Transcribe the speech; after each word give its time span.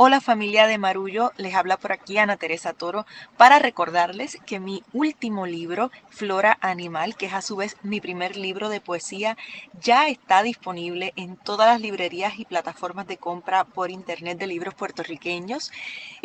Hola 0.00 0.20
familia 0.20 0.68
de 0.68 0.78
Marullo, 0.78 1.32
les 1.38 1.56
habla 1.56 1.76
por 1.76 1.90
aquí 1.90 2.18
Ana 2.18 2.36
Teresa 2.36 2.72
Toro 2.72 3.04
para 3.36 3.58
recordarles 3.58 4.38
que 4.46 4.60
mi 4.60 4.84
último 4.92 5.44
libro, 5.44 5.90
Flora 6.08 6.56
Animal, 6.60 7.16
que 7.16 7.26
es 7.26 7.32
a 7.32 7.42
su 7.42 7.56
vez 7.56 7.76
mi 7.82 8.00
primer 8.00 8.36
libro 8.36 8.68
de 8.68 8.80
poesía, 8.80 9.36
ya 9.80 10.06
está 10.06 10.44
disponible 10.44 11.12
en 11.16 11.36
todas 11.36 11.66
las 11.66 11.80
librerías 11.80 12.38
y 12.38 12.44
plataformas 12.44 13.08
de 13.08 13.16
compra 13.16 13.64
por 13.64 13.90
internet 13.90 14.38
de 14.38 14.46
libros 14.46 14.74
puertorriqueños. 14.74 15.72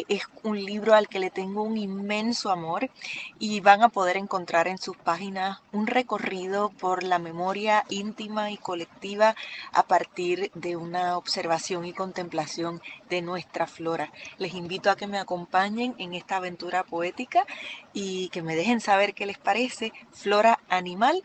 Es 0.07 0.21
un 0.43 0.63
libro 0.63 0.93
al 0.93 1.07
que 1.07 1.17
le 1.17 1.31
tengo 1.31 1.63
un 1.63 1.75
inmenso 1.75 2.51
amor 2.51 2.91
y 3.39 3.59
van 3.61 3.81
a 3.81 3.89
poder 3.89 4.17
encontrar 4.17 4.67
en 4.67 4.77
sus 4.77 4.97
páginas 4.97 5.61
un 5.71 5.87
recorrido 5.87 6.69
por 6.69 7.01
la 7.01 7.17
memoria 7.17 7.85
íntima 7.89 8.51
y 8.51 8.57
colectiva 8.57 9.35
a 9.71 9.81
partir 9.81 10.51
de 10.53 10.75
una 10.75 11.17
observación 11.17 11.85
y 11.85 11.93
contemplación 11.93 12.83
de 13.13 13.21
nuestra 13.21 13.67
flora. 13.67 14.11
Les 14.39 14.55
invito 14.55 14.89
a 14.89 14.95
que 14.95 15.05
me 15.05 15.19
acompañen 15.19 15.93
en 15.99 16.15
esta 16.15 16.37
aventura 16.37 16.83
poética 16.83 17.45
y 17.93 18.29
que 18.29 18.41
me 18.41 18.55
dejen 18.55 18.79
saber 18.81 19.13
qué 19.13 19.27
les 19.27 19.37
parece 19.37 19.93
Flora 20.11 20.59
Animal, 20.67 21.21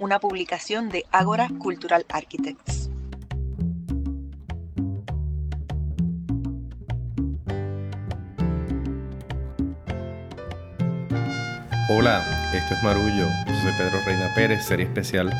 una 0.00 0.18
publicación 0.18 0.88
de 0.88 1.06
Ágora 1.12 1.48
Cultural 1.60 2.04
Architects. 2.08 2.90
Hola, 11.90 12.50
esto 12.52 12.74
es 12.74 12.82
Marullo. 12.82 13.26
Soy 13.62 13.72
Pedro 13.78 14.00
Reina 14.04 14.32
Pérez, 14.34 14.64
serie 14.64 14.86
especial 14.86 15.32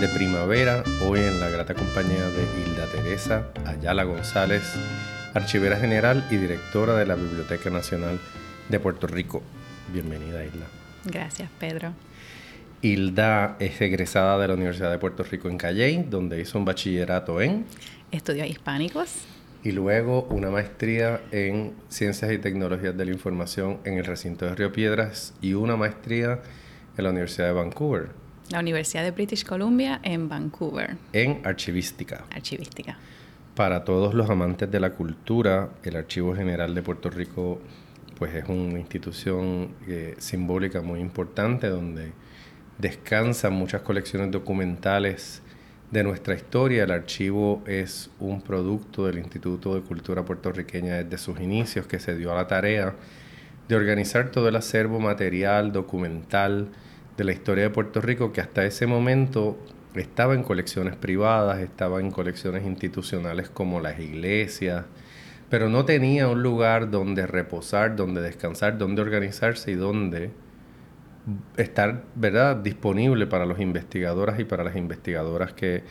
de 0.00 0.08
primavera. 0.08 0.82
Hoy 1.06 1.20
en 1.20 1.38
la 1.38 1.48
grata 1.50 1.74
compañía 1.74 2.28
de 2.30 2.42
Hilda 2.60 2.86
Teresa 2.92 3.46
Ayala 3.64 4.04
González, 4.04 4.62
archivera 5.34 5.76
general 5.76 6.24
y 6.30 6.36
directora 6.36 6.96
de 6.96 7.06
la 7.06 7.16
Biblioteca 7.16 7.68
Nacional 7.68 8.20
de 8.68 8.80
Puerto 8.80 9.08
Rico. 9.08 9.42
Bienvenida, 9.92 10.44
Hilda. 10.44 10.66
Gracias, 11.04 11.50
Pedro. 11.58 11.92
Hilda 12.80 13.56
es 13.58 13.80
egresada 13.80 14.38
de 14.38 14.48
la 14.48 14.54
Universidad 14.54 14.90
de 14.90 14.98
Puerto 14.98 15.24
Rico 15.24 15.48
en 15.48 15.58
Calley, 15.58 16.06
donde 16.08 16.40
hizo 16.40 16.58
un 16.58 16.64
bachillerato 16.64 17.40
en... 17.40 17.66
Estudió 18.12 18.44
hispánicos. 18.44 19.24
Y 19.64 19.72
luego 19.72 20.24
una 20.30 20.50
maestría 20.50 21.20
en 21.32 21.72
Ciencias 21.88 22.30
y 22.30 22.38
Tecnologías 22.38 22.96
de 22.96 23.04
la 23.04 23.10
Información 23.10 23.80
en 23.84 23.98
el 23.98 24.04
recinto 24.04 24.44
de 24.44 24.54
Río 24.54 24.72
Piedras 24.72 25.34
y 25.40 25.54
una 25.54 25.76
maestría 25.76 26.40
en 26.96 27.04
la 27.04 27.10
Universidad 27.10 27.48
de 27.48 27.52
Vancouver. 27.54 28.10
La 28.50 28.60
Universidad 28.60 29.02
de 29.02 29.10
British 29.10 29.44
Columbia 29.44 30.00
en 30.02 30.28
Vancouver. 30.28 30.96
En 31.12 31.40
archivística. 31.44 32.24
Archivística. 32.30 32.98
Para 33.54 33.84
todos 33.84 34.14
los 34.14 34.28
amantes 34.30 34.68
de 34.68 34.80
la 34.80 34.90
cultura, 34.90 35.70
el 35.84 35.94
Archivo 35.94 36.34
General 36.34 36.74
de 36.74 36.82
Puerto 36.82 37.08
Rico 37.08 37.60
pues 38.18 38.34
es 38.34 38.48
una 38.48 38.80
institución 38.80 39.74
eh, 39.86 40.16
simbólica 40.18 40.80
muy 40.80 40.98
importante 40.98 41.68
donde 41.68 42.12
descansan 42.78 43.52
muchas 43.52 43.82
colecciones 43.82 44.32
documentales 44.32 45.40
de 45.92 46.02
nuestra 46.02 46.34
historia. 46.34 46.82
El 46.82 46.90
archivo 46.90 47.62
es 47.64 48.10
un 48.18 48.42
producto 48.42 49.06
del 49.06 49.18
Instituto 49.18 49.76
de 49.76 49.82
Cultura 49.82 50.24
Puertorriqueña 50.24 50.96
desde 50.96 51.18
sus 51.18 51.38
inicios 51.38 51.86
que 51.86 52.00
se 52.00 52.16
dio 52.16 52.32
a 52.32 52.34
la 52.34 52.48
tarea 52.48 52.96
de 53.68 53.76
organizar 53.76 54.32
todo 54.32 54.48
el 54.48 54.56
acervo 54.56 54.98
material, 54.98 55.70
documental 55.72 56.70
de 57.16 57.22
la 57.22 57.30
historia 57.30 57.62
de 57.62 57.70
Puerto 57.70 58.00
Rico 58.00 58.32
que 58.32 58.40
hasta 58.40 58.64
ese 58.64 58.88
momento 58.88 59.56
estaba 59.94 60.34
en 60.34 60.42
colecciones 60.42 60.96
privadas, 60.96 61.60
estaba 61.60 62.00
en 62.00 62.10
colecciones 62.10 62.64
institucionales 62.64 63.48
como 63.48 63.80
las 63.80 63.98
iglesias, 64.00 64.84
pero 65.50 65.68
no 65.68 65.84
tenía 65.84 66.28
un 66.28 66.42
lugar 66.42 66.90
donde 66.90 67.26
reposar, 67.26 67.96
donde 67.96 68.20
descansar, 68.20 68.78
donde 68.78 69.02
organizarse 69.02 69.70
y 69.70 69.74
donde 69.74 70.30
estar, 71.56 72.04
¿verdad?, 72.14 72.56
disponible 72.56 73.26
para 73.26 73.46
los 73.46 73.60
investigadores 73.60 74.38
y 74.40 74.44
para 74.44 74.64
las 74.64 74.76
investigadoras 74.76 75.52
que 75.52 75.84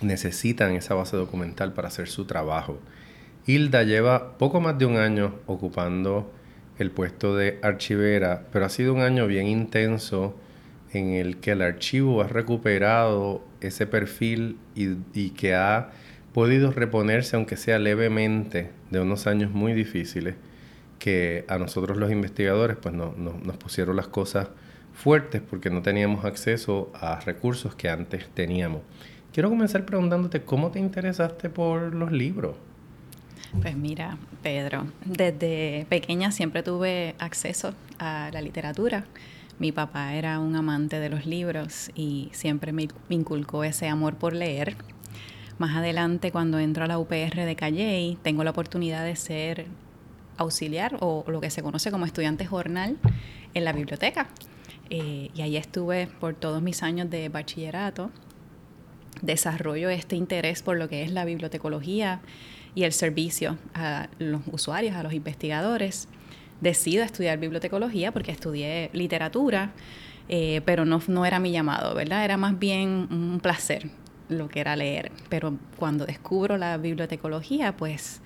necesitan 0.00 0.72
esa 0.72 0.94
base 0.94 1.16
documental 1.16 1.72
para 1.72 1.88
hacer 1.88 2.08
su 2.08 2.24
trabajo. 2.24 2.78
Hilda 3.46 3.82
lleva 3.82 4.36
poco 4.38 4.60
más 4.60 4.78
de 4.78 4.86
un 4.86 4.96
año 4.96 5.36
ocupando 5.46 6.30
el 6.78 6.90
puesto 6.90 7.34
de 7.36 7.58
archivera, 7.62 8.46
pero 8.52 8.66
ha 8.66 8.68
sido 8.68 8.92
un 8.94 9.00
año 9.00 9.26
bien 9.26 9.46
intenso 9.46 10.34
en 10.92 11.10
el 11.10 11.38
que 11.38 11.52
el 11.52 11.62
archivo 11.62 12.22
ha 12.22 12.28
recuperado 12.28 13.42
ese 13.60 13.86
perfil 13.86 14.58
y, 14.74 15.30
que 15.30 15.54
ha 15.54 15.90
podido 16.32 16.72
reponerse, 16.72 17.36
aunque 17.36 17.56
sea 17.56 17.78
levemente, 17.78 18.70
de 18.90 19.00
unos 19.00 19.26
años 19.26 19.50
muy 19.50 19.72
difíciles 19.72 20.34
que 20.98 21.44
a 21.48 21.58
nosotros 21.58 21.96
los 21.96 22.10
investigadores 22.10 22.76
pues 22.80 22.94
no, 22.94 23.14
nos 23.16 23.56
pusieron 23.56 23.96
las 23.96 24.08
cosas 24.08 24.48
fuertes 24.94 25.42
porque 25.48 25.70
no 25.70 25.82
teníamos 25.82 26.24
acceso 26.24 26.90
a 26.94 27.20
recursos 27.20 27.74
que 27.74 27.88
antes 27.88 28.28
teníamos. 28.34 28.82
Quiero 29.32 29.50
comenzar 29.50 29.84
preguntándote 29.84 30.42
cómo 30.42 30.70
te 30.70 30.80
interesaste 30.80 31.50
por 31.50 31.94
los 31.94 32.10
libros. 32.10 32.56
Pues 33.62 33.76
mira, 33.76 34.18
Pedro, 34.42 34.86
desde 35.04 35.86
pequeña 35.88 36.32
siempre 36.32 36.62
tuve 36.62 37.14
acceso 37.18 37.74
a 37.98 38.30
la 38.32 38.42
literatura. 38.42 39.04
Mi 39.58 39.72
papá 39.72 40.14
era 40.14 40.38
un 40.38 40.54
amante 40.54 41.00
de 41.00 41.08
los 41.08 41.26
libros 41.26 41.90
y 41.96 42.28
siempre 42.32 42.72
me 42.72 42.88
inculcó 43.08 43.64
ese 43.64 43.88
amor 43.88 44.14
por 44.14 44.32
leer. 44.32 44.76
Más 45.58 45.76
adelante, 45.76 46.30
cuando 46.30 46.60
entro 46.60 46.84
a 46.84 46.86
la 46.86 47.00
UPR 47.00 47.44
de 47.44 47.56
Calley, 47.56 48.16
tengo 48.22 48.44
la 48.44 48.50
oportunidad 48.50 49.04
de 49.04 49.16
ser 49.16 49.66
auxiliar 50.36 50.98
o 51.00 51.24
lo 51.26 51.40
que 51.40 51.50
se 51.50 51.64
conoce 51.64 51.90
como 51.90 52.06
estudiante 52.06 52.46
jornal 52.46 52.98
en 53.54 53.64
la 53.64 53.72
biblioteca. 53.72 54.28
Eh, 54.90 55.30
y 55.34 55.42
ahí 55.42 55.56
estuve 55.56 56.06
por 56.06 56.34
todos 56.34 56.62
mis 56.62 56.84
años 56.84 57.10
de 57.10 57.28
bachillerato. 57.28 58.12
Desarrollo 59.22 59.88
este 59.88 60.14
interés 60.14 60.62
por 60.62 60.76
lo 60.76 60.88
que 60.88 61.02
es 61.02 61.10
la 61.10 61.24
bibliotecología 61.24 62.20
y 62.76 62.84
el 62.84 62.92
servicio 62.92 63.58
a 63.74 64.08
los 64.20 64.42
usuarios, 64.52 64.94
a 64.94 65.02
los 65.02 65.12
investigadores 65.12 66.06
decido 66.60 67.04
estudiar 67.04 67.38
bibliotecología 67.38 68.12
porque 68.12 68.32
estudié 68.32 68.90
literatura, 68.92 69.72
eh, 70.28 70.60
pero 70.64 70.84
no, 70.84 71.00
no 71.06 71.24
era 71.24 71.38
mi 71.38 71.52
llamado, 71.52 71.94
¿verdad? 71.94 72.24
Era 72.24 72.36
más 72.36 72.58
bien 72.58 73.08
un 73.10 73.40
placer 73.40 73.90
lo 74.28 74.48
que 74.48 74.60
era 74.60 74.76
leer. 74.76 75.12
Pero 75.28 75.56
cuando 75.76 76.06
descubro 76.06 76.58
la 76.58 76.76
bibliotecología, 76.76 77.76
pues 77.76 78.20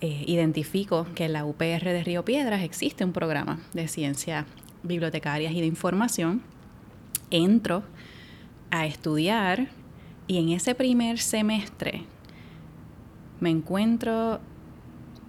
eh, 0.00 0.24
identifico 0.26 1.06
que 1.14 1.24
en 1.24 1.32
la 1.32 1.44
UPR 1.44 1.84
de 1.84 2.04
Río 2.04 2.24
Piedras 2.24 2.62
existe 2.62 3.04
un 3.04 3.12
programa 3.12 3.60
de 3.72 3.88
ciencias 3.88 4.44
bibliotecarias 4.82 5.52
y 5.52 5.60
de 5.60 5.66
información. 5.66 6.42
Entro 7.30 7.82
a 8.70 8.86
estudiar 8.86 9.68
y 10.26 10.38
en 10.38 10.50
ese 10.50 10.74
primer 10.74 11.18
semestre 11.18 12.02
me 13.40 13.50
encuentro 13.50 14.40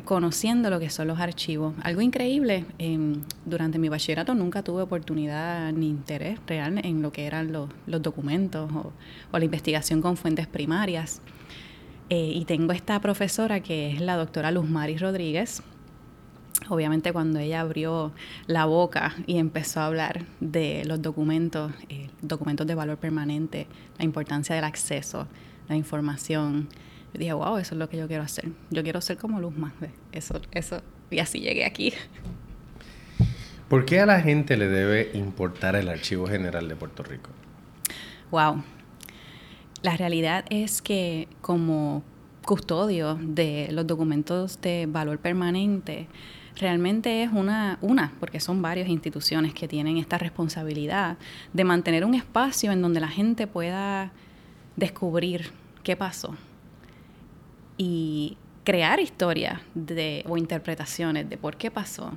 conociendo 0.08 0.70
lo 0.70 0.80
que 0.80 0.90
son 0.90 1.08
los 1.08 1.20
archivos. 1.20 1.76
Algo 1.84 2.00
increíble, 2.00 2.66
em, 2.80 3.24
durante 3.46 3.78
mi 3.78 3.90
bachillerato 3.90 4.34
nunca 4.34 4.64
tuve 4.64 4.82
oportunidad 4.82 5.74
ni 5.74 5.90
interés 5.90 6.40
real 6.48 6.80
en 6.82 7.02
lo 7.02 7.12
que 7.12 7.26
eran 7.26 7.52
los, 7.52 7.70
documentos 8.02 8.72
o, 8.72 8.94
la 9.38 9.44
investigación 9.44 10.02
con 10.02 10.16
fuentes 10.16 10.48
primarias. 10.48 11.22
Eh, 12.10 12.32
y 12.34 12.46
tengo 12.46 12.72
esta 12.72 13.02
profesora 13.02 13.60
que 13.60 13.92
es 13.92 14.00
la 14.00 14.16
doctora 14.16 14.50
Luz 14.52 14.70
Mari 14.70 14.98
Rodríguez. 14.98 15.62
Obviamente 16.70 17.12
cuando 17.12 17.40
ella 17.40 17.60
abrió 17.60 18.14
la 18.48 18.64
boca 18.64 19.14
y 19.26 19.40
empezó 19.40 19.82
a 19.82 19.88
hablar 19.88 20.26
de 20.40 20.86
los 20.86 21.02
documentos, 21.02 21.74
eh, 21.90 22.10
documentos 22.22 22.66
de 22.66 22.76
valor 22.76 22.98
permanente, 22.98 23.68
la 24.00 24.06
importancia 24.06 24.56
del 24.56 24.64
acceso, 24.64 25.28
la 25.68 25.76
información, 25.76 26.70
dije, 27.14 27.34
wow, 27.34 27.58
eso 27.58 27.76
es 27.76 27.80
lo 27.80 27.90
que 27.90 27.98
yo 27.98 28.08
quiero 28.08 28.24
hacer. 28.24 28.50
Yo 28.70 28.84
quiero 28.84 29.02
ser 29.02 29.18
como 29.18 29.40
Luz 29.40 29.58
más. 29.58 29.74
Eso, 30.12 30.40
eso. 30.52 30.82
Y 31.10 31.20
así 31.20 31.40
llegué 31.40 31.66
aquí. 31.66 31.94
¿Por 33.70 33.86
qué 33.86 34.00
a 34.00 34.06
la 34.06 34.22
gente 34.22 34.56
le 34.56 34.68
debe 34.68 35.12
importar 35.14 35.76
el 35.76 35.90
Archivo 35.90 36.28
General 36.28 36.68
de 36.68 36.76
Puerto 36.76 37.04
Rico? 37.04 37.32
Wow. 38.32 38.64
La 39.82 39.98
realidad 39.98 40.46
es 40.50 40.82
que 40.82 41.28
como 41.42 42.04
custodio 42.46 43.20
de 43.22 43.68
los 43.72 43.86
documentos 43.86 44.62
de 44.62 44.86
valor 44.88 45.20
permanente, 45.20 46.08
realmente 46.56 47.24
es 47.24 47.32
una, 47.32 47.78
una, 47.82 48.14
porque 48.20 48.40
son 48.40 48.62
varias 48.62 48.88
instituciones 48.88 49.54
que 49.54 49.68
tienen 49.68 49.98
esta 49.98 50.18
responsabilidad 50.18 51.18
de 51.54 51.64
mantener 51.64 52.06
un 52.06 52.16
espacio 52.16 52.72
en 52.72 52.82
donde 52.82 53.00
la 53.00 53.10
gente 53.10 53.48
pueda 53.48 54.12
descubrir 54.78 55.52
qué 55.84 55.96
pasó, 55.96 56.36
y 57.78 58.38
crear 58.64 59.00
historias 59.00 59.62
de, 59.76 60.26
o 60.28 60.38
interpretaciones 60.38 61.30
de 61.30 61.38
por 61.38 61.58
qué 61.58 61.72
pasó 61.72 62.12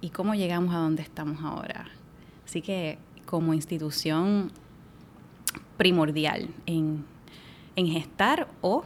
y 0.00 0.10
cómo 0.10 0.34
llegamos 0.34 0.74
a 0.74 0.78
donde 0.78 1.02
estamos 1.02 1.42
ahora. 1.42 1.86
Así 2.44 2.62
que 2.62 2.98
como 3.24 3.54
institución 3.54 4.50
primordial 5.76 6.48
en, 6.66 7.06
gestar 7.74 8.46
o 8.60 8.84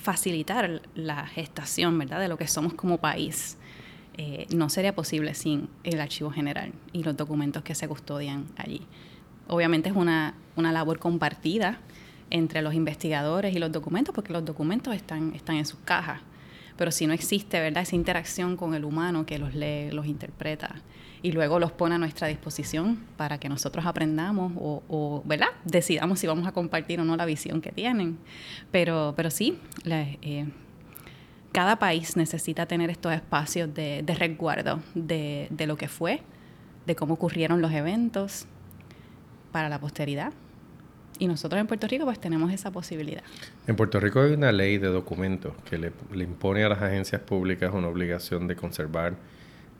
facilitar 0.00 0.82
la 0.94 1.26
gestación, 1.26 1.98
¿verdad?, 1.98 2.20
de 2.20 2.28
lo 2.28 2.36
que 2.36 2.46
somos 2.46 2.72
como 2.74 2.98
país. 2.98 3.58
Eh, 4.16 4.46
no 4.54 4.68
sería 4.68 4.94
posible 4.94 5.34
sin 5.34 5.68
el 5.82 6.00
archivo 6.00 6.30
general 6.30 6.72
y 6.92 7.02
los 7.02 7.16
documentos 7.16 7.64
que 7.64 7.74
se 7.74 7.88
custodian 7.88 8.46
allí. 8.56 8.86
Obviamente 9.48 9.88
es 9.88 9.96
una, 9.96 10.34
una 10.54 10.70
labor 10.70 11.00
compartida 11.00 11.80
entre 12.30 12.62
los 12.62 12.74
investigadores 12.74 13.54
y 13.54 13.58
los 13.58 13.72
documentos, 13.72 14.14
porque 14.14 14.32
los 14.32 14.44
documentos 14.44 14.94
están, 14.94 15.34
están 15.34 15.56
en 15.56 15.66
sus 15.66 15.80
cajas. 15.80 16.20
Pero 16.76 16.92
si 16.92 17.06
no 17.06 17.12
existe, 17.12 17.60
¿verdad?, 17.60 17.82
esa 17.82 17.96
interacción 17.96 18.56
con 18.56 18.74
el 18.74 18.84
humano 18.84 19.26
que 19.26 19.38
los 19.38 19.54
lee, 19.54 19.90
los 19.90 20.06
interpreta 20.06 20.76
y 21.22 21.32
luego 21.32 21.58
los 21.58 21.72
pone 21.72 21.96
a 21.96 21.98
nuestra 21.98 22.28
disposición 22.28 23.04
para 23.16 23.38
que 23.38 23.48
nosotros 23.48 23.84
aprendamos 23.84 24.52
o, 24.56 25.22
¿verdad?, 25.24 25.48
decidamos 25.64 26.20
si 26.20 26.26
vamos 26.26 26.46
a 26.46 26.52
compartir 26.52 27.00
o 27.00 27.04
no 27.04 27.16
la 27.16 27.24
visión 27.24 27.60
que 27.60 27.72
tienen. 27.72 28.18
Pero, 28.70 29.14
pero 29.16 29.30
sí, 29.30 29.58
eh, 29.84 30.46
cada 31.50 31.80
país 31.80 32.16
necesita 32.16 32.66
tener 32.66 32.90
estos 32.90 33.12
espacios 33.12 33.74
de, 33.74 34.04
resguardo 34.06 34.80
de, 34.94 35.48
de 35.50 35.66
lo 35.66 35.76
que 35.76 35.88
fue, 35.88 36.22
de 36.86 36.94
cómo 36.94 37.14
ocurrieron 37.14 37.60
los 37.60 37.72
eventos 37.72 38.46
para 39.50 39.68
la 39.68 39.80
posteridad. 39.80 40.32
Y 41.18 41.26
nosotros 41.26 41.60
en 41.60 41.66
Puerto 41.66 41.86
Rico 41.86 42.04
pues 42.04 42.20
tenemos 42.20 42.52
esa 42.52 42.70
posibilidad. 42.70 43.22
En 43.66 43.76
Puerto 43.76 43.98
Rico 44.00 44.20
hay 44.20 44.32
una 44.32 44.52
ley 44.52 44.78
de 44.78 44.88
documentos 44.88 45.52
que 45.68 45.78
le, 45.78 45.92
impone 46.22 46.64
a 46.64 46.68
las 46.68 46.82
agencias 46.82 47.20
públicas 47.22 47.72
una 47.74 47.88
obligación 47.88 48.46
de 48.46 48.56
conservar 48.56 49.14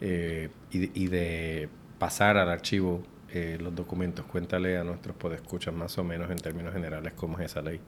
eh, 0.01 0.49
y, 0.73 1.03
y, 1.03 1.07
de 1.09 1.69
pasar 1.99 2.37
al 2.37 2.49
archivo 2.49 3.03
eh, 3.31 3.59
los 3.61 3.75
documentos. 3.75 4.25
Cuéntale 4.25 4.79
a 4.79 4.85
nuestros 4.85 5.15
podescuchas 5.15 5.75
más 5.75 5.99
o 5.99 6.05
menos 6.05 6.31
en 6.31 6.39
términos 6.39 6.73
generales 6.73 7.13
cómo 7.15 7.39
es 7.39 7.47
esa 7.51 7.61
ley. 7.61 7.79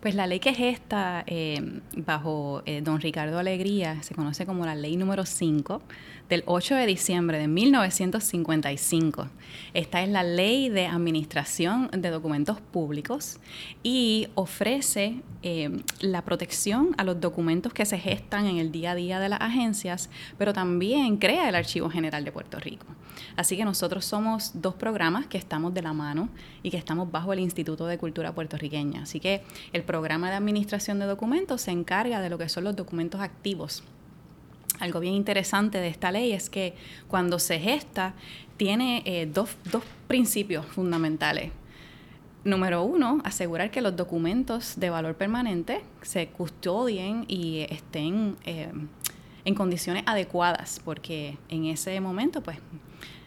Pues 0.00 0.14
la 0.14 0.26
ley 0.26 0.40
que 0.40 0.48
es 0.48 0.58
esta, 0.58 1.22
eh, 1.26 1.80
bajo 1.94 2.62
eh, 2.64 2.80
don 2.80 2.98
Ricardo 3.02 3.38
Alegría, 3.38 4.02
se 4.02 4.14
conoce 4.14 4.46
como 4.46 4.64
la 4.64 4.74
ley 4.74 4.96
número 4.96 5.26
5 5.26 5.82
del 6.30 6.44
8 6.46 6.76
de 6.76 6.86
diciembre 6.86 7.38
de 7.38 7.46
1955. 7.46 9.28
Esta 9.74 10.02
es 10.02 10.08
la 10.08 10.22
ley 10.22 10.70
de 10.70 10.86
administración 10.86 11.90
de 11.92 12.08
documentos 12.08 12.62
públicos 12.62 13.38
y 13.82 14.28
ofrece 14.34 15.20
la 16.00 16.22
protección 16.22 16.94
a 16.98 17.04
los 17.04 17.20
documentos 17.20 17.72
que 17.72 17.84
se 17.84 17.98
gestan 17.98 18.46
en 18.46 18.56
el 18.56 18.72
día 18.72 18.92
a 18.92 18.94
día 18.96 19.20
de 19.20 19.28
las 19.28 19.40
agencias, 19.40 20.10
pero 20.38 20.52
también 20.52 21.18
crea 21.18 21.48
el 21.48 21.54
Archivo 21.54 21.88
General 21.88 22.24
de 22.24 22.32
Puerto 22.32 22.58
Rico. 22.58 22.86
Así 23.36 23.56
que 23.56 23.64
nosotros 23.64 24.04
somos 24.04 24.50
dos 24.54 24.74
programas 24.86 25.26
que 25.26 25.36
estamos 25.36 25.74
de 25.74 25.82
la 25.82 25.92
mano 25.92 26.28
y 26.62 26.70
que 26.70 26.76
estamos 26.76 27.10
bajo 27.10 27.32
el 27.32 27.40
Instituto 27.40 27.86
de 27.88 27.98
Cultura 27.98 28.32
Puertorriqueña. 28.32 29.02
Así 29.02 29.18
que 29.18 29.42
el 29.72 29.82
programa 29.82 30.30
de 30.30 30.36
administración 30.36 31.00
de 31.00 31.06
documentos 31.06 31.62
se 31.62 31.72
encarga 31.72 32.20
de 32.20 32.30
lo 32.30 32.38
que 32.38 32.48
son 32.48 32.62
los 32.62 32.76
documentos 32.76 33.20
activos. 33.20 33.82
Algo 34.78 35.00
bien 35.00 35.14
interesante 35.14 35.78
de 35.78 35.88
esta 35.88 36.12
ley 36.12 36.30
es 36.30 36.48
que 36.48 36.76
cuando 37.08 37.40
se 37.40 37.58
gesta 37.58 38.14
tiene 38.56 39.02
eh, 39.06 39.26
dos, 39.26 39.56
principios 40.06 40.64
fundamentales. 40.66 41.50
Número 42.44 42.84
uno, 42.84 43.20
asegurar 43.24 43.72
que 43.72 43.80
los 43.80 43.96
documentos 43.96 44.74
de 44.76 44.88
valor 44.88 45.16
permanente 45.16 45.82
se 46.02 46.28
custodien 46.28 47.24
y 47.26 47.66
estén 47.70 48.36
eh, 48.44 48.70
en 49.44 49.54
condiciones 49.56 50.04
adecuadas, 50.06 50.80
porque 50.84 51.38
en 51.48 51.64
ese 51.64 52.00
momento, 52.00 52.40
pues, 52.40 52.58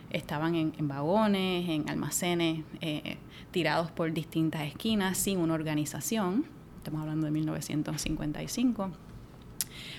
estaban 0.10 0.56
en, 0.56 0.88
vagones, 0.88 1.70
en 1.70 1.90
almacenes, 1.90 2.64
eh, 2.82 3.18
tirados 3.52 3.92
por 3.92 4.12
distintas 4.12 4.64
esquinas, 4.64 5.18
sin 5.18 5.40
una 5.40 5.54
organización. 5.54 6.46
Estamos 6.78 7.02
hablando 7.02 7.26
de 7.26 7.32
1955. 7.32 8.92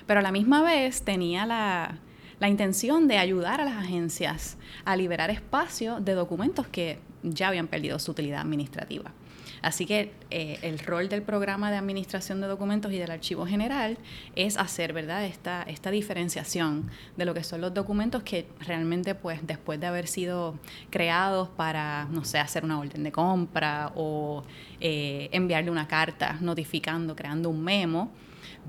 Pero 0.07 0.21
a 0.21 0.23
la 0.23 0.33
misma 0.33 0.62
vez 0.62 1.03
tenía 1.03 1.47
la, 1.47 1.99
la 2.39 2.49
intención 2.49 3.07
de 3.07 3.19
ayudar 3.19 3.61
a 3.61 3.65
las 3.65 3.77
agencias 3.77 4.57
a 4.85 4.97
liberar 4.97 5.31
espacio 5.31 6.01
de 6.01 6.15
documentos 6.15 6.67
que 6.67 6.99
ya 7.23 7.49
habían 7.49 7.69
perdido 7.69 7.99
su 7.99 8.11
utilidad 8.11 8.41
administrativa. 8.41 9.13
Así 9.62 9.87
que 9.87 10.12
eh, 10.31 10.59
el 10.62 10.79
rol 10.79 11.09
del 11.09 11.23
programa 11.23 11.71
de 11.71 11.77
administración 11.77 12.41
de 12.41 12.47
documentos 12.47 12.93
y 12.93 12.99
del 12.99 13.11
archivo 13.11 13.47
general 13.47 13.99
es 14.37 14.57
hacer, 14.57 14.93
¿verdad?, 14.93 15.25
esta, 15.25 15.62
esta 15.62 15.91
diferenciación 15.91 16.91
de 17.17 17.25
lo 17.25 17.35
que 17.35 17.45
son 17.45 17.61
los 17.61 17.75
documentos 17.75 18.23
que 18.23 18.47
realmente, 18.61 19.15
pues, 19.15 19.41
después 19.47 19.81
de 19.81 19.87
haber 19.87 20.07
sido 20.07 20.59
creados 20.91 21.49
para, 21.49 22.07
no 22.11 22.25
sé, 22.25 22.39
hacer 22.39 22.65
una 22.65 22.79
orden 22.79 23.03
de 23.03 23.12
compra 23.12 23.93
o 23.95 24.43
eh, 24.81 25.29
enviarle 25.33 25.71
una 25.71 25.87
carta 25.87 26.39
notificando, 26.41 27.15
creando 27.15 27.51
un 27.51 27.63
memo, 27.63 28.11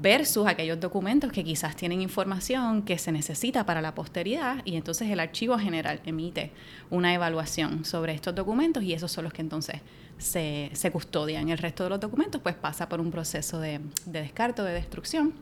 versus 0.02 0.48
aquellos 0.48 0.80
documentos 0.80 1.32
que 1.32 1.44
quizás 1.44 1.76
tienen 1.76 2.02
información 2.02 2.84
que 2.84 2.98
se 2.98 3.12
necesita 3.12 3.66
para 3.66 3.82
la 3.82 3.94
posteridad 3.94 4.62
y 4.66 4.76
entonces 4.76 5.10
el 5.10 5.20
archivo 5.20 5.58
general 5.58 6.02
emite 6.06 6.52
una 6.90 7.14
evaluación 7.14 7.86
sobre 7.86 8.14
estos 8.14 8.34
documentos 8.36 8.84
y 8.84 8.94
esos 8.94 9.12
son 9.12 9.26
los 9.26 9.34
que 9.34 9.42
entonces 9.42 9.82
se, 10.22 10.70
se 10.74 10.92
custodian. 10.92 11.50
El 11.50 11.58
resto 11.58 11.84
de 11.84 11.90
los 11.90 12.00
documentos 12.00 12.42
pues 12.42 12.56
pasa 12.56 12.88
por 12.88 13.02
un 13.02 13.12
proceso 13.12 13.60
de, 13.60 13.80
de 14.06 14.22
descarte 14.22 14.62
o 14.62 14.66
de 14.66 14.74
destrucción 14.74 15.34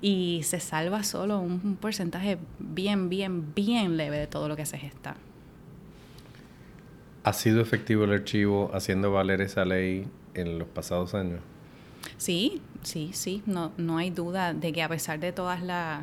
y 0.00 0.40
se 0.44 0.60
salva 0.60 1.02
solo 1.04 1.38
un, 1.38 1.76
porcentaje 1.76 2.38
bien, 2.58 3.08
bien, 3.08 3.54
bien 3.54 3.96
leve 3.96 4.18
de 4.18 4.26
todo 4.26 4.48
lo 4.48 4.56
que 4.56 4.66
se 4.66 4.78
gesta. 4.78 5.16
¿Ha 7.24 7.32
sido 7.32 7.60
efectivo 7.60 8.04
el 8.04 8.12
archivo 8.12 8.70
haciendo 8.72 9.10
valer 9.10 9.40
esa 9.40 9.64
ley 9.64 10.06
en 10.34 10.58
los 10.58 10.68
pasados 10.68 11.14
años? 11.14 11.40
Sí, 12.18 12.62
sí, 12.82 13.10
sí, 13.12 13.42
no, 13.46 13.72
no 13.76 13.98
hay 13.98 14.10
duda 14.10 14.54
de 14.54 14.72
que 14.72 14.82
a 14.82 14.88
pesar 14.88 15.18
de 15.18 15.32
todas 15.32 15.62
las 15.62 16.02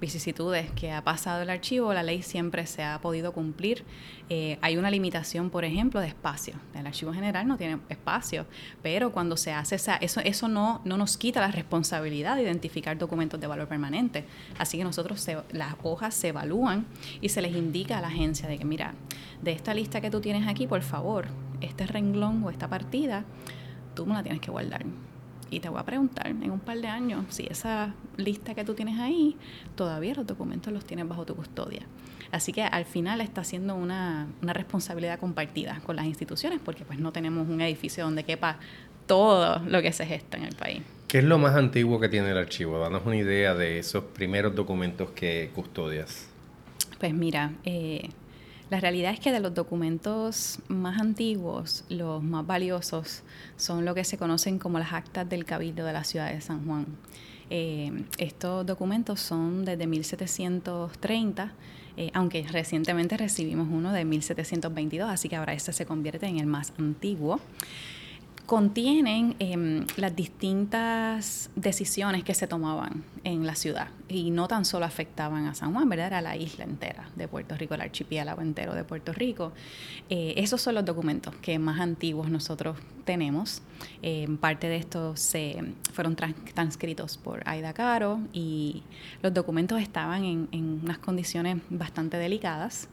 vicisitudes 0.00 0.70
que 0.72 0.92
ha 0.92 1.02
pasado 1.02 1.42
el 1.42 1.50
archivo, 1.50 1.92
la 1.92 2.02
ley 2.02 2.22
siempre 2.22 2.66
se 2.66 2.82
ha 2.82 3.00
podido 3.00 3.32
cumplir. 3.32 3.84
Eh, 4.28 4.58
hay 4.60 4.76
una 4.76 4.90
limitación, 4.90 5.50
por 5.50 5.64
ejemplo, 5.64 6.00
de 6.00 6.08
espacio. 6.08 6.54
El 6.74 6.86
archivo 6.86 7.12
general 7.12 7.46
no 7.46 7.56
tiene 7.56 7.78
espacio, 7.88 8.46
pero 8.82 9.12
cuando 9.12 9.36
se 9.36 9.52
hace 9.52 9.76
esa, 9.76 9.96
eso, 9.96 10.20
eso 10.20 10.48
no, 10.48 10.80
no 10.84 10.96
nos 10.96 11.16
quita 11.16 11.40
la 11.40 11.50
responsabilidad 11.50 12.36
de 12.36 12.42
identificar 12.42 12.96
documentos 12.98 13.40
de 13.40 13.46
valor 13.46 13.68
permanente. 13.68 14.24
Así 14.58 14.78
que 14.78 14.84
nosotros, 14.84 15.26
las 15.52 15.74
hojas 15.82 16.14
se 16.14 16.28
evalúan 16.28 16.86
y 17.20 17.28
se 17.28 17.42
les 17.42 17.54
indica 17.54 17.98
a 17.98 18.00
la 18.00 18.08
agencia 18.08 18.48
de 18.48 18.58
que, 18.58 18.64
mira, 18.64 18.94
de 19.42 19.52
esta 19.52 19.74
lista 19.74 20.00
que 20.00 20.10
tú 20.10 20.20
tienes 20.20 20.46
aquí, 20.46 20.66
por 20.66 20.82
favor, 20.82 21.26
este 21.60 21.86
renglón 21.86 22.42
o 22.44 22.50
esta 22.50 22.68
partida, 22.68 23.24
tú 23.94 24.06
me 24.06 24.14
la 24.14 24.22
tienes 24.22 24.40
que 24.40 24.50
guardar 24.50 24.84
y 25.50 25.60
te 25.60 25.68
voy 25.68 25.80
a 25.80 25.84
preguntar 25.84 26.26
en 26.26 26.50
un 26.50 26.60
par 26.60 26.78
de 26.78 26.88
años 26.88 27.24
si 27.28 27.46
esa 27.46 27.94
lista 28.16 28.54
que 28.54 28.64
tú 28.64 28.74
tienes 28.74 28.98
ahí, 28.98 29.36
todavía 29.76 30.14
los 30.14 30.26
documentos 30.26 30.72
los 30.72 30.84
tienes 30.84 31.08
bajo 31.08 31.24
tu 31.24 31.34
custodia. 31.34 31.82
Así 32.30 32.52
que 32.52 32.62
al 32.62 32.84
final 32.84 33.20
está 33.20 33.42
siendo 33.44 33.74
una, 33.74 34.26
una 34.42 34.52
responsabilidad 34.52 35.18
compartida 35.18 35.80
con 35.84 35.96
las 35.96 36.04
instituciones 36.04 36.60
porque 36.62 36.84
pues 36.84 36.98
no 36.98 37.12
tenemos 37.12 37.48
un 37.48 37.60
edificio 37.60 38.04
donde 38.04 38.24
quepa 38.24 38.58
todo 39.06 39.60
lo 39.66 39.80
que 39.82 39.92
se 39.92 40.04
gesta 40.06 40.36
en 40.36 40.44
el 40.44 40.54
país. 40.54 40.82
¿Qué 41.08 41.18
es 41.18 41.24
lo 41.24 41.38
más 41.38 41.56
antiguo 41.56 41.98
que 41.98 42.10
tiene 42.10 42.30
el 42.30 42.36
archivo? 42.36 42.78
Danos 42.78 43.06
una 43.06 43.16
idea 43.16 43.54
de 43.54 43.78
esos 43.78 44.04
primeros 44.04 44.54
documentos 44.54 45.10
que 45.12 45.50
custodias. 45.54 46.28
Pues 47.00 47.14
mira, 47.14 47.52
eh, 47.64 48.10
la 48.70 48.80
realidad 48.80 49.12
es 49.12 49.20
que 49.20 49.32
de 49.32 49.40
los 49.40 49.54
documentos 49.54 50.58
más 50.68 51.00
antiguos, 51.00 51.84
los 51.88 52.22
más 52.22 52.46
valiosos 52.46 53.22
son 53.56 53.84
lo 53.84 53.94
que 53.94 54.04
se 54.04 54.18
conocen 54.18 54.58
como 54.58 54.78
las 54.78 54.92
actas 54.92 55.28
del 55.28 55.44
Cabildo 55.44 55.84
de 55.84 55.92
la 55.92 56.04
ciudad 56.04 56.32
de 56.32 56.40
San 56.40 56.66
Juan. 56.66 56.86
Eh, 57.50 58.04
estos 58.18 58.66
documentos 58.66 59.20
son 59.20 59.64
desde 59.64 59.86
1730, 59.86 61.52
eh, 61.96 62.10
aunque 62.12 62.46
recientemente 62.46 63.16
recibimos 63.16 63.68
uno 63.70 63.92
de 63.92 64.04
1722, 64.04 65.08
así 65.08 65.30
que 65.30 65.36
ahora 65.36 65.54
este 65.54 65.72
se 65.72 65.86
convierte 65.86 66.26
en 66.26 66.38
el 66.38 66.46
más 66.46 66.74
antiguo 66.78 67.40
contienen 68.48 69.36
em, 69.40 69.86
las 69.98 70.16
distintas 70.16 71.50
decisiones 71.54 72.24
que 72.24 72.32
se 72.32 72.46
tomaban 72.46 73.04
en 73.22 73.46
la 73.46 73.54
ciudad 73.54 73.88
y 74.08 74.30
no 74.30 74.48
tan 74.48 74.64
solo 74.64 74.86
afectaban 74.86 75.44
a 75.44 75.54
San 75.54 75.74
Juan, 75.74 75.86
¿verdad? 75.86 76.06
Era 76.06 76.22
la 76.22 76.34
isla 76.34 76.64
entera 76.64 77.10
de 77.14 77.28
Puerto 77.28 77.58
Rico, 77.58 77.74
el 77.74 77.82
archipiélago 77.82 78.40
entero 78.40 78.72
de 78.72 78.84
Puerto 78.84 79.12
Rico. 79.12 79.52
Eh, 80.08 80.32
esos 80.38 80.62
son 80.62 80.76
los 80.76 80.86
documentos 80.86 81.34
que 81.42 81.58
más 81.58 81.78
antiguos 81.78 82.30
nosotros 82.30 82.78
tenemos. 83.04 83.60
Em, 84.00 84.38
parte 84.38 84.66
de 84.66 84.76
estos 84.76 85.20
se 85.20 85.74
fueron 85.92 86.16
transcritos 86.16 87.18
por 87.18 87.46
Aida 87.46 87.74
Caro 87.74 88.18
y 88.32 88.82
los 89.20 89.34
documentos 89.34 89.78
estaban 89.78 90.24
en, 90.24 90.48
en 90.52 90.80
unas 90.84 90.96
condiciones 90.96 91.58
bastante 91.68 92.16
delicadas 92.16 92.88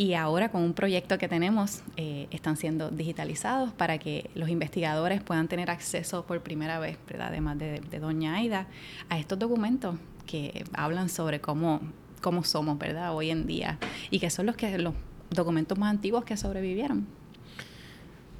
y 0.00 0.14
ahora 0.14 0.48
con 0.48 0.62
un 0.62 0.72
proyecto 0.72 1.18
que 1.18 1.28
tenemos 1.28 1.82
eh, 1.98 2.26
están 2.30 2.56
siendo 2.56 2.88
digitalizados 2.88 3.70
para 3.74 3.98
que 3.98 4.30
los 4.34 4.48
investigadores 4.48 5.22
puedan 5.22 5.46
tener 5.46 5.70
acceso 5.70 6.24
por 6.24 6.40
primera 6.40 6.78
vez, 6.78 6.96
además 7.20 7.58
de, 7.58 7.80
Doña 8.00 8.36
Aida, 8.36 8.66
a 9.10 9.18
estos 9.18 9.38
documentos 9.38 9.96
que 10.24 10.64
hablan 10.72 11.10
sobre 11.10 11.42
cómo, 11.42 11.82
cómo 12.22 12.44
somos 12.44 12.78
¿verdad? 12.78 13.14
hoy 13.14 13.28
en 13.28 13.46
día 13.46 13.78
y 14.08 14.20
que 14.20 14.30
son 14.30 14.46
los, 14.46 14.56
que, 14.56 14.78
los 14.78 14.94
documentos 15.28 15.76
más 15.76 15.90
antiguos 15.90 16.24
que 16.24 16.38
sobrevivieron. 16.38 17.06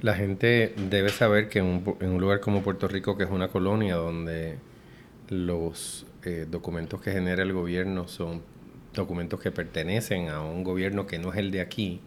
La 0.01 0.15
gente 0.15 0.75
debe 0.89 1.11
saber 1.11 1.51
que 1.51 1.59
en 1.59 1.67
un, 1.67 1.97
en 2.01 2.09
un 2.09 2.23
lugar 2.23 2.41
como 2.41 2.63
Puerto 2.63 2.89
Rico, 2.89 3.19
que 3.19 3.25
es 3.25 3.31
una 3.31 3.49
colonia 3.49 3.97
donde 3.97 4.57
los 5.29 6.07
eh, 6.25 6.47
documentos 6.51 7.03
que 7.03 7.13
genera 7.13 7.43
el 7.43 7.53
gobierno 7.53 8.09
son 8.09 8.41
documentos 8.95 9.41
que 9.41 9.51
pertenecen 9.51 10.29
a 10.29 10.43
un 10.43 10.65
gobierno 10.65 11.07
que 11.07 11.19
no 11.19 11.33
es 11.33 11.39
el 11.39 11.51
de 11.51 11.61
aquí. 11.61 12.01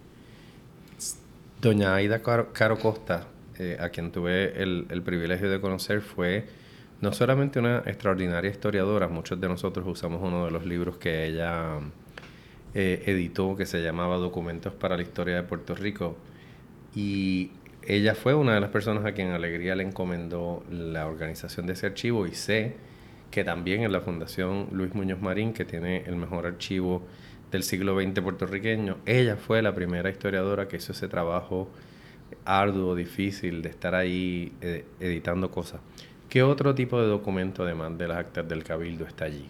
Doña 1.61 1.95
Aida 1.95 2.21
Caro, 2.21 2.77
Costa, 2.77 3.27
eh, 3.57 3.77
a 3.79 3.89
quien 3.89 4.11
tuve 4.11 4.61
el, 4.61 5.01
privilegio 5.03 5.49
de 5.49 5.61
conocer, 5.61 6.01
fue 6.01 6.45
no 6.99 7.13
solamente 7.13 7.59
una 7.59 7.83
extraordinaria 7.85 8.51
historiadora, 8.51 9.07
muchos 9.07 9.39
de 9.39 9.47
nosotros 9.47 9.85
usamos 9.87 10.21
uno 10.21 10.45
de 10.45 10.51
los 10.51 10.65
libros 10.65 10.97
que 10.97 11.25
ella 11.25 11.79
eh, 12.73 13.03
editó 13.05 13.55
que 13.55 13.65
se 13.65 13.81
llamaba 13.81 14.17
Documentos 14.17 14.73
para 14.73 14.97
la 14.97 15.03
Historia 15.03 15.35
de 15.35 15.43
Puerto 15.43 15.75
Rico, 15.75 16.17
y 16.95 17.51
ella 17.87 18.15
fue 18.15 18.33
una 18.33 18.53
de 18.55 18.61
las 18.61 18.69
personas 18.69 19.05
a 19.05 19.13
quien 19.13 19.31
Alegría 19.31 19.75
le 19.75 19.83
encomendó 19.83 20.63
la 20.69 21.07
organización 21.07 21.65
de 21.65 21.73
ese 21.73 21.87
archivo 21.87 22.27
y 22.27 22.33
sé 22.33 22.75
que 23.33 23.43
también 23.43 23.81
en 23.81 23.91
la 23.91 23.99
Fundación 23.99 24.67
Luis 24.71 24.93
Muñoz 24.93 25.19
Marín, 25.19 25.53
que 25.53 25.65
tiene 25.65 26.03
el 26.05 26.15
mejor 26.15 26.45
archivo 26.45 27.01
del 27.51 27.63
siglo 27.63 27.99
XX 27.99 28.21
puertorriqueño, 28.21 28.97
ella 29.07 29.37
fue 29.37 29.63
la 29.63 29.73
primera 29.73 30.11
historiadora 30.11 30.67
que 30.67 30.77
hizo 30.77 30.91
ese 30.91 31.07
trabajo 31.07 31.67
arduo, 32.45 32.93
difícil, 32.93 33.63
de 33.63 33.69
estar 33.69 33.95
ahí 33.95 34.51
eh, 34.61 34.85
editando 34.99 35.49
cosas. 35.49 35.81
¿Qué 36.29 36.43
otro 36.43 36.75
tipo 36.75 37.01
de 37.01 37.07
documento, 37.07 37.63
además 37.63 37.97
de 37.97 38.07
las 38.07 38.17
actas 38.19 38.47
del 38.47 38.63
Cabildo, 38.63 39.07
está 39.07 39.25
allí? 39.25 39.49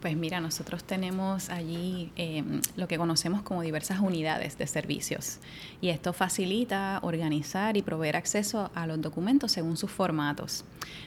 Pues 0.00 0.16
mira, 0.16 0.40
nosotros 0.40 0.84
tenemos 0.84 1.50
allí 1.50 2.12
em, 2.14 2.60
lo 2.76 2.86
que 2.86 2.96
conocemos 2.98 3.42
como 3.42 3.62
diversas 3.62 3.98
unidades 3.98 4.56
de 4.56 4.68
servicios 4.68 5.40
y 5.80 5.88
esto 5.88 6.12
facilita 6.12 7.00
organizar 7.02 7.76
y 7.76 7.82
proveer 7.82 8.16
acceso 8.16 8.70
a 8.76 8.86
los 8.86 9.00
documentos 9.00 9.50
según 9.50 9.76
sus 9.76 9.90
formatos. 9.90 10.64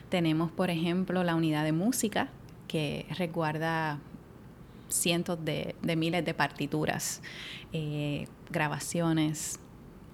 Tenemos, 0.10 0.52
por 0.52 0.70
ejemplo, 0.70 1.24
la 1.24 1.36
unidad 1.36 1.64
de 1.64 1.72
música 1.72 2.28
que 2.68 3.06
resguarda 3.18 4.00
cientos 4.90 5.40
de, 5.46 5.74
miles 5.96 6.26
de 6.26 6.34
partituras, 6.34 7.22
eh, 7.72 8.28
grabaciones, 8.50 9.58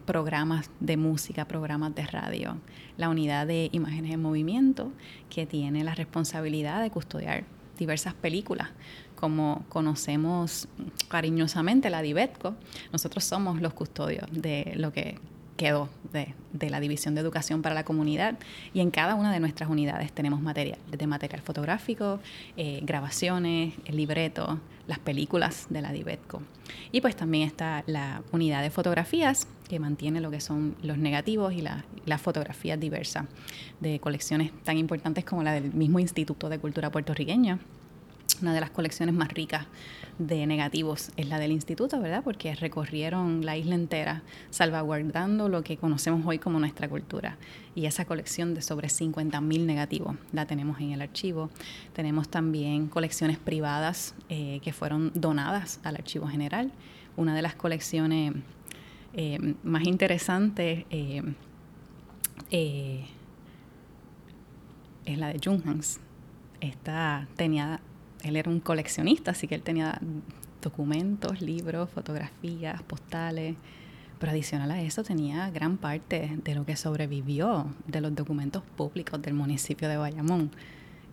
programas 0.05 0.69
de 0.79 0.98
música, 0.98 1.46
programas 1.46 1.96
de 1.96 2.05
radio. 2.05 2.57
La 2.96 3.10
unidad 3.10 3.48
de 3.48 3.69
imágenes 3.72 4.13
en 4.13 4.22
movimiento 4.22 4.91
que 5.31 5.48
tiene 5.48 5.84
la 5.84 5.96
responsabilidad 5.96 6.81
de 6.84 6.91
custodiar 6.91 7.57
diversas 7.77 8.13
películas, 8.13 8.69
como 9.15 9.65
conocemos 9.69 10.67
cariñosamente 11.07 11.89
la 11.89 12.01
Dibetco, 12.01 12.55
nosotros 12.91 13.24
somos 13.24 13.62
los 13.62 13.74
custodios 13.74 14.27
de 14.31 14.74
lo 14.75 14.91
que 14.91 15.19
quedó 15.57 15.89
de, 16.13 16.69
la 16.69 16.79
División 16.79 17.15
de 17.15 17.22
Educación 17.22 17.62
para 17.62 17.75
la 17.75 17.84
Comunidad 17.84 18.38
y 18.74 18.79
en 18.79 18.91
cada 18.91 19.15
una 19.15 19.34
de 19.34 19.39
nuestras 19.39 19.69
unidades 19.69 20.12
tenemos 20.13 20.39
material, 20.41 20.77
desde 20.89 21.07
material 21.07 21.41
fotográfico, 21.41 22.19
eh, 22.55 22.79
grabaciones, 22.84 23.74
el 23.86 23.98
libreto, 23.98 24.60
las 24.88 25.00
películas 25.00 25.67
de 25.70 25.82
la 25.82 25.91
Dibetco. 25.91 26.41
Y 26.91 27.01
pues 27.01 27.15
también 27.15 27.48
está 27.48 27.84
la 27.88 28.24
unidad 28.32 28.62
de 28.62 28.70
fotografías 28.70 29.48
que 29.67 29.79
mantiene 29.79 30.22
lo 30.22 30.32
que 30.32 30.39
son 30.39 30.75
los 30.82 30.98
negativos 30.98 31.53
y 31.53 31.62
las 31.62 32.22
fotografías 32.22 32.79
diversas 32.79 33.25
de 33.79 34.00
colecciones 34.00 34.51
tan 34.63 34.77
importantes 34.77 35.25
como 35.25 35.44
la 35.44 35.51
del 35.53 35.74
mismo 35.74 36.00
Instituto 36.00 36.50
de 36.50 36.60
Cultura 36.60 36.89
Puertorriqueña, 36.89 37.60
una 38.41 38.53
de 38.53 38.62
las 38.62 38.70
colecciones 38.70 39.13
más 39.15 39.29
ricas 39.29 39.65
de 40.20 40.48
negativos 40.48 41.12
es 41.15 41.27
la 41.27 41.39
del 41.39 41.51
instituto, 41.51 42.00
¿verdad? 42.00 42.24
Porque 42.24 42.56
recorrieron 42.56 43.46
la 43.46 43.56
isla 43.58 43.75
entera 43.75 44.24
salvaguardando 44.50 45.50
lo 45.50 45.63
que 45.63 45.77
conocemos 45.77 46.25
hoy 46.25 46.39
como 46.39 46.60
nuestra 46.60 46.89
cultura. 46.89 47.38
Y 47.75 47.86
esa 47.86 48.06
colección 48.06 48.53
de 48.56 48.62
sobre 48.62 48.88
50.000 48.88 49.65
negativos 49.65 50.15
la 50.32 50.46
tenemos 50.46 50.79
en 50.79 50.91
el 50.91 51.01
archivo. 51.01 51.50
Tenemos 51.94 52.29
también 52.29 52.88
colecciones 52.88 53.38
privadas 53.38 54.15
eh, 54.29 54.60
que 54.63 54.74
fueron 54.74 55.12
donadas 55.13 55.79
al 55.84 55.96
Archivo 55.96 56.27
General. 56.27 56.72
Una 57.15 57.36
de 57.36 57.41
las 57.41 57.56
colecciones 57.56 58.34
eh, 59.13 59.56
más 59.63 59.84
interesantes 59.86 60.86
eh, 60.89 61.22
es 65.06 65.17
la 65.17 65.27
de 65.27 65.39
Junghans. 65.44 66.00
Esta 66.60 67.27
tenía 67.36 67.79
él 68.24 68.36
era 68.36 68.50
un 68.50 68.60
coleccionista, 68.60 69.32
así 69.32 69.48
que 69.48 69.56
él 69.56 69.62
tenía 69.62 70.00
documentos, 70.62 71.42
libros, 71.42 71.90
fotografías, 71.90 72.82
postales, 72.84 73.56
pero 74.20 74.32
adicional 74.32 74.72
a 74.72 74.82
eso 74.82 75.04
tenía 75.04 75.50
gran 75.52 75.78
parte 75.78 76.38
de 76.44 76.56
lo 76.56 76.66
que 76.66 76.76
sobrevivió 76.76 77.68
de 77.86 78.02
los 78.02 78.16
documentos 78.16 78.64
públicos 78.76 79.22
del 79.22 79.34
municipio 79.34 79.88
de 79.88 79.98
Bayamón. 79.98 80.52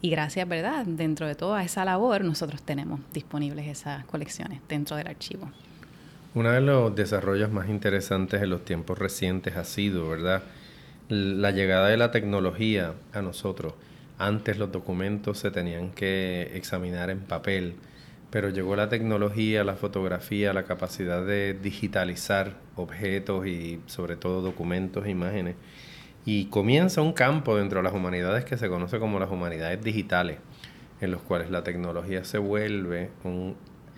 Y 0.01 0.11
gracias, 0.11 0.47
¿verdad? 0.49 0.85
Dentro 0.87 1.27
de 1.27 1.35
toda 1.35 1.63
esa 1.63 1.85
labor, 1.85 2.25
nosotros 2.25 2.63
tenemos 2.63 3.01
disponibles 3.13 3.67
esas 3.67 4.05
colecciones 4.05 4.61
dentro 4.69 4.97
del 4.97 5.07
archivo. 5.07 5.51
Uno 6.35 6.51
de 6.51 6.61
los 6.61 6.95
desarrollos 6.95 7.51
más 7.51 7.69
interesantes 7.69 8.43
en 8.43 8.51
los 8.51 8.65
tiempos 8.65 8.99
recientes 8.99 9.57
ha 9.57 9.65
sido, 9.65 10.09
¿verdad? 10.09 10.43
La 11.09 11.53
llegada 11.53 11.89
de 11.89 11.97
la 11.97 12.11
tecnología 12.11 12.95
a 13.13 13.23
nosotros. 13.23 13.75
Antes 14.19 14.59
los 14.59 14.71
documentos 14.71 15.39
se 15.39 15.51
tenían 15.51 15.91
que 15.91 16.53
examinar 16.55 17.11
en 17.11 17.21
papel, 17.21 17.75
pero 18.31 18.49
llegó 18.49 18.77
la 18.77 18.89
tecnología, 18.89 19.65
la 19.65 19.75
fotografía, 19.75 20.53
la 20.53 20.65
capacidad 20.65 21.25
de 21.25 21.55
digitalizar 21.55 22.55
objetos 22.77 23.47
y 23.47 23.81
sobre 23.87 24.17
todo 24.17 24.41
documentos, 24.41 25.09
imágenes. 25.09 25.57
Y 26.25 26.47
comienza 26.47 27.03
un 27.03 27.13
campo 27.13 27.57
dentro 27.57 27.81
de 27.81 27.85
las 27.85 27.93
humanidades 27.93 28.45
que 28.45 28.57
se 28.57 28.69
conoce 28.69 28.99
como 28.99 29.19
las 29.19 29.31
humanidades 29.31 29.83
digitales, 29.83 30.39
en 31.01 31.11
los 31.11 31.21
cuales 31.23 31.51
la 31.51 31.65
tecnología 31.65 32.25
se 32.25 32.39
vuelve 32.39 33.11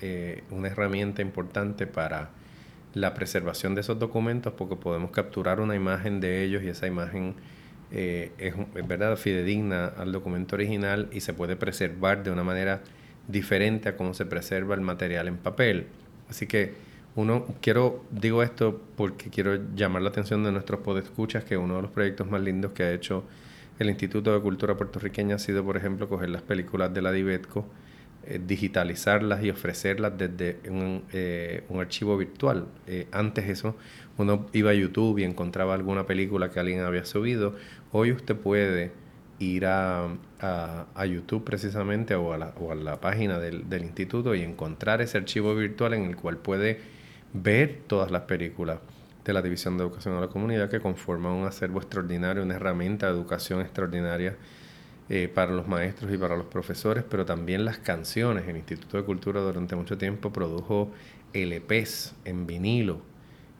eh, 0.00 0.44
una 0.50 0.68
herramienta 0.68 1.22
importante 1.22 1.86
para 1.86 2.30
la 2.94 3.12
preservación 3.12 3.74
de 3.74 3.82
esos 3.82 3.98
documentos 3.98 4.54
porque 4.54 4.76
podemos 4.76 5.10
capturar 5.10 5.60
una 5.60 5.74
imagen 5.74 6.18
de 6.20 6.42
ellos 6.42 6.62
y 6.62 6.68
esa 6.68 6.86
imagen 6.86 7.34
eh, 7.92 8.32
es, 8.38 8.54
verdad 8.86 9.16
fidedigna 9.16 9.86
al 9.86 10.10
documento 10.12 10.56
original 10.56 11.08
y 11.12 11.20
se 11.20 11.32
puede 11.32 11.56
preservar 11.56 12.22
de 12.22 12.30
una 12.30 12.42
manera 12.42 12.82
diferente 13.28 13.88
a 13.88 13.96
cómo 13.96 14.14
se 14.14 14.26
preserva 14.26 14.74
el 14.74 14.80
material 14.80 15.28
en 15.28 15.36
papel. 15.36 15.86
Así 16.28 16.46
que 16.46 16.74
uno, 17.14 17.46
quiero, 17.60 18.04
digo 18.10 18.42
esto 18.42 18.80
porque 18.96 19.30
quiero 19.30 19.58
llamar 19.74 20.02
la 20.02 20.10
atención 20.10 20.44
de 20.44 20.52
nuestros 20.52 20.80
podescuchas 20.80 21.44
que 21.44 21.56
uno 21.56 21.76
de 21.76 21.82
los 21.82 21.90
proyectos 21.90 22.28
más 22.28 22.40
lindos 22.42 22.72
que 22.72 22.82
ha 22.82 22.92
hecho 22.92 23.24
el 23.78 23.88
Instituto 23.88 24.34
de 24.34 24.40
Cultura 24.40 24.76
Puertorriqueña 24.76 25.36
ha 25.36 25.38
sido, 25.38 25.64
por 25.64 25.76
ejemplo, 25.76 26.08
coger 26.08 26.30
las 26.30 26.42
películas 26.42 26.92
de 26.92 27.02
la 27.02 27.12
Dibetco, 27.12 27.66
eh, 28.26 28.40
digitalizarlas 28.44 29.44
y 29.44 29.50
ofrecerlas 29.50 30.12
desde 30.16 30.58
un, 30.68 31.04
eh, 31.12 31.64
un 31.68 31.80
archivo 31.80 32.16
virtual. 32.16 32.66
antes 33.12 33.48
eso, 33.48 33.76
uno 34.18 34.46
iba 34.52 34.70
a 34.70 34.74
YouTube 34.74 35.18
y 35.18 35.24
encontraba 35.24 35.74
alguna 35.74 36.06
película 36.06 36.50
que 36.50 36.60
alguien 36.60 36.80
había 36.80 37.04
subido. 37.04 37.54
Hoy 37.92 38.12
usted 38.12 38.36
puede 38.36 38.92
ir 39.38 39.66
a, 39.66 40.08
a, 40.40 41.06
YouTube 41.06 41.44
precisamente 41.44 42.14
o 42.14 42.32
a 42.32 42.38
la, 42.38 42.54
o 42.58 42.72
a 42.72 42.74
la 42.74 43.00
página 43.00 43.38
del, 43.38 43.68
del, 43.68 43.82
instituto 43.84 44.34
y 44.34 44.42
encontrar 44.42 45.02
ese 45.02 45.18
archivo 45.18 45.54
virtual 45.54 45.92
en 45.92 46.04
el 46.06 46.16
cual 46.16 46.38
puede 46.38 46.80
ver 47.34 47.80
todas 47.86 48.10
las 48.10 48.22
películas 48.22 48.78
de 49.24 49.32
la 49.32 49.42
División 49.42 49.76
de 49.76 49.84
Educación 49.84 50.16
a 50.16 50.20
la 50.20 50.28
Comunidad 50.28 50.70
que 50.70 50.80
conforman 50.80 51.32
un 51.32 51.46
acervo 51.46 51.80
extraordinario, 51.80 52.42
una 52.42 52.54
herramienta 52.54 53.06
de 53.06 53.12
educación 53.12 53.60
extraordinaria 53.60 54.36
eh, 55.10 55.28
para 55.32 55.52
los 55.52 55.68
maestros 55.68 56.12
y 56.12 56.16
para 56.16 56.36
los 56.36 56.46
profesores, 56.46 57.04
pero 57.08 57.26
también 57.26 57.64
las 57.64 57.78
canciones. 57.78 58.48
El 58.48 58.56
Instituto 58.56 58.96
de 58.96 59.04
Cultura 59.04 59.40
durante 59.40 59.76
mucho 59.76 59.98
tiempo 59.98 60.32
produjo 60.32 60.90
LPs 61.34 62.14
en 62.24 62.46
vinilo 62.46 63.02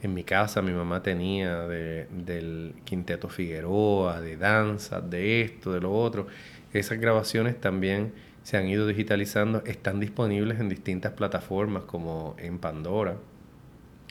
en 0.03 0.15
mi 0.15 0.25
casa 0.25 0.63
mi 0.63 0.73
mamá 0.73 1.03
tenía 1.03 1.61
de, 1.63 2.07
del 2.11 2.75
Quinteto 2.85 3.29
Figueroa, 3.29 4.21
de 4.21 4.37
danza, 4.37 5.01
de 5.01 5.43
esto, 5.43 5.73
de 5.73 5.81
lo 5.81 5.93
otro. 5.93 6.27
Esas 6.73 6.99
grabaciones 6.99 7.61
también 7.61 8.13
se 8.43 8.57
han 8.57 8.69
ido 8.69 8.87
digitalizando, 8.87 9.63
están 9.65 9.99
disponibles 9.99 10.61
en 10.61 10.69
distintas 10.69 11.13
plataformas 11.13 11.85
como 11.85 12.37
en 12.39 12.59
Pandora. 12.59 13.17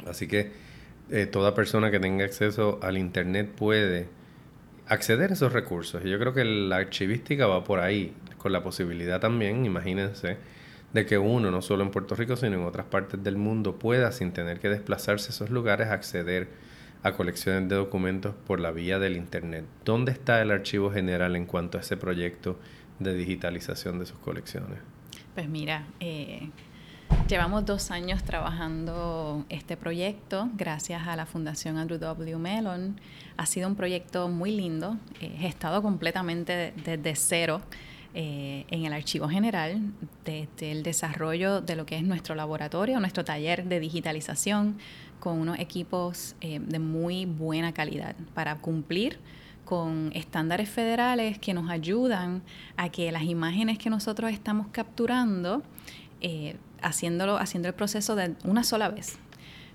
Así 0.07 0.27
que 0.27 0.51
eh, 1.11 1.25
toda 1.27 1.53
persona 1.53 1.91
que 1.91 1.99
tenga 1.99 2.25
acceso 2.25 2.79
al 2.81 2.97
Internet 2.97 3.51
puede 3.55 4.07
acceder 4.87 5.31
a 5.31 5.33
esos 5.33 5.53
recursos. 5.53 6.03
Y 6.03 6.09
yo 6.09 6.19
creo 6.19 6.33
que 6.33 6.43
la 6.43 6.77
archivística 6.77 7.47
va 7.47 7.63
por 7.63 7.79
ahí, 7.79 8.13
con 8.37 8.51
la 8.51 8.63
posibilidad 8.63 9.19
también, 9.19 9.65
imagínense, 9.65 10.37
de 10.95 11.05
que 11.05 11.17
uno, 11.17 11.51
no 11.51 11.61
solo 11.61 11.83
en 11.83 11.91
Puerto 11.91 12.15
Rico, 12.15 12.37
sino 12.37 12.55
en 12.55 12.63
otras 12.63 12.85
partes 12.85 13.21
del 13.21 13.35
mundo, 13.35 13.75
pueda, 13.75 14.13
sin 14.13 14.31
tener 14.31 14.61
que 14.61 14.69
desplazarse 14.69 15.27
a 15.27 15.31
esos 15.31 15.49
lugares, 15.49 15.89
acceder 15.89 16.47
a 17.03 17.11
colecciones 17.11 17.67
de 17.67 17.75
documentos 17.75 18.33
por 18.47 18.61
la 18.61 18.71
vía 18.71 18.97
del 18.97 19.17
Internet. 19.17 19.65
¿Dónde 19.83 20.13
está 20.13 20.41
el 20.41 20.51
archivo 20.51 20.89
general 20.89 21.35
en 21.35 21.47
cuanto 21.47 21.77
a 21.77 21.81
ese 21.81 21.97
proyecto 21.97 22.57
de 22.99 23.13
digitalización 23.13 23.99
de 23.99 24.05
sus 24.05 24.17
colecciones? 24.19 24.79
Pues 25.33 25.49
mira, 25.49 25.85
eh, 25.99 26.49
llevamos 27.27 27.65
dos 27.65 27.91
años 27.91 28.23
trabajando 28.23 29.45
este 29.49 29.75
proyecto 29.75 30.49
gracias 30.55 31.05
a 31.09 31.17
la 31.17 31.25
Fundación 31.25 31.75
Andrew 31.75 31.99
W. 31.99 32.37
Mellon. 32.37 33.01
Ha 33.35 33.45
sido 33.45 33.67
un 33.67 33.75
proyecto 33.75 34.29
muy 34.29 34.55
lindo, 34.55 34.95
eh, 35.19 35.27
gestado 35.37 35.81
completamente 35.81 36.73
desde 36.85 37.15
cero 37.17 37.61
eh, 38.17 38.63
en 38.69 38.85
el 38.85 38.93
archivo 38.93 39.27
general, 39.27 39.91
desde 40.23 40.71
el 40.71 40.83
desarrollo 40.83 41.59
de 41.59 41.75
lo 41.75 41.85
que 41.85 41.97
es 41.97 42.03
nuestro 42.03 42.33
laboratorio, 42.33 42.97
nuestro 43.01 43.25
taller 43.25 43.65
de 43.65 43.81
digitalización, 43.81 44.77
con 45.19 45.37
unos 45.37 45.59
equipos 45.59 46.33
eh, 46.39 46.61
de 46.61 46.79
muy 46.79 47.25
buena 47.25 47.73
calidad 47.73 48.15
para 48.33 48.55
cumplir 48.55 49.19
con 49.65 50.11
estándares 50.13 50.69
federales 50.69 51.39
que 51.39 51.53
nos 51.53 51.69
ayudan 51.69 52.41
a 52.77 52.87
que 52.87 53.11
las 53.11 53.23
imágenes 53.23 53.79
que 53.79 53.89
nosotros 53.89 54.31
estamos 54.31 54.67
capturando, 54.71 55.61
eh, 56.21 56.55
haciéndolo, 56.81 57.37
haciendo 57.37 57.67
el 57.67 57.73
proceso 57.73 58.15
de 58.15 58.33
una 58.45 58.63
sola 58.63 58.87
vez, 58.87 59.17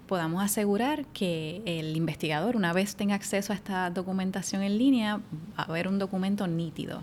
podamos 0.06 0.42
asegurar 0.42 1.04
que 1.09 1.61
el 1.66 1.94
investigador, 1.94 2.56
una 2.56 2.73
vez 2.73 2.97
tenga 2.97 3.16
acceso 3.16 3.52
a 3.52 3.56
esta 3.56 3.90
documentación 3.90 4.62
en 4.62 4.78
línea, 4.78 5.20
va 5.59 5.64
a 5.64 5.70
ver 5.70 5.88
un 5.88 5.99
documento 5.99 6.47
nítido 6.47 7.02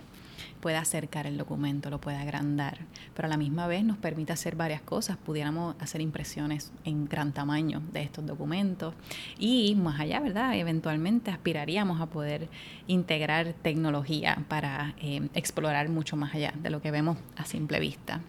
puede 0.59 0.77
acercar 0.77 1.27
el 1.27 1.37
documento, 1.37 1.89
lo 1.89 1.99
puede 1.99 2.17
agrandar, 2.17 2.79
pero 3.15 3.27
a 3.27 3.29
la 3.29 3.37
misma 3.37 3.67
vez 3.67 3.83
nos 3.83 3.97
permite 3.97 4.33
hacer 4.33 4.55
varias 4.55 4.81
cosas. 4.81 5.17
Pudiéramos 5.17 5.75
hacer 5.79 6.01
impresiones 6.01 6.71
en 6.83 7.05
gran 7.07 7.31
tamaño 7.31 7.81
de 7.91 8.01
estos 8.01 8.25
documentos 8.25 8.93
y 9.37 9.75
más 9.75 9.99
allá, 9.99 10.19
¿verdad? 10.19 10.55
Eventualmente 10.55 11.31
aspiraríamos 11.31 12.01
a 12.01 12.07
poder 12.07 12.49
integrar 12.87 13.53
tecnología 13.61 14.43
para 14.47 14.95
eh, 14.99 15.29
explorar 15.33 15.89
mucho 15.89 16.15
más 16.15 16.33
allá 16.35 16.53
de 16.61 16.69
lo 16.69 16.81
que 16.81 16.91
vemos 16.91 17.17
a 17.35 17.45
simple 17.45 17.79
vista. 17.79 18.21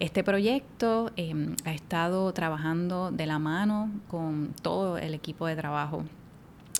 Este 0.00 0.22
proyecto 0.22 1.10
eh, 1.16 1.54
ha 1.64 1.72
estado 1.72 2.32
trabajando 2.32 3.10
de 3.10 3.26
la 3.26 3.38
mano 3.38 3.90
con 4.08 4.52
todo 4.62 4.98
el 4.98 5.14
equipo 5.14 5.46
de 5.46 5.56
trabajo 5.56 6.04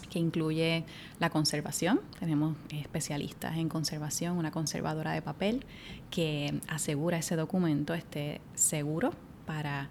que 0.09 0.19
incluye 0.19 0.85
la 1.19 1.31
conservación. 1.31 2.01
Tenemos 2.19 2.57
especialistas 2.71 3.57
en 3.57 3.69
conservación, 3.69 4.37
una 4.37 4.51
conservadora 4.51 5.13
de 5.13 5.23
papel 5.23 5.65
que 6.11 6.61
asegura 6.69 7.19
ese 7.19 7.37
documento 7.37 7.95
esté 7.95 8.41
seguro 8.55 9.13
para 9.47 9.89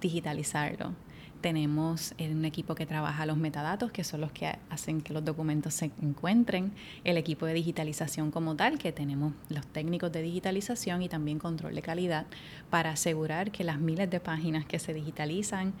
digitalizarlo. 0.00 0.92
Tenemos 1.40 2.14
un 2.18 2.44
equipo 2.44 2.74
que 2.74 2.84
trabaja 2.84 3.24
los 3.24 3.36
metadatos, 3.36 3.92
que 3.92 4.02
son 4.02 4.22
los 4.22 4.32
que 4.32 4.58
hacen 4.70 5.00
que 5.00 5.12
los 5.12 5.24
documentos 5.24 5.72
se 5.72 5.92
encuentren. 6.02 6.72
El 7.04 7.16
equipo 7.16 7.46
de 7.46 7.54
digitalización 7.54 8.32
como 8.32 8.56
tal, 8.56 8.76
que 8.76 8.90
tenemos 8.90 9.34
los 9.48 9.64
técnicos 9.68 10.10
de 10.10 10.22
digitalización 10.22 11.00
y 11.02 11.08
también 11.08 11.38
control 11.38 11.76
de 11.76 11.82
calidad 11.82 12.26
para 12.70 12.90
asegurar 12.90 13.52
que 13.52 13.62
las 13.62 13.78
miles 13.78 14.10
de 14.10 14.18
páginas 14.18 14.66
que 14.66 14.80
se 14.80 14.92
digitalizan 14.92 15.74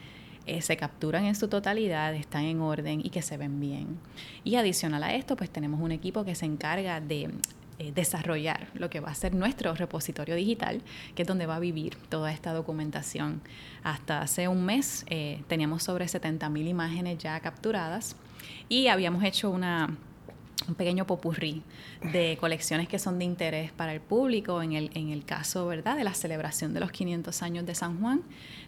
eh, 0.48 0.62
se 0.62 0.76
capturan 0.76 1.24
en 1.24 1.34
su 1.34 1.48
totalidad, 1.48 2.14
están 2.14 2.44
en 2.44 2.60
orden 2.60 3.00
y 3.04 3.10
que 3.10 3.22
se 3.22 3.36
ven 3.36 3.60
bien. 3.60 3.98
Y 4.44 4.56
adicional 4.56 5.02
a 5.02 5.14
esto, 5.14 5.36
pues 5.36 5.50
tenemos 5.50 5.80
un 5.80 5.92
equipo 5.92 6.24
que 6.24 6.34
se 6.34 6.46
encarga 6.46 7.00
de 7.00 7.30
eh, 7.80 7.92
desarrollar 7.94 8.68
lo 8.74 8.90
que 8.90 8.98
va 8.98 9.10
a 9.10 9.14
ser 9.14 9.34
nuestro 9.34 9.72
repositorio 9.72 10.34
digital, 10.34 10.82
que 11.14 11.22
es 11.22 11.28
donde 11.28 11.46
va 11.46 11.56
a 11.56 11.60
vivir 11.60 11.96
toda 12.08 12.32
esta 12.32 12.52
documentación. 12.52 13.40
Hasta 13.84 14.20
hace 14.20 14.48
un 14.48 14.64
mes 14.64 15.04
eh, 15.08 15.42
teníamos 15.46 15.84
sobre 15.84 16.06
70.000 16.06 16.66
imágenes 16.66 17.18
ya 17.18 17.38
capturadas 17.38 18.16
y 18.68 18.88
habíamos 18.88 19.22
hecho 19.22 19.50
una 19.50 19.96
un 20.68 20.74
pequeño 20.74 21.06
popurrí 21.06 21.62
de 22.12 22.36
colecciones 22.38 22.88
que 22.88 22.98
son 22.98 23.18
de 23.18 23.24
interés 23.24 23.72
para 23.72 23.92
el 23.92 24.00
público. 24.00 24.62
En 24.62 24.72
el, 24.72 24.90
en 24.94 25.08
el 25.08 25.24
caso 25.24 25.66
¿verdad? 25.66 25.96
de 25.96 26.04
la 26.04 26.14
celebración 26.14 26.74
de 26.74 26.80
los 26.80 26.92
500 26.92 27.42
años 27.42 27.66
de 27.66 27.74
San 27.74 28.00
Juan, 28.00 28.22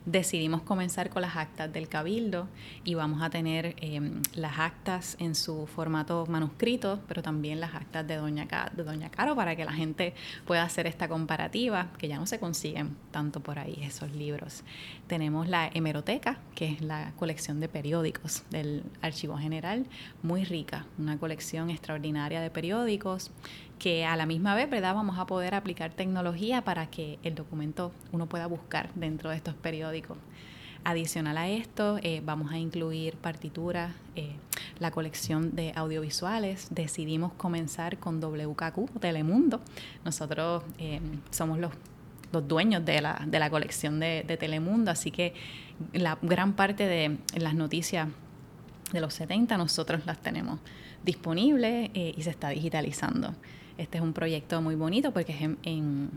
decidimos 0.07 0.62
comenzar 0.62 1.11
con 1.11 1.23
las 1.23 1.37
actas 1.37 1.71
del 1.73 1.88
Cabildo 1.88 2.49
y 2.85 2.95
vamos 2.95 3.23
a 3.23 3.28
tener 3.28 3.76
em, 3.78 4.23
las 4.35 4.59
actas 4.59 5.16
en 5.21 5.35
su 5.35 5.66
formato 5.66 6.25
manuscrito, 6.26 7.00
pero 7.07 7.23
también 7.23 7.61
las 7.61 7.75
actas 7.75 8.07
de 8.07 8.16
Doña, 8.16 8.49
de 8.75 8.83
Doña 8.83 9.11
Caro 9.11 9.37
para 9.37 9.54
que 9.54 9.64
la 9.64 9.73
gente 9.73 10.14
pueda 10.47 10.62
hacer 10.62 10.87
esta 10.87 11.07
comparativa, 11.07 11.88
que 11.99 12.09
ya 12.09 12.16
no 12.16 12.26
se 12.26 12.40
consiguen 12.40 12.97
tanto 13.11 13.40
por 13.40 13.59
ahí 13.59 13.78
esos 13.83 14.11
libros. 14.12 14.64
Tenemos 15.07 15.49
la 15.49 15.71
hemeroteca, 15.73 16.38
que 16.54 16.73
es 16.73 16.80
la 16.80 17.12
colección 17.19 17.61
de 17.61 17.69
periódicos 17.69 18.44
del 18.51 18.85
Archivo 19.03 19.37
General, 19.37 19.87
muy 20.22 20.44
rica, 20.44 20.87
una 20.98 21.18
colección 21.18 21.68
extraordinaria 21.68 21.89
de 21.98 22.50
periódicos 22.50 23.31
que 23.79 24.05
a 24.05 24.14
la 24.14 24.26
misma 24.26 24.55
vez, 24.55 24.70
¿verdad? 24.70 24.94
Vamos 24.94 25.18
a 25.18 25.26
poder 25.26 25.55
aplicar 25.55 25.92
tecnología 25.92 26.62
para 26.62 26.87
que 26.87 27.18
el 27.24 27.35
documento 27.35 27.92
uno 28.12 28.26
pueda 28.26 28.46
buscar 28.46 28.90
dentro 28.94 29.31
de 29.31 29.37
estos 29.37 29.55
periódicos. 29.55 30.18
Adicional 30.85 31.37
a 31.37 31.48
esto, 31.48 31.98
eh, 32.03 32.22
vamos 32.24 32.53
a 32.53 32.59
incluir 32.59 33.16
partituras, 33.16 33.92
eh, 34.16 34.35
la 34.79 34.90
colección 34.90 35.57
de 35.57 35.72
audiovisuales. 35.74 36.68
Decidimos 36.70 37.33
comenzar 37.33 37.98
con 37.98 38.20
WKQ, 38.20 39.00
Telemundo. 39.00 39.61
Nosotros 40.05 40.62
eh, 40.79 41.00
somos 41.31 41.59
los, 41.59 41.72
los 42.33 42.46
dueños 42.46 42.85
de 42.85 43.00
la, 43.00 43.22
de 43.26 43.38
la 43.38 43.50
colección 43.50 43.98
de, 43.98 44.24
de, 44.26 44.37
Telemundo, 44.37 44.90
así 44.90 45.11
que 45.11 45.35
la 45.92 46.18
gran 46.22 46.53
parte 46.55 46.87
de 46.87 47.18
las 47.35 47.55
noticias 47.55 48.09
de 48.92 49.00
los 49.00 49.14
70 49.14 49.57
nosotros 49.57 50.07
las 50.07 50.18
tenemos 50.18 50.61
disponibles 51.04 51.90
y 51.94 52.22
se 52.22 52.30
está 52.30 52.50
digitalizando. 52.50 53.34
Este 53.78 53.98
es 53.98 54.04
un 54.04 54.12
proyecto 54.12 54.60
muy 54.60 54.74
bonito 54.74 55.12
porque 55.12 55.32
es 55.32 55.40
en, 55.40 55.58
en, 55.62 56.10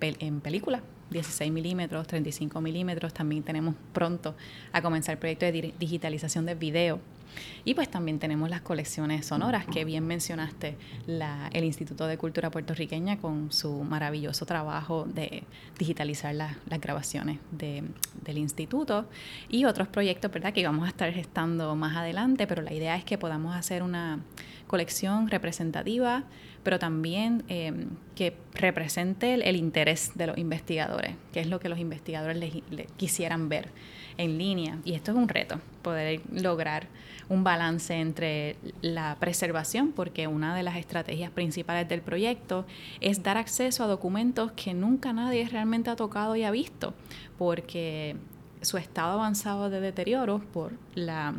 en 0.00 0.40
película, 0.40 0.80
16 1.10 1.50
milímetros, 1.52 2.06
35 2.06 2.60
milímetros. 2.60 3.12
También 3.12 3.42
tenemos 3.42 3.74
pronto 3.92 4.34
a 4.72 4.80
comenzar 4.80 5.14
el 5.14 5.18
proyecto 5.18 5.46
de 5.46 5.74
digitalización 5.78 6.46
de 6.46 6.54
video. 6.54 7.00
Y 7.64 7.74
pues 7.74 7.90
también 7.90 8.18
tenemos 8.18 8.50
las 8.50 8.60
colecciones 8.60 9.26
sonoras, 9.26 9.66
que 9.66 9.84
bien 9.84 10.06
mencionaste 10.06 10.76
el 11.06 11.64
Instituto 11.64 12.06
de 12.06 12.18
Cultura 12.18 12.50
Puertorriqueña 12.50 13.18
con 13.18 13.52
su 13.52 13.82
maravilloso 13.84 14.46
trabajo 14.46 15.04
de 15.04 15.44
digitalizar 15.78 16.34
las 16.34 16.80
grabaciones 16.80 17.38
del 17.50 18.38
instituto 18.38 19.08
y 19.48 19.64
otros 19.64 19.88
proyectos, 19.88 20.30
¿verdad?, 20.30 20.52
que 20.52 20.64
vamos 20.64 20.86
a 20.86 20.88
estar 20.88 21.12
gestando 21.12 21.74
más 21.76 21.96
adelante, 21.96 22.46
pero 22.46 22.62
la 22.62 22.72
idea 22.72 22.96
es 22.96 23.04
que 23.04 23.18
podamos 23.18 23.54
hacer 23.54 23.82
una 23.82 24.20
colección 24.66 25.28
representativa 25.28 26.24
pero 26.64 26.78
también 26.78 27.44
em, 27.48 27.90
que 28.16 28.34
represente 28.54 29.34
el, 29.34 29.54
interés 29.54 30.12
de 30.14 30.26
los 30.26 30.38
investigadores, 30.38 31.14
que 31.32 31.40
es 31.40 31.46
lo 31.46 31.60
que 31.60 31.68
los 31.68 31.78
investigadores 31.78 32.52
quisieran 32.96 33.48
ver 33.48 33.68
en 34.18 34.38
línea. 34.38 34.78
Y 34.84 34.94
esto 34.94 35.12
es 35.12 35.16
un 35.16 35.28
reto, 35.28 35.60
poder 35.82 36.20
lograr 36.32 36.86
un 37.28 37.44
balance 37.44 37.94
entre 37.94 38.56
la 38.82 39.16
preservación, 39.18 39.92
porque 39.92 40.26
una 40.26 40.54
de 40.54 40.62
las 40.62 40.76
estrategias 40.76 41.30
principales 41.30 41.88
del 41.88 42.02
proyecto 42.02 42.66
es 43.00 43.22
dar 43.22 43.38
acceso 43.38 43.84
a 43.84 43.86
documentos 43.86 44.52
que 44.52 44.74
nunca 44.74 45.12
nadie 45.12 45.48
realmente 45.48 45.90
ha 45.90 45.96
tocado 45.96 46.36
y 46.36 46.44
ha 46.44 46.50
visto, 46.50 46.94
porque 47.38 48.16
su 48.60 48.76
estado 48.78 49.12
avanzado 49.12 49.70
de 49.70 49.80
deterioro 49.80 50.40
por 50.52 50.72
la 50.94 51.34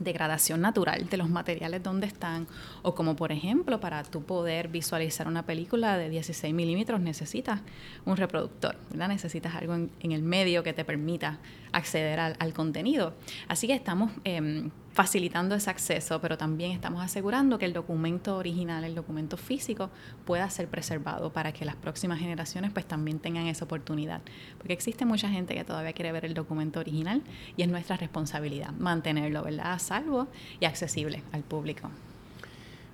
degradación 0.00 0.60
natural 0.60 1.08
de 1.08 1.16
los 1.16 1.28
materiales 1.28 1.82
donde 1.82 2.06
están, 2.06 2.46
o 2.82 2.94
como 2.94 3.16
por 3.16 3.32
ejemplo 3.32 3.80
para 3.80 4.02
tú 4.02 4.22
poder 4.22 4.68
visualizar 4.68 5.28
una 5.28 5.44
película 5.44 5.96
de 5.96 6.08
16 6.08 6.52
milímetros 6.52 7.00
necesitas 7.00 7.60
un 8.04 8.16
reproductor, 8.16 8.76
¿verdad? 8.90 9.08
necesitas 9.08 9.54
algo 9.54 9.74
en, 9.74 9.90
el 10.00 10.22
medio 10.22 10.62
que 10.62 10.72
te 10.72 10.84
permita 10.84 11.38
acceder 11.72 12.18
al, 12.18 12.52
contenido. 12.52 13.14
Así 13.46 13.66
que 13.66 13.74
estamos 13.74 14.10
em, 14.24 14.70
facilitando 15.00 15.54
ese 15.54 15.70
acceso, 15.70 16.20
pero 16.20 16.36
también 16.36 16.72
estamos 16.72 17.02
asegurando 17.02 17.58
que 17.58 17.64
el 17.64 17.72
documento 17.72 18.36
original, 18.36 18.84
el 18.84 18.94
documento 18.94 19.38
físico, 19.38 19.88
pueda 20.26 20.50
ser 20.50 20.68
preservado 20.68 21.32
para 21.32 21.52
que 21.52 21.64
las 21.64 21.74
próximas 21.74 22.18
generaciones 22.18 22.70
pues 22.70 22.84
también 22.84 23.18
tengan 23.18 23.46
esa 23.46 23.64
oportunidad. 23.64 24.20
Porque 24.58 24.74
existe 24.74 25.06
mucha 25.06 25.30
gente 25.30 25.54
que 25.54 25.64
todavía 25.64 25.94
quiere 25.94 26.12
ver 26.12 26.26
el 26.26 26.34
documento 26.34 26.80
original 26.80 27.22
y 27.56 27.62
es 27.62 27.68
nuestra 27.70 27.96
responsabilidad 27.96 28.72
mantenerlo, 28.72 29.42
¿verdad?, 29.42 29.72
a 29.72 29.78
salvo 29.78 30.28
y 30.60 30.66
accesible 30.66 31.22
al 31.32 31.44
público. 31.44 31.90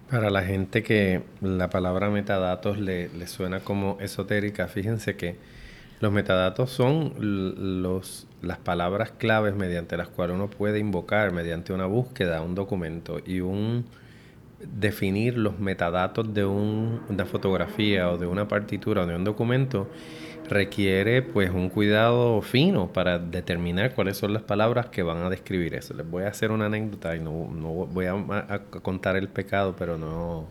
Para 0.08 0.30
la 0.30 0.44
gente 0.44 0.84
que 0.84 1.24
la 1.40 1.70
palabra 1.70 2.08
metadatos 2.08 2.78
le, 2.78 3.08
le 3.08 3.26
suena 3.26 3.58
como 3.58 3.98
esotérica, 3.98 4.68
fíjense 4.68 5.16
que 5.16 5.38
los 5.98 6.12
metadatos 6.12 6.70
son 6.70 7.14
los, 7.82 8.26
las 8.46 8.58
palabras 8.58 9.12
claves 9.12 9.54
mediante 9.54 9.96
las 9.96 10.08
cuales 10.08 10.36
uno 10.36 10.48
puede 10.48 10.78
invocar 10.78 11.32
mediante 11.32 11.72
una 11.72 11.86
búsqueda 11.86 12.42
un 12.42 12.54
documento 12.54 13.20
y 13.24 13.40
un 13.40 13.84
definir 14.60 15.36
los 15.36 15.58
metadatos 15.58 16.32
de 16.32 16.44
una 16.44 17.26
fotografía 17.26 18.10
o 18.10 18.18
de 18.18 18.26
una 18.26 18.48
partitura 18.48 19.02
o 19.02 19.06
de 19.06 19.14
un 19.14 19.24
documento 19.24 19.88
requiere 20.48 21.22
pues 21.22 21.50
un 21.50 21.68
cuidado 21.68 22.40
fino 22.40 22.92
para 22.92 23.18
determinar 23.18 23.94
cuáles 23.94 24.16
son 24.16 24.32
las 24.32 24.42
palabras 24.42 24.86
que 24.86 25.02
van 25.02 25.18
a 25.18 25.28
describir 25.28 25.74
eso. 25.74 25.92
Les 25.94 26.08
voy 26.08 26.22
a 26.24 26.28
hacer 26.28 26.52
una 26.52 26.66
anécdota 26.66 27.16
y 27.16 27.20
no, 27.20 27.50
no 27.52 27.68
voy 27.86 28.06
a 28.06 28.62
contar 28.82 29.16
el 29.16 29.28
pecado, 29.28 29.74
pero 29.76 29.98
no 29.98 30.48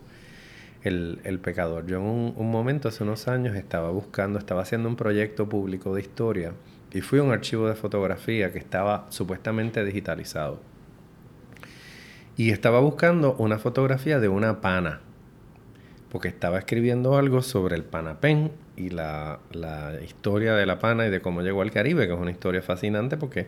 el, 0.86 1.38
pecador. 1.42 1.86
Yo 1.86 1.98
en 1.98 2.04
un, 2.04 2.50
momento, 2.50 2.88
hace 2.88 3.02
unos 3.02 3.28
años, 3.28 3.56
estaba 3.56 3.90
buscando, 3.90 4.38
estaba 4.38 4.62
haciendo 4.62 4.88
un 4.88 4.96
proyecto 4.96 5.48
público 5.48 5.94
de 5.94 6.00
historia 6.00 6.52
y 6.92 7.00
fui 7.00 7.18
a 7.18 7.22
un 7.22 7.32
archivo 7.32 7.68
de 7.68 7.74
fotografía 7.74 8.52
que 8.52 8.58
estaba 8.58 9.06
supuestamente 9.10 9.84
digitalizado. 9.84 10.60
Y 12.36 12.50
estaba 12.50 12.80
buscando 12.80 13.34
una 13.38 13.58
fotografía 13.58 14.20
de 14.20 14.28
una 14.28 14.60
pana, 14.60 15.00
porque 16.10 16.28
estaba 16.28 16.58
escribiendo 16.58 17.16
algo 17.16 17.42
sobre 17.42 17.76
el 17.76 17.84
Panapén 17.84 18.52
y 18.76 18.90
la, 18.90 19.40
historia 20.04 20.54
de 20.54 20.66
la 20.66 20.78
pana 20.78 21.06
y 21.06 21.10
de 21.10 21.20
cómo 21.20 21.42
llegó 21.42 21.62
al 21.62 21.70
Caribe, 21.70 22.06
que 22.06 22.12
es 22.12 22.18
una 22.18 22.30
historia 22.30 22.62
fascinante 22.62 23.16
porque 23.16 23.46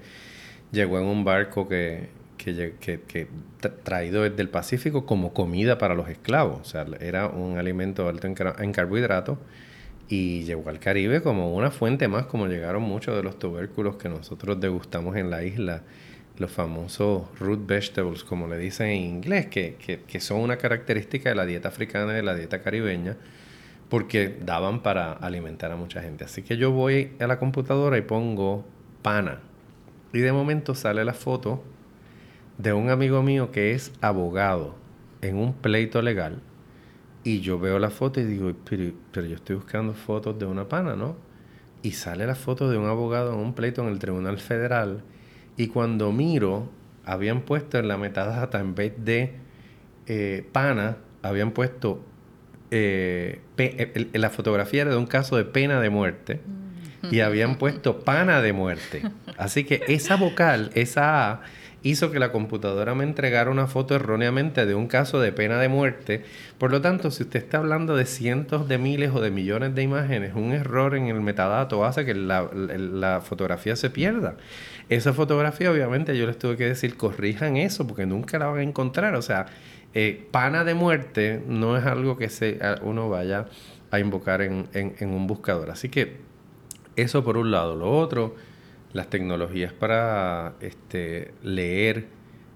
llegó 0.72 0.98
en 0.98 1.04
un 1.04 1.24
barco 1.24 1.68
que, 1.68 2.08
que, 2.36 3.28
traído 3.84 4.22
desde 4.22 4.42
el 4.42 4.48
Pacífico 4.48 5.04
como 5.04 5.32
comida 5.34 5.78
para 5.78 5.94
los 5.94 6.08
esclavos. 6.08 6.60
O 6.60 6.64
sea, 6.64 6.86
era 7.00 7.28
un 7.28 7.58
alimento 7.58 8.08
alto 8.08 8.26
en, 8.26 8.34
en 8.58 8.72
carbohidratos 8.72 9.38
y 10.08 10.44
llegó 10.44 10.68
al 10.70 10.78
Caribe 10.78 11.22
como 11.22 11.54
una 11.54 11.70
fuente 11.70 12.08
más, 12.08 12.26
como 12.26 12.46
llegaron 12.46 12.82
muchos 12.82 13.14
de 13.16 13.22
los 13.22 13.38
tubérculos 13.38 13.96
que 13.96 14.08
nosotros 14.08 14.58
degustamos 14.60 15.16
en 15.16 15.30
la 15.30 15.44
isla 15.44 15.82
los 16.38 16.50
famosos 16.52 17.22
root 17.38 17.66
vegetables, 17.66 18.24
como 18.24 18.46
le 18.46 18.58
dicen 18.58 18.88
en 18.88 19.02
inglés, 19.02 19.46
que, 19.46 19.76
que, 20.06 20.20
son 20.20 20.40
una 20.40 20.56
característica 20.56 21.28
de 21.28 21.34
la 21.34 21.46
dieta 21.46 21.68
africana 21.68 22.12
y 22.12 22.16
de 22.16 22.22
la 22.22 22.34
dieta 22.34 22.62
caribeña, 22.62 23.16
porque 23.88 24.36
daban 24.44 24.82
para 24.82 25.12
alimentar 25.12 25.72
a 25.72 25.76
mucha 25.76 26.02
gente. 26.02 26.24
Así 26.24 26.42
que 26.42 26.56
yo 26.56 26.70
voy 26.70 27.12
a 27.18 27.26
la 27.26 27.38
computadora 27.38 27.98
y 27.98 28.02
pongo 28.02 28.64
pana. 29.02 29.40
Y 30.12 30.20
de 30.20 30.32
momento 30.32 30.74
sale 30.74 31.04
la 31.04 31.14
foto 31.14 31.62
de 32.56 32.72
un 32.72 32.90
amigo 32.90 33.22
mío 33.22 33.50
que 33.50 33.72
es 33.72 33.92
abogado 34.00 34.74
en 35.22 35.36
un 35.36 35.54
pleito 35.54 36.02
legal. 36.02 36.40
Y 37.24 37.40
yo 37.40 37.58
veo 37.58 37.78
la 37.78 37.90
foto 37.90 38.20
y 38.20 38.24
digo, 38.24 38.52
pero, 38.68 38.92
pero 39.12 39.26
yo 39.26 39.36
estoy 39.36 39.56
buscando 39.56 39.92
fotos 39.92 40.38
de 40.38 40.46
una 40.46 40.68
pana, 40.68 40.96
¿no? 40.96 41.16
Y 41.82 41.92
sale 41.92 42.26
la 42.26 42.34
foto 42.34 42.70
de 42.70 42.78
un 42.78 42.86
abogado 42.86 43.32
en 43.34 43.40
un 43.40 43.54
pleito 43.54 43.82
en 43.82 43.88
el 43.88 43.98
Tribunal 43.98 44.38
Federal 44.38 45.02
y 45.58 45.66
cuando 45.66 46.12
miro, 46.12 46.70
habían 47.04 47.40
puesto 47.40 47.78
en 47.78 47.88
la 47.88 47.98
metadata, 47.98 48.60
en 48.60 48.76
vez 48.76 48.92
de 49.04 49.32
eh, 50.06 50.46
pana, 50.52 50.98
habían 51.22 51.50
puesto 51.50 52.00
eh, 52.70 53.40
la 54.12 54.30
fotografía 54.30 54.82
era 54.82 54.92
de 54.92 54.96
un 54.96 55.06
caso 55.06 55.36
de 55.36 55.44
pena 55.44 55.80
de 55.80 55.90
muerte 55.90 56.40
y 57.10 57.20
habían 57.20 57.58
puesto 57.58 58.00
pana 58.00 58.40
de 58.40 58.52
muerte. 58.52 59.02
Así 59.36 59.64
que 59.64 59.82
esa 59.88 60.16
vocal, 60.16 60.70
esa 60.74 61.32
A, 61.32 61.40
hizo 61.82 62.10
que 62.10 62.18
la 62.18 62.32
computadora 62.32 62.94
me 62.94 63.04
entregara 63.04 63.50
una 63.50 63.66
foto 63.66 63.94
erróneamente 63.94 64.66
de 64.66 64.74
un 64.74 64.88
caso 64.88 65.20
de 65.20 65.32
pena 65.32 65.58
de 65.58 65.68
muerte. 65.68 66.24
Por 66.58 66.70
lo 66.70 66.80
tanto, 66.80 67.10
si 67.10 67.22
usted 67.22 67.42
está 67.42 67.58
hablando 67.58 67.96
de 67.96 68.04
cientos 68.04 68.68
de 68.68 68.78
miles 68.78 69.12
o 69.14 69.20
de 69.20 69.30
millones 69.30 69.74
de 69.74 69.82
imágenes, 69.82 70.34
un 70.34 70.52
error 70.52 70.96
en 70.96 71.06
el 71.06 71.20
metadato 71.20 71.84
hace 71.84 72.04
que 72.04 72.14
la, 72.14 73.20
fotografía 73.24 73.76
se 73.76 73.90
pierda. 73.90 74.36
Esa 74.88 75.12
fotografía, 75.12 75.70
obviamente, 75.70 76.16
yo 76.16 76.26
les 76.26 76.38
tuve 76.38 76.56
que 76.56 76.66
decir, 76.66 76.96
corrijan 76.96 77.56
eso, 77.56 77.86
porque 77.86 78.06
nunca 78.06 78.38
la 78.38 78.46
van 78.46 78.58
a 78.58 78.62
encontrar. 78.62 79.14
O 79.14 79.22
sea, 79.22 79.46
eh, 79.94 80.26
pana 80.30 80.64
de 80.64 80.74
muerte 80.74 81.42
no 81.46 81.76
es 81.76 81.84
algo 81.84 82.16
que 82.16 82.28
se, 82.28 82.58
uno 82.82 83.08
vaya 83.08 83.46
a 83.90 84.00
invocar 84.00 84.42
en, 84.42 84.68
en, 84.72 85.08
un 85.10 85.26
buscador. 85.26 85.70
Así 85.70 85.88
que 85.88 86.16
eso 86.96 87.24
por 87.24 87.36
un 87.36 87.50
lado. 87.50 87.76
Lo 87.76 87.90
otro, 87.90 88.34
las 88.92 89.10
tecnologías 89.10 89.72
para 89.72 90.54
este, 90.60 91.32
leer 91.42 92.06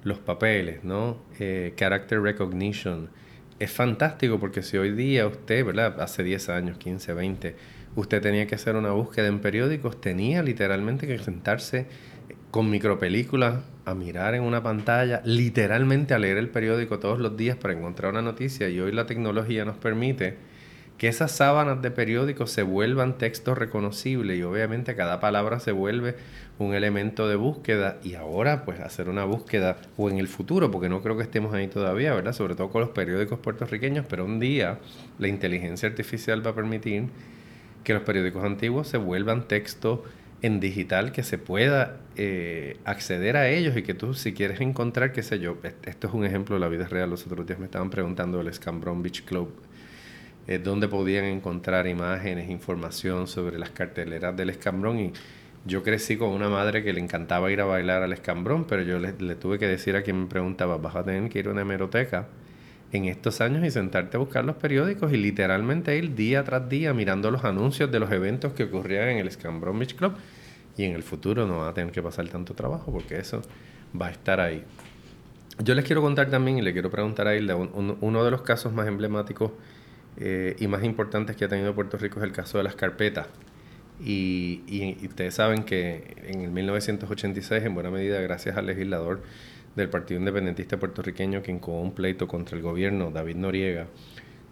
los 0.04 0.18
papeles, 0.18 0.82
¿no? 0.84 1.18
Eh, 1.38 1.74
character 1.76 2.20
recognition. 2.20 3.10
Es 3.58 3.70
fantástico 3.70 4.40
porque 4.40 4.62
si 4.62 4.76
hoy 4.76 4.92
día 4.92 5.26
usted, 5.26 5.64
¿verdad? 5.64 6.00
Hace 6.00 6.24
10 6.24 6.48
años, 6.48 6.78
15, 6.78 7.14
20, 7.14 7.56
usted 7.94 8.20
tenía 8.20 8.46
que 8.46 8.54
hacer 8.54 8.76
una 8.76 8.92
búsqueda 8.92 9.28
en 9.28 9.40
periódicos, 9.40 10.00
tenía 10.00 10.42
literalmente 10.42 11.06
que 11.06 11.18
sentarse 11.18 11.86
con 12.50 12.70
micropelículas 12.70 13.64
a 13.84 13.94
mirar 13.94 14.34
en 14.34 14.42
una 14.42 14.62
pantalla, 14.62 15.22
literalmente 15.24 16.14
a 16.14 16.18
leer 16.18 16.38
el 16.38 16.48
periódico 16.48 16.98
todos 16.98 17.18
los 17.18 17.36
días 17.36 17.56
para 17.56 17.74
encontrar 17.74 18.12
una 18.12 18.22
noticia 18.22 18.68
y 18.68 18.80
hoy 18.80 18.92
la 18.92 19.06
tecnología 19.06 19.64
nos 19.64 19.76
permite 19.76 20.36
que 21.02 21.08
esas 21.08 21.32
sábanas 21.32 21.82
de 21.82 21.90
periódicos 21.90 22.52
se 22.52 22.62
vuelvan 22.62 23.18
textos 23.18 23.58
reconocibles 23.58 24.38
y 24.38 24.44
obviamente 24.44 24.94
cada 24.94 25.18
palabra 25.18 25.58
se 25.58 25.72
vuelve 25.72 26.14
un 26.60 26.74
elemento 26.74 27.26
de 27.26 27.34
búsqueda 27.34 27.98
y 28.04 28.14
ahora 28.14 28.64
pues 28.64 28.78
hacer 28.78 29.08
una 29.08 29.24
búsqueda 29.24 29.78
o 29.96 30.10
en 30.10 30.18
el 30.18 30.28
futuro, 30.28 30.70
porque 30.70 30.88
no 30.88 31.02
creo 31.02 31.16
que 31.16 31.24
estemos 31.24 31.52
ahí 31.54 31.66
todavía, 31.66 32.14
¿verdad? 32.14 32.32
Sobre 32.32 32.54
todo 32.54 32.70
con 32.70 32.82
los 32.82 32.90
periódicos 32.90 33.40
puertorriqueños, 33.40 34.06
pero 34.08 34.24
un 34.24 34.38
día 34.38 34.78
la 35.18 35.26
inteligencia 35.26 35.88
artificial 35.88 36.46
va 36.46 36.52
a 36.52 36.54
permitir 36.54 37.08
que 37.82 37.94
los 37.94 38.04
periódicos 38.04 38.44
antiguos 38.44 38.86
se 38.86 38.96
vuelvan 38.96 39.48
textos 39.48 40.02
en 40.40 40.60
digital 40.60 41.10
que 41.10 41.24
se 41.24 41.36
pueda 41.36 41.96
eh, 42.14 42.76
acceder 42.84 43.36
a 43.36 43.48
ellos 43.48 43.76
y 43.76 43.82
que 43.82 43.94
tú 43.94 44.14
si 44.14 44.34
quieres 44.34 44.60
encontrar, 44.60 45.10
qué 45.12 45.24
sé 45.24 45.40
yo, 45.40 45.56
esto 45.84 46.06
es 46.06 46.14
un 46.14 46.24
ejemplo 46.24 46.54
de 46.54 46.60
la 46.60 46.68
vida 46.68 46.86
real, 46.86 47.10
los 47.10 47.26
otros 47.26 47.44
días 47.44 47.58
me 47.58 47.64
estaban 47.64 47.90
preguntando 47.90 48.40
el 48.40 48.54
Scambron 48.54 49.02
Beach 49.02 49.24
Club, 49.24 49.52
eh, 50.46 50.58
dónde 50.58 50.88
podían 50.88 51.24
encontrar 51.24 51.86
imágenes, 51.86 52.50
información 52.50 53.26
sobre 53.26 53.58
las 53.58 53.70
carteleras 53.70 54.36
del 54.36 54.50
Escambrón 54.50 54.98
y 54.98 55.12
yo 55.64 55.82
crecí 55.84 56.16
con 56.16 56.30
una 56.30 56.48
madre 56.48 56.82
que 56.82 56.92
le 56.92 57.00
encantaba 57.00 57.50
ir 57.52 57.60
a 57.60 57.64
bailar 57.64 58.02
al 58.02 58.12
Escambrón, 58.12 58.64
pero 58.64 58.82
yo 58.82 58.98
le, 58.98 59.12
le 59.12 59.34
tuve 59.36 59.58
que 59.58 59.68
decir 59.68 59.94
a 59.94 60.02
quien 60.02 60.22
me 60.22 60.26
preguntaba, 60.26 60.76
vas 60.78 60.96
a 60.96 61.04
tener 61.04 61.30
que 61.30 61.38
ir 61.38 61.46
a 61.46 61.50
una 61.52 61.62
hemeroteca 61.62 62.26
en 62.92 63.06
estos 63.06 63.40
años 63.40 63.64
y 63.64 63.70
sentarte 63.70 64.16
a 64.16 64.20
buscar 64.20 64.44
los 64.44 64.56
periódicos 64.56 65.12
y 65.12 65.16
literalmente 65.16 65.96
ir 65.96 66.14
día 66.14 66.44
tras 66.44 66.68
día 66.68 66.92
mirando 66.92 67.30
los 67.30 67.44
anuncios 67.44 67.90
de 67.90 68.00
los 68.00 68.10
eventos 68.10 68.52
que 68.52 68.64
ocurrían 68.64 69.08
en 69.08 69.18
el 69.18 69.30
Scambron 69.30 69.78
Beach 69.78 69.94
Club 69.94 70.14
y 70.76 70.84
en 70.84 70.94
el 70.94 71.02
futuro 71.02 71.46
no 71.46 71.58
va 71.58 71.68
a 71.68 71.74
tener 71.74 71.92
que 71.92 72.02
pasar 72.02 72.28
tanto 72.28 72.54
trabajo 72.54 72.92
porque 72.92 73.18
eso 73.18 73.42
va 73.98 74.08
a 74.08 74.10
estar 74.10 74.40
ahí. 74.40 74.64
Yo 75.62 75.74
les 75.74 75.84
quiero 75.84 76.02
contar 76.02 76.28
también 76.30 76.58
y 76.58 76.62
le 76.62 76.72
quiero 76.72 76.90
preguntar 76.90 77.28
a 77.28 77.36
Hilda, 77.36 77.56
uno 77.56 78.24
de 78.24 78.30
los 78.30 78.42
casos 78.42 78.72
más 78.72 78.88
emblemáticos 78.88 79.52
eh, 80.16 80.56
y 80.58 80.66
más 80.66 80.84
importantes 80.84 81.36
que 81.36 81.44
ha 81.44 81.48
tenido 81.48 81.74
Puerto 81.74 81.96
Rico 81.96 82.20
es 82.20 82.24
el 82.24 82.32
caso 82.32 82.58
de 82.58 82.64
las 82.64 82.74
carpetas. 82.74 83.26
Y, 84.04 84.96
ustedes 85.06 85.34
saben 85.34 85.62
que 85.62 86.16
en 86.26 86.40
el 86.42 86.50
1986, 86.50 87.64
en 87.64 87.74
buena 87.74 87.90
medida 87.90 88.20
gracias 88.20 88.56
al 88.56 88.66
legislador 88.66 89.22
del 89.76 89.88
Partido 89.88 90.18
Independentista 90.18 90.76
Puertorriqueño, 90.76 91.42
quien 91.42 91.58
con 91.58 91.76
un 91.76 91.94
pleito 91.94 92.26
contra 92.26 92.56
el 92.56 92.62
gobierno, 92.62 93.10
David 93.10 93.36
Noriega, 93.36 93.86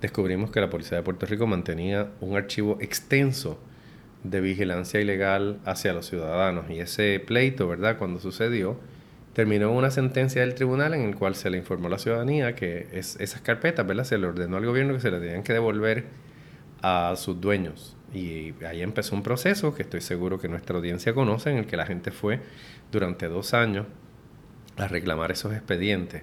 descubrimos 0.00 0.50
que 0.50 0.60
la 0.60 0.70
Policía 0.70 0.98
de 0.98 1.02
Puerto 1.02 1.26
Rico 1.26 1.46
mantenía 1.46 2.10
un 2.20 2.36
archivo 2.36 2.78
extenso 2.80 3.58
de 4.22 4.40
vigilancia 4.40 5.00
ilegal 5.00 5.58
hacia 5.64 5.92
los 5.92 6.06
ciudadanos. 6.06 6.70
Y 6.70 6.80
ese 6.80 7.20
pleito, 7.20 7.66
¿verdad?, 7.66 7.98
cuando 7.98 8.20
sucedió, 8.20 8.78
terminó 9.32 9.72
una 9.72 9.90
sentencia 9.90 10.40
del 10.40 10.54
tribunal 10.54 10.94
en 10.94 11.02
el 11.02 11.14
cual 11.14 11.34
se 11.34 11.50
le 11.50 11.58
informó 11.58 11.86
a 11.86 11.90
la 11.90 11.98
ciudadanía 11.98 12.54
que 12.54 12.88
es, 12.92 13.16
esas 13.20 13.40
carpetas, 13.40 13.86
¿verdad?, 13.86 14.04
se 14.04 14.18
le 14.18 14.26
ordenó 14.26 14.56
al 14.56 14.66
gobierno 14.66 14.94
que 14.94 15.00
se 15.00 15.10
le 15.10 15.20
tenían 15.20 15.42
que 15.42 15.52
devolver 15.52 16.06
a 16.82 17.14
sus 17.16 17.40
dueños. 17.40 17.96
Y 18.12 18.54
ahí 18.64 18.82
empezó 18.82 19.14
un 19.14 19.22
proceso 19.22 19.74
que 19.74 19.82
estoy 19.82 20.00
seguro 20.00 20.40
que 20.40 20.48
nuestra 20.48 20.76
audiencia 20.76 21.14
conoce, 21.14 21.50
en 21.50 21.58
el 21.58 21.66
que 21.66 21.76
la 21.76 21.86
gente 21.86 22.10
fue 22.10 22.40
durante 22.90 23.28
dos 23.28 23.54
años 23.54 23.86
a 24.76 24.88
reclamar 24.88 25.30
esos 25.30 25.52
expedientes. 25.52 26.22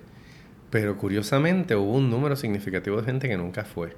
Pero 0.69 0.97
curiosamente 0.97 1.75
hubo 1.75 1.93
un 1.93 2.09
número 2.09 2.35
significativo 2.35 2.97
de 2.97 3.03
gente 3.03 3.29
que 3.29 3.37
nunca 3.37 3.63
fue. 3.63 3.95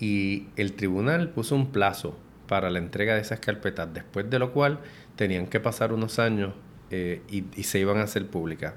Y 0.00 0.48
el 0.56 0.72
tribunal 0.72 1.30
puso 1.30 1.54
un 1.54 1.70
plazo 1.70 2.18
para 2.48 2.68
la 2.68 2.80
entrega 2.80 3.14
de 3.14 3.20
esas 3.20 3.38
carpetas, 3.38 3.94
después 3.94 4.28
de 4.28 4.40
lo 4.40 4.52
cual 4.52 4.80
tenían 5.14 5.46
que 5.46 5.60
pasar 5.60 5.92
unos 5.92 6.18
años 6.18 6.52
eh, 6.90 7.22
y, 7.30 7.62
se 7.62 7.78
iban 7.78 7.98
a 7.98 8.02
hacer 8.02 8.26
públicas. 8.26 8.74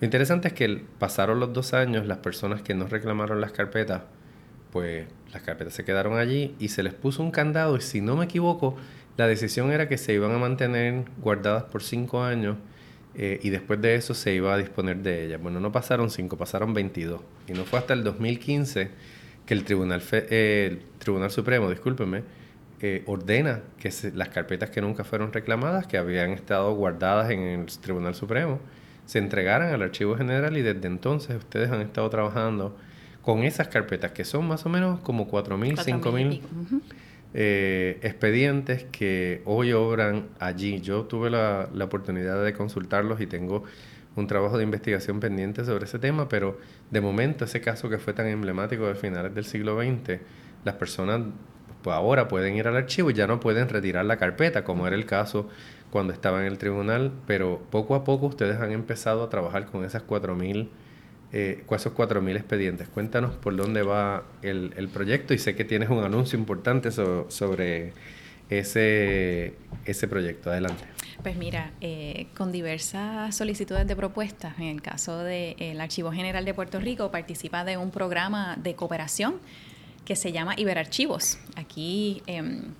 Lo 0.00 0.04
interesante 0.04 0.48
es 0.48 0.54
que 0.54 0.82
pasaron 0.98 1.40
los 1.40 1.52
dos 1.52 1.74
años, 1.74 2.06
las 2.06 2.18
personas 2.18 2.62
que 2.62 2.74
no 2.74 2.86
reclamaron 2.86 3.40
las 3.40 3.52
carpetas, 3.52 4.02
pues 4.72 5.06
las 5.32 5.42
carpetas 5.42 5.74
se 5.74 5.84
quedaron 5.84 6.18
allí 6.18 6.54
y 6.58 6.68
se 6.68 6.82
les 6.82 6.94
puso 6.94 7.22
un 7.22 7.30
candado 7.30 7.76
y 7.76 7.80
si 7.80 8.00
no 8.00 8.16
me 8.16 8.24
equivoco, 8.24 8.76
la 9.16 9.26
decisión 9.26 9.70
era 9.72 9.88
que 9.88 9.98
se 9.98 10.14
iban 10.14 10.32
a 10.32 10.38
mantener 10.38 11.04
guardadas 11.20 11.64
por 11.64 11.82
cinco 11.82 12.22
años 12.22 12.56
eh, 13.14 13.40
y 13.42 13.50
después 13.50 13.80
de 13.80 13.96
eso 13.96 14.14
se 14.14 14.32
iba 14.32 14.54
a 14.54 14.58
disponer 14.58 14.98
de 14.98 15.26
ella. 15.26 15.38
Bueno, 15.38 15.60
no 15.60 15.72
pasaron 15.72 16.10
cinco, 16.10 16.36
pasaron 16.36 16.72
22. 16.72 17.20
Y 17.48 17.52
no 17.52 17.64
fue 17.64 17.78
hasta 17.78 17.92
el 17.92 18.04
2015 18.04 18.90
que 19.44 19.54
el 19.54 19.64
Tribunal, 19.64 20.02
eh, 20.12 20.68
el 20.70 20.98
Tribunal 20.98 21.30
Supremo, 21.30 21.68
discúlpeme, 21.68 22.22
eh, 22.82 23.02
ordena 23.06 23.60
que 23.78 23.92
las 24.14 24.30
carpetas 24.30 24.70
que 24.70 24.80
nunca 24.80 25.04
fueron 25.04 25.32
reclamadas, 25.32 25.86
que 25.86 25.98
habían 25.98 26.30
estado 26.30 26.74
guardadas 26.74 27.30
en 27.30 27.40
el 27.40 27.66
Tribunal 27.66 28.14
Supremo, 28.14 28.58
se 29.04 29.18
entregaran 29.18 29.74
al 29.74 29.82
Archivo 29.82 30.16
General 30.16 30.56
y 30.56 30.62
desde 30.62 30.86
entonces 30.86 31.36
ustedes 31.36 31.70
han 31.70 31.82
estado 31.82 32.08
trabajando 32.08 32.76
con 33.22 33.40
esas 33.42 33.68
carpetas, 33.68 34.12
que 34.12 34.24
son 34.24 34.48
más 34.48 34.64
o 34.64 34.70
menos 34.70 35.00
como 35.00 35.28
4.000, 35.28 35.76
5.000 35.76 36.80
eh, 37.34 37.98
expedientes 38.02 38.84
que 38.84 39.42
hoy 39.44 39.72
obran 39.72 40.28
allí. 40.38 40.80
Yo 40.80 41.04
tuve 41.04 41.28
la, 41.28 41.68
la, 41.74 41.84
oportunidad 41.84 42.42
de 42.42 42.54
consultarlos 42.54 43.20
y 43.20 43.26
tengo 43.26 43.64
un 44.16 44.26
trabajo 44.26 44.56
de 44.56 44.64
investigación 44.64 45.20
pendiente 45.20 45.64
sobre 45.64 45.84
ese 45.84 45.98
tema, 45.98 46.28
pero 46.28 46.58
de 46.90 47.00
momento 47.00 47.44
ese 47.44 47.60
caso 47.60 47.90
que 47.90 47.98
fue 47.98 48.14
tan 48.14 48.26
emblemático 48.26 48.86
de 48.86 48.94
finales 48.94 49.34
del 49.34 49.44
siglo 49.44 49.78
XX, 49.80 50.18
las 50.64 50.76
personas 50.76 51.20
pues 51.82 51.94
ahora 51.94 52.28
pueden 52.28 52.56
ir 52.56 52.68
al 52.68 52.76
archivo 52.76 53.10
y 53.10 53.14
ya 53.14 53.26
no 53.26 53.40
pueden 53.40 53.68
retirar 53.68 54.04
la 54.04 54.16
carpeta, 54.16 54.64
como 54.64 54.86
era 54.86 54.96
el 54.96 55.06
caso 55.06 55.48
cuando 55.90 56.12
estaba 56.12 56.40
en 56.40 56.46
el 56.46 56.58
tribunal, 56.58 57.12
pero 57.26 57.60
poco 57.70 57.94
a 57.94 58.04
poco 58.04 58.26
ustedes 58.26 58.60
han 58.60 58.72
empezado 58.72 59.24
a 59.24 59.28
trabajar 59.28 59.66
con 59.66 59.84
esas 59.84 60.06
4.000 60.06 60.68
eh, 61.32 61.64
esos 61.70 61.94
4.000 61.94 62.36
expedientes. 62.36 62.88
Cuéntanos 62.88 63.36
por 63.36 63.54
dónde 63.56 63.82
va 63.82 64.24
el, 64.42 64.72
el, 64.76 64.88
proyecto 64.88 65.32
y 65.32 65.38
sé 65.38 65.54
que 65.54 65.64
tienes 65.64 65.88
un 65.88 66.02
anuncio 66.02 66.36
importante 66.38 66.90
sobre 66.90 67.92
ese, 68.48 69.54
ese 69.84 70.08
proyecto. 70.08 70.50
Adelante. 70.50 70.84
Pues 71.22 71.36
mira, 71.36 71.70
eh, 71.80 72.26
con 72.36 72.50
diversas 72.50 73.36
solicitudes 73.36 73.86
de 73.86 73.94
propuestas, 73.94 74.58
en 74.58 74.64
el 74.64 74.82
caso 74.82 75.18
del 75.18 75.80
Archivo 75.80 76.10
General 76.10 76.44
de 76.44 76.54
Puerto 76.54 76.80
Rico, 76.80 77.10
participa 77.10 77.64
de 77.64 77.76
un 77.76 77.90
programa 77.90 78.56
de 78.56 78.74
cooperación 78.74 79.34
que 80.04 80.16
se 80.16 80.32
llama 80.32 80.54
Iberarchivos. 80.56 81.38
Aquí, 81.56 82.22
em, 82.26 82.74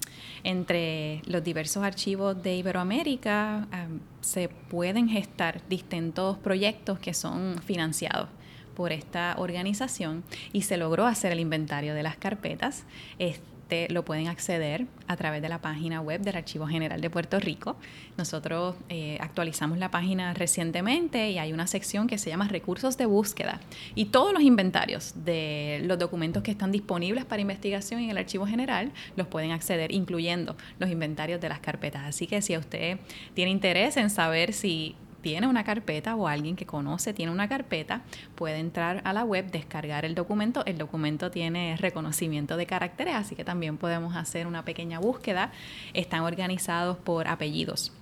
entre 0.45 1.23
los 1.27 1.45
diversos 1.45 1.83
archivos 1.83 2.43
de 2.43 2.57
Iberoamérica, 2.57 3.69
em, 3.73 4.01
se 4.21 4.49
pueden 4.49 5.09
gestar 5.09 5.61
distintos 5.69 6.39
proyectos 6.39 6.99
que 6.99 7.15
son 7.15 7.57
financiados 7.65 8.29
por 8.75 8.93
esta 8.93 9.35
organización 9.39 10.25
y 10.53 10.63
se 10.63 10.77
logró 10.77 11.07
hacer 11.07 11.33
el 11.33 11.41
inventario 11.41 11.95
de 11.95 12.03
las 12.03 12.17
carpetas. 12.17 12.85
Este, 13.19 13.50
lo 13.91 14.05
pueden 14.05 14.29
acceder 14.29 14.87
a 15.07 15.17
través 15.17 15.43
de 15.43 15.49
la 15.49 15.61
página 15.61 16.01
web 16.01 16.21
del 16.21 16.37
Archivo 16.37 16.67
General 16.67 17.01
de 17.01 17.11
Puerto 17.11 17.39
Rico. 17.41 17.77
Nosotros 18.17 18.77
eh, 18.89 19.19
actualizamos 19.21 19.79
la 19.79 19.91
página 19.91 20.35
recientemente 20.35 21.31
y 21.31 21.39
hay 21.39 21.53
una 21.53 21.67
sección 21.67 22.07
que 22.07 22.19
se 22.19 22.31
llama 22.31 22.49
Recursos 22.49 22.97
de 22.97 23.07
Búsqueda. 23.07 23.61
Y 23.95 24.07
todos 24.07 24.33
los 24.33 24.43
inventarios 24.43 25.13
de 25.25 25.81
los 25.85 25.99
documentos 25.99 26.43
que 26.43 26.51
están 26.51 26.73
disponibles 26.73 27.25
para 27.25 27.43
investigación 27.43 28.01
en 28.01 28.11
el 28.11 28.19
Archivo 28.19 28.47
General 28.47 28.93
los 29.17 29.27
pueden 29.27 29.53
acceder, 29.53 29.93
incluyendo 29.93 30.57
los 30.79 30.91
inventarios 30.91 31.41
de 31.41 31.49
las 31.49 31.61
carpetas. 31.61 32.03
Así 32.05 32.27
que 32.27 32.43
si 32.43 32.57
usted 32.57 32.99
tiene 33.35 33.51
interés 33.51 33.97
en 33.97 34.11
saber 34.11 34.53
si 34.53 34.97
tiene 35.21 35.47
una 35.47 35.65
carpeta 35.65 36.17
o 36.17 36.29
alguien 36.29 36.57
que 36.57 36.67
conoce 36.67 37.13
tiene 37.13 37.33
una 37.33 37.49
carpeta, 37.49 38.03
puede 38.35 38.59
entrar 38.59 39.01
a 39.05 39.13
la 39.13 39.25
web, 39.25 39.51
descargar 39.51 40.05
el 40.05 40.15
documento. 40.15 40.65
El 40.67 40.79
documento 40.79 41.31
tiene 41.31 41.77
reconocimiento 41.79 42.57
de 42.57 42.67
caracteres, 42.67 43.15
así 43.15 43.35
que 43.35 43.45
también 43.45 43.77
podemos 43.77 44.17
hacer 44.17 44.47
una 44.47 44.65
pequeña 44.65 44.99
búsqueda. 44.99 45.53
Están 45.95 46.23
organizados 46.23 46.97
por 46.99 47.29
apellidos 47.29 47.93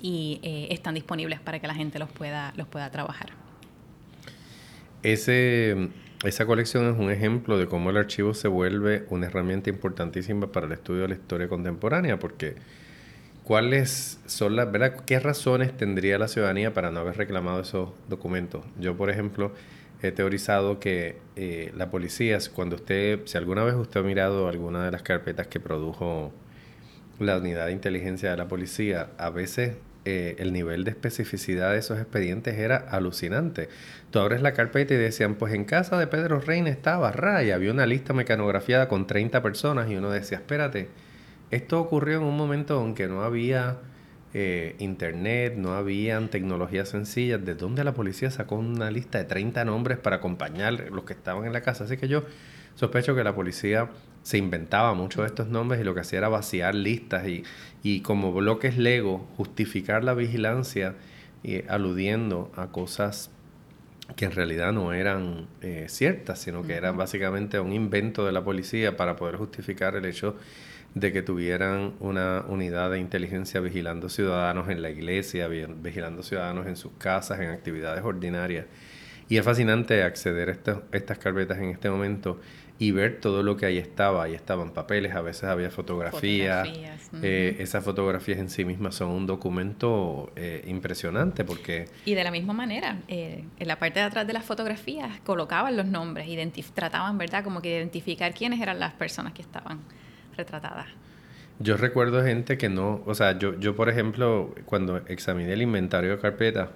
y 0.00 0.40
eh, 0.42 0.68
están 0.70 0.94
disponibles 0.94 1.40
para 1.40 1.58
que 1.60 1.66
la 1.66 1.74
gente 1.74 1.98
los 1.98 2.10
pueda, 2.10 2.52
los 2.56 2.68
pueda 2.68 2.90
trabajar. 2.90 3.30
Ese, 5.02 5.90
esa 6.24 6.46
colección 6.46 6.92
es 6.92 6.98
un 6.98 7.10
ejemplo 7.10 7.58
de 7.58 7.66
cómo 7.66 7.90
el 7.90 7.96
archivo 7.96 8.34
se 8.34 8.48
vuelve 8.48 9.04
una 9.10 9.26
herramienta 9.26 9.70
importantísima 9.70 10.50
para 10.50 10.66
el 10.66 10.72
estudio 10.72 11.02
de 11.02 11.08
la 11.08 11.14
historia 11.14 11.48
contemporánea, 11.48 12.18
porque 12.18 12.56
¿Cuáles 13.44 14.18
son 14.24 14.56
las, 14.56 14.72
verdad, 14.72 15.04
qué 15.04 15.20
razones 15.20 15.76
tendría 15.76 16.16
la 16.16 16.28
ciudadanía 16.28 16.72
para 16.72 16.90
no 16.90 17.00
haber 17.00 17.18
reclamado 17.18 17.60
esos 17.60 17.90
documentos? 18.08 18.64
Yo, 18.80 18.96
por 18.96 19.10
ejemplo, 19.10 19.52
he 20.00 20.12
teorizado 20.12 20.80
que 20.80 21.18
eh, 21.36 21.70
la 21.76 21.90
policía, 21.90 22.38
cuando 22.54 22.76
usted, 22.76 23.20
si 23.26 23.36
alguna 23.36 23.62
vez 23.62 23.74
usted 23.74 24.00
ha 24.00 24.02
mirado 24.02 24.48
alguna 24.48 24.82
de 24.86 24.90
las 24.90 25.02
carpetas 25.02 25.46
que 25.48 25.60
produjo 25.60 26.32
la 27.18 27.36
unidad 27.36 27.66
de 27.66 27.72
inteligencia 27.72 28.30
de 28.30 28.38
la 28.38 28.48
policía, 28.48 29.10
a 29.18 29.28
veces 29.28 29.76
eh, 30.06 30.36
el 30.38 30.54
nivel 30.54 30.84
de 30.84 30.92
especificidad 30.92 31.72
de 31.72 31.80
esos 31.80 31.98
expedientes 31.98 32.58
era 32.58 32.76
alucinante. 32.76 33.68
Tú 34.10 34.20
abres 34.20 34.40
la 34.40 34.54
carpeta 34.54 34.94
y 34.94 34.96
decían, 34.96 35.34
pues 35.34 35.52
en 35.52 35.66
casa 35.66 35.98
de 35.98 36.06
Pedro 36.06 36.40
Reina 36.40 36.70
estaba 36.70 37.12
Raya, 37.12 37.56
había 37.56 37.72
una 37.72 37.84
lista 37.84 38.14
mecanografiada 38.14 38.88
con 38.88 39.06
30 39.06 39.42
personas 39.42 39.90
y 39.90 39.96
uno 39.96 40.10
decía, 40.10 40.38
espérate, 40.38 40.88
esto 41.50 41.80
ocurrió 41.80 42.18
en 42.18 42.24
un 42.24 42.36
momento 42.36 42.84
en 42.84 42.94
que 42.94 43.06
no 43.06 43.22
había 43.22 43.78
eh, 44.32 44.74
internet, 44.78 45.54
no 45.56 45.74
habían 45.74 46.28
tecnologías 46.28 46.88
sencillas. 46.88 47.44
¿De 47.44 47.54
dónde 47.54 47.84
la 47.84 47.94
policía 47.94 48.30
sacó 48.30 48.56
una 48.56 48.90
lista 48.90 49.18
de 49.18 49.24
30 49.24 49.64
nombres 49.64 49.98
para 49.98 50.16
acompañar 50.16 50.90
los 50.90 51.04
que 51.04 51.12
estaban 51.12 51.44
en 51.46 51.52
la 51.52 51.62
casa? 51.62 51.84
Así 51.84 51.96
que 51.96 52.08
yo 52.08 52.24
sospecho 52.74 53.14
que 53.14 53.22
la 53.24 53.34
policía 53.34 53.90
se 54.22 54.38
inventaba 54.38 54.94
muchos 54.94 55.22
de 55.22 55.28
estos 55.28 55.48
nombres 55.48 55.80
y 55.80 55.84
lo 55.84 55.94
que 55.94 56.00
hacía 56.00 56.18
era 56.18 56.28
vaciar 56.28 56.74
listas 56.74 57.28
y, 57.28 57.44
y 57.82 58.00
como 58.00 58.32
bloques 58.32 58.76
Lego 58.78 59.26
justificar 59.36 60.02
la 60.02 60.14
vigilancia 60.14 60.94
eh, 61.46 61.66
aludiendo 61.68 62.50
a 62.56 62.68
cosas 62.68 63.30
que 64.16 64.24
en 64.24 64.32
realidad 64.32 64.72
no 64.72 64.94
eran 64.94 65.46
eh, 65.60 65.86
ciertas, 65.88 66.38
sino 66.38 66.62
que 66.62 66.72
eran 66.72 66.96
básicamente 66.96 67.60
un 67.60 67.72
invento 67.72 68.24
de 68.24 68.32
la 68.32 68.42
policía 68.42 68.96
para 68.96 69.16
poder 69.16 69.36
justificar 69.36 69.94
el 69.94 70.06
hecho 70.06 70.36
de 70.94 71.12
que 71.12 71.22
tuvieran 71.22 71.94
una 72.00 72.44
unidad 72.48 72.90
de 72.90 73.00
inteligencia 73.00 73.60
vigilando 73.60 74.08
ciudadanos 74.08 74.68
en 74.68 74.80
la 74.80 74.90
iglesia, 74.90 75.48
vigilando 75.48 76.22
ciudadanos 76.22 76.66
en 76.66 76.76
sus 76.76 76.92
casas, 76.98 77.40
en 77.40 77.50
actividades 77.50 78.04
ordinarias. 78.04 78.66
Y 79.28 79.38
es 79.38 79.44
fascinante 79.44 80.02
acceder 80.02 80.50
a 80.50 80.52
estas, 80.92 81.18
carpetas 81.18 81.58
en 81.58 81.70
este 81.70 81.90
momento 81.90 82.40
y 82.78 82.90
ver 82.90 83.20
todo 83.20 83.42
lo 83.42 83.56
que 83.56 83.66
ahí 83.66 83.78
estaba. 83.78 84.24
Ahí 84.24 84.34
estaban 84.34 84.70
papeles, 84.70 85.14
a 85.14 85.22
veces 85.22 85.44
había 85.44 85.70
fotografías. 85.70 86.68
Eh, 87.22 87.56
esas 87.58 87.84
fotografías 87.84 88.38
en 88.38 88.50
sí 88.50 88.64
mismas 88.64 88.94
son 88.94 89.10
un 89.10 89.26
documento 89.26 90.30
eh, 90.36 90.62
impresionante 90.66 91.44
porque... 91.44 91.86
Y 92.04 92.14
de 92.14 92.22
la 92.22 92.30
misma 92.30 92.52
manera, 92.52 92.98
eh, 93.08 93.44
en 93.58 93.66
la 93.66 93.78
parte 93.78 94.00
de 94.00 94.06
atrás 94.06 94.26
de 94.26 94.32
las 94.32 94.44
fotografías 94.44 95.20
colocaban 95.24 95.76
los 95.76 95.86
nombres, 95.86 96.28
trataban, 96.74 97.16
¿verdad? 97.18 97.42
Como 97.42 97.62
que 97.62 97.70
identificar 97.70 98.34
quiénes 98.34 98.60
eran 98.60 98.78
las 98.78 98.92
personas 98.92 99.32
que 99.32 99.42
estaban 99.42 99.80
retratada. 100.34 100.86
Yo 101.60 101.76
recuerdo 101.76 102.22
gente 102.24 102.58
que 102.58 102.68
no, 102.68 103.02
o 103.06 103.14
sea, 103.14 103.38
yo, 103.38 103.58
yo 103.60 103.76
por 103.76 103.88
ejemplo, 103.88 104.54
cuando 104.64 104.96
examiné 105.06 105.52
el 105.52 105.62
inventario 105.62 106.10
de 106.10 106.18
carpeta, 106.18 106.72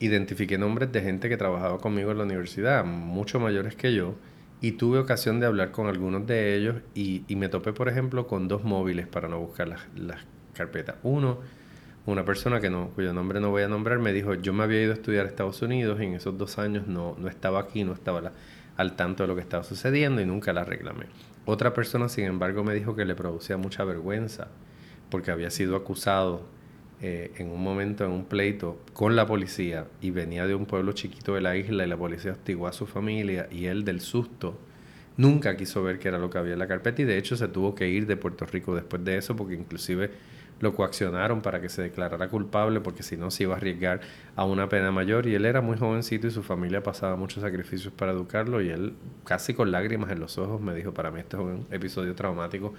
identifiqué 0.00 0.58
nombres 0.58 0.90
de 0.92 1.02
gente 1.02 1.28
que 1.28 1.36
trabajaba 1.36 1.78
conmigo 1.78 2.12
en 2.12 2.18
la 2.18 2.24
universidad, 2.24 2.84
mucho 2.84 3.40
mayores 3.40 3.76
que 3.76 3.94
yo, 3.94 4.14
y 4.60 4.72
tuve 4.72 4.98
ocasión 4.98 5.40
de 5.40 5.46
hablar 5.46 5.72
con 5.72 5.88
algunos 5.88 6.26
de 6.26 6.56
ellos 6.56 6.76
y, 6.94 7.24
me 7.36 7.48
topé, 7.48 7.72
por 7.72 7.88
ejemplo, 7.88 8.26
con 8.26 8.48
dos 8.48 8.62
móviles 8.62 9.06
para 9.06 9.28
no 9.28 9.40
buscar 9.40 9.68
las, 9.68 9.80
carpetas. 10.54 10.96
Uno, 11.02 11.40
una 12.06 12.24
persona 12.24 12.60
que 12.60 12.70
no, 12.70 12.90
cuyo 12.90 13.12
nombre 13.12 13.40
no 13.40 13.50
voy 13.50 13.62
a 13.62 13.68
nombrar, 13.68 13.98
me 13.98 14.12
dijo, 14.12 14.34
yo 14.34 14.52
me 14.52 14.62
había 14.62 14.82
ido 14.82 14.92
a 14.92 14.94
estudiar 14.94 15.26
a 15.26 15.28
Estados 15.28 15.62
Unidos 15.62 16.00
y 16.00 16.04
en 16.04 16.14
esos 16.14 16.38
dos 16.38 16.58
años 16.58 16.86
no, 16.86 17.16
no 17.18 17.28
estaba 17.28 17.60
aquí, 17.60 17.84
no 17.84 17.92
estaba 17.92 18.32
al 18.76 18.96
tanto 18.96 19.24
de 19.24 19.28
lo 19.28 19.34
que 19.34 19.40
estaba 19.40 19.64
sucediendo 19.64 20.20
y 20.20 20.26
nunca 20.26 20.52
la 20.52 20.64
reclamé. 20.64 21.06
Otra 21.44 21.74
persona, 21.74 22.08
sin 22.08 22.24
embargo, 22.24 22.62
me 22.62 22.74
dijo 22.74 22.94
que 22.94 23.04
le 23.04 23.14
producía 23.14 23.56
mucha 23.56 23.84
vergüenza 23.84 24.48
porque 25.10 25.30
había 25.30 25.50
sido 25.50 25.76
acusado 25.76 26.42
eh, 27.00 27.32
en 27.36 27.50
un 27.50 27.62
momento, 27.62 28.04
en 28.04 28.12
un 28.12 28.24
pleito 28.24 28.78
con 28.92 29.16
la 29.16 29.26
policía 29.26 29.86
y 30.00 30.10
venía 30.10 30.46
de 30.46 30.54
un 30.54 30.66
pueblo 30.66 30.92
chiquito 30.92 31.34
de 31.34 31.40
la 31.40 31.56
isla 31.56 31.84
y 31.84 31.88
la 31.88 31.96
policía 31.96 32.32
hostigó 32.32 32.68
a 32.68 32.72
su 32.72 32.86
familia 32.86 33.48
y 33.50 33.66
él 33.66 33.84
del 33.84 34.00
susto 34.00 34.56
nunca 35.16 35.56
quiso 35.56 35.82
ver 35.82 35.98
qué 35.98 36.08
era 36.08 36.18
lo 36.18 36.30
que 36.30 36.38
había 36.38 36.52
en 36.52 36.60
la 36.60 36.68
carpeta 36.68 37.02
y 37.02 37.04
de 37.04 37.18
hecho 37.18 37.36
se 37.36 37.48
tuvo 37.48 37.74
que 37.74 37.88
ir 37.88 38.06
de 38.06 38.16
Puerto 38.16 38.46
Rico 38.46 38.74
después 38.74 39.04
de 39.04 39.16
eso 39.16 39.34
porque 39.34 39.54
inclusive 39.54 40.12
lo 40.62 40.74
coaccionaron 40.74 41.42
para 41.42 41.60
que 41.60 41.68
se 41.68 41.82
declarara 41.82 42.28
culpable 42.28 42.80
porque 42.80 43.02
si 43.02 43.16
no 43.16 43.30
se 43.30 43.42
iba 43.42 43.54
a 43.54 43.56
arriesgar 43.56 44.00
a 44.36 44.44
una 44.44 44.68
pena 44.68 44.92
mayor 44.92 45.26
y 45.26 45.34
él 45.34 45.44
era 45.44 45.60
muy 45.60 45.76
jovencito 45.76 46.28
y 46.28 46.30
su 46.30 46.44
familia 46.44 46.84
pasaba 46.84 47.16
muchos 47.16 47.42
sacrificios 47.42 47.92
para 47.92 48.12
educarlo 48.12 48.62
y 48.62 48.70
él 48.70 48.94
casi 49.24 49.54
con 49.54 49.72
lágrimas 49.72 50.12
en 50.12 50.20
los 50.20 50.38
ojos 50.38 50.60
me 50.60 50.72
dijo 50.72 50.94
para 50.94 51.10
mí 51.10 51.18
esto 51.18 51.36
es 51.38 51.42
un 51.42 51.66
episodio 51.72 52.14
traumático 52.14 52.74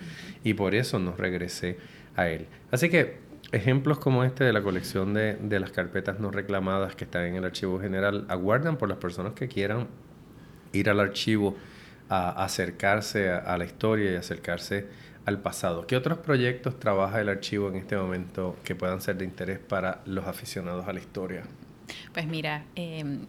y 0.46 0.54
por 0.54 0.76
eso 0.76 0.98
no 0.98 1.14
regresé 1.16 1.78
a 2.16 2.30
él. 2.30 2.48
Así 2.72 2.90
que 2.90 3.18
ejemplos 3.52 4.00
como 4.00 4.24
este 4.24 4.46
de 4.46 4.54
la 4.54 4.62
colección 4.62 5.14
de, 5.14 5.36
de 5.36 5.60
las 5.60 5.72
carpetas 5.72 6.22
no 6.22 6.32
reclamadas 6.32 6.96
que 6.96 7.04
están 7.04 7.26
en 7.26 7.36
el 7.36 7.44
archivo 7.44 7.82
general 7.82 8.26
aguardan 8.30 8.78
por 8.78 8.88
las 8.88 8.98
personas 8.98 9.34
que 9.34 9.50
quieran 9.50 9.88
ir 10.72 10.90
al 10.90 11.02
archivo 11.02 11.58
a 12.08 12.44
acercarse 12.46 13.30
a 13.30 13.58
la 13.58 13.66
historia 13.66 14.14
y 14.14 14.16
acercarse 14.16 14.88
al 15.26 15.40
pasado. 15.40 15.88
¿Qué 15.88 15.96
otros 15.96 16.18
proyectos 16.20 16.80
trabaja 16.80 17.22
el 17.22 17.30
archivo 17.30 17.70
en 17.70 17.76
este 17.76 17.96
momento 17.96 18.56
que 18.64 18.76
puedan 18.76 19.02
ser 19.02 19.18
de 19.18 19.26
interés 19.26 19.60
para 19.60 20.02
los 20.06 20.26
aficionados 20.26 20.88
a 20.88 20.94
la 20.94 21.00
historia? 21.00 21.44
Pues 22.14 22.28
mira, 22.28 22.66
em, 22.76 23.26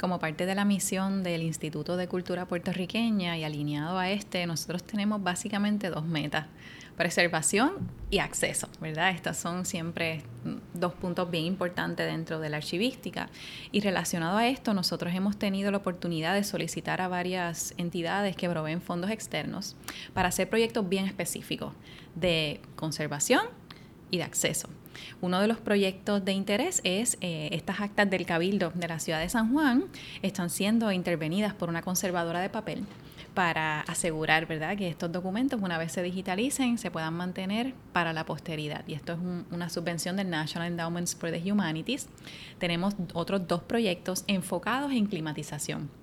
como 0.00 0.18
parte 0.18 0.46
de 0.46 0.54
la 0.54 0.64
misión 0.64 1.22
del 1.22 1.42
Instituto 1.42 1.96
de 1.96 2.08
Cultura 2.08 2.46
Puertorriqueña 2.46 3.36
y 3.38 3.44
alineado 3.44 3.98
a 3.98 4.10
este, 4.10 4.46
nosotros 4.46 4.82
tenemos 4.84 5.22
básicamente 5.22 5.90
dos 5.90 6.04
metas 6.04 6.46
preservación 6.96 7.90
y 8.10 8.18
acceso, 8.18 8.68
¿verdad? 8.80 9.10
Estos 9.10 9.36
son 9.38 9.64
siempre 9.64 10.22
dos 10.74 10.92
puntos 10.92 11.30
bien 11.30 11.44
importantes 11.44 12.06
dentro 12.06 12.40
de 12.40 12.50
la 12.50 12.58
archivística. 12.58 13.30
Y 13.70 13.80
relacionado 13.80 14.36
a 14.36 14.48
esto, 14.48 14.74
nosotros 14.74 15.14
hemos 15.14 15.38
tenido 15.38 15.70
la 15.70 15.78
oportunidad 15.78 16.34
de 16.34 16.44
solicitar 16.44 17.00
a 17.00 17.08
varias 17.08 17.74
entidades 17.78 18.36
que 18.36 18.48
proveen 18.48 18.82
fondos 18.82 19.10
externos 19.10 19.76
para 20.12 20.28
hacer 20.28 20.48
proyectos 20.50 20.88
bien 20.88 21.06
específicos 21.06 21.72
de 22.14 22.60
conservación 22.76 23.42
y 24.10 24.18
de 24.18 24.24
acceso. 24.24 24.68
Uno 25.22 25.40
de 25.40 25.48
los 25.48 25.58
proyectos 25.58 26.22
de 26.24 26.32
interés 26.32 26.82
es 26.84 27.16
eh, 27.22 27.48
estas 27.52 27.80
actas 27.80 28.10
del 28.10 28.26
Cabildo 28.26 28.72
de 28.74 28.88
la 28.88 28.98
ciudad 28.98 29.20
de 29.20 29.28
San 29.30 29.50
Juan 29.52 29.84
están 30.20 30.50
siendo 30.50 30.92
intervenidas 30.92 31.54
por 31.54 31.70
una 31.70 31.80
conservadora 31.80 32.40
de 32.40 32.50
papel 32.50 32.84
para 33.34 33.80
asegurar, 33.82 34.46
¿verdad?, 34.46 34.76
que 34.76 34.88
estos 34.88 35.10
documentos, 35.10 35.60
una 35.60 35.78
vez 35.78 35.92
se 35.92 36.02
digitalicen, 36.02 36.78
se 36.78 36.90
puedan 36.90 37.14
mantener 37.14 37.74
para 37.92 38.12
la 38.12 38.24
posteridad. 38.26 38.84
Y 38.86 38.94
esto 38.94 39.12
es 39.14 39.18
una 39.50 39.68
subvención 39.68 40.16
del 40.16 40.30
National 40.30 40.68
Endowments 40.68 41.14
for 41.14 41.30
the 41.30 41.52
Humanities. 41.52 42.08
Tenemos 42.58 42.94
otros 43.14 43.46
dos 43.46 43.62
proyectos 43.62 44.24
enfocados 44.26 44.92
en 44.92 45.06
climatización 45.06 46.01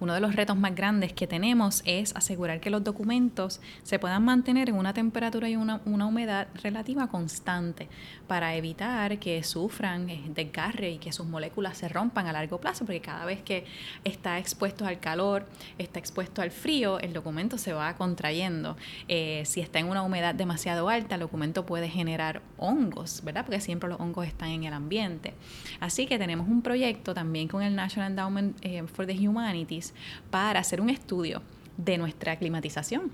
uno 0.00 0.14
de 0.14 0.20
los 0.20 0.34
retos 0.34 0.56
más 0.56 0.74
grandes 0.74 1.12
que 1.12 1.26
tenemos 1.26 1.82
es 1.84 2.14
asegurar 2.16 2.60
que 2.60 2.70
los 2.70 2.84
documentos 2.84 3.60
se 3.82 3.98
puedan 3.98 4.24
mantener 4.24 4.68
en 4.68 4.76
una 4.76 4.92
temperatura 4.92 5.48
y 5.48 5.56
una, 5.56 5.80
humedad 5.84 6.48
relativa 6.62 7.08
constante 7.08 7.88
para 8.26 8.54
evitar 8.54 9.18
que 9.18 9.42
sufran 9.42 10.08
eh, 10.08 10.22
desgarre 10.28 10.90
y 10.92 10.98
que 10.98 11.12
sus 11.12 11.26
moléculas 11.26 11.78
se 11.78 11.88
rompan 11.88 12.26
a 12.26 12.32
largo 12.32 12.58
plazo, 12.58 12.84
porque 12.84 13.00
cada 13.00 13.24
vez 13.24 13.42
que 13.42 13.64
está 14.04 14.38
expuesto 14.38 14.86
al 14.86 15.00
calor, 15.00 15.46
está 15.78 15.98
expuesto 15.98 16.42
al 16.42 16.50
frío, 16.50 16.98
el 17.00 17.12
documento 17.12 17.58
se 17.58 17.72
va 17.72 17.94
contrayendo. 17.96 18.76
Eh, 19.08 19.42
si 19.46 19.60
está 19.60 19.78
en 19.78 19.88
una 19.88 20.02
humedad 20.02 20.34
demasiado 20.34 20.88
alta, 20.88 21.14
el 21.16 21.22
documento 21.22 21.66
puede 21.66 21.88
generar 21.88 22.42
hongos, 22.58 23.22
¿verdad? 23.24 23.44
Porque 23.44 23.60
siempre 23.60 23.88
los 23.88 24.00
hongos 24.00 24.26
están 24.26 24.50
en 24.50 24.64
el 24.64 24.72
ambiente. 24.72 25.34
Así 25.80 26.06
que 26.06 26.18
tenemos 26.18 26.48
un 26.48 26.62
proyecto 26.62 27.14
también 27.14 27.48
con 27.48 27.62
el 27.62 27.74
National 27.74 28.10
Endowment 28.10 28.56
eh, 28.62 28.82
for 28.86 29.06
the 29.06 29.14
Humanities 29.14 29.75
para 30.30 30.60
hacer 30.60 30.80
un 30.80 30.90
estudio 30.90 31.42
de 31.76 31.98
nuestra 31.98 32.36
climatización 32.36 33.10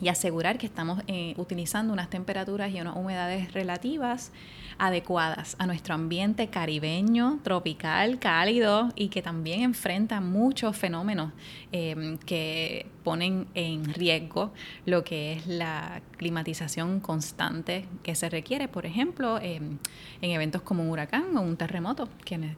y 0.00 0.08
asegurar 0.08 0.58
que 0.58 0.66
estamos 0.66 1.02
eh, 1.06 1.34
utilizando 1.38 1.92
unas 1.92 2.10
temperaturas 2.10 2.70
y 2.72 2.80
unas 2.80 2.96
humedades 2.96 3.52
relativas 3.52 4.32
adecuadas 4.78 5.56
a 5.58 5.66
nuestro 5.66 5.94
ambiente 5.94 6.48
caribeño, 6.48 7.40
tropical, 7.42 8.18
cálido 8.18 8.90
y 8.94 9.08
que 9.08 9.22
también 9.22 9.62
enfrenta 9.62 10.20
muchos 10.20 10.76
fenómenos 10.76 11.32
em, 11.72 12.18
que 12.18 12.86
ponen 13.02 13.46
en 13.54 13.94
riesgo 13.94 14.52
lo 14.84 15.02
que 15.02 15.32
es 15.32 15.46
la 15.46 16.02
climatización 16.18 17.00
constante 17.00 17.86
que 18.02 18.14
se 18.14 18.28
requiere, 18.28 18.68
por 18.68 18.84
ejemplo, 18.84 19.38
em, 19.40 19.78
en 20.20 20.30
eventos 20.30 20.60
como 20.60 20.82
un 20.82 20.90
huracán 20.90 21.34
o 21.36 21.40
un 21.40 21.56
terremoto, 21.56 22.08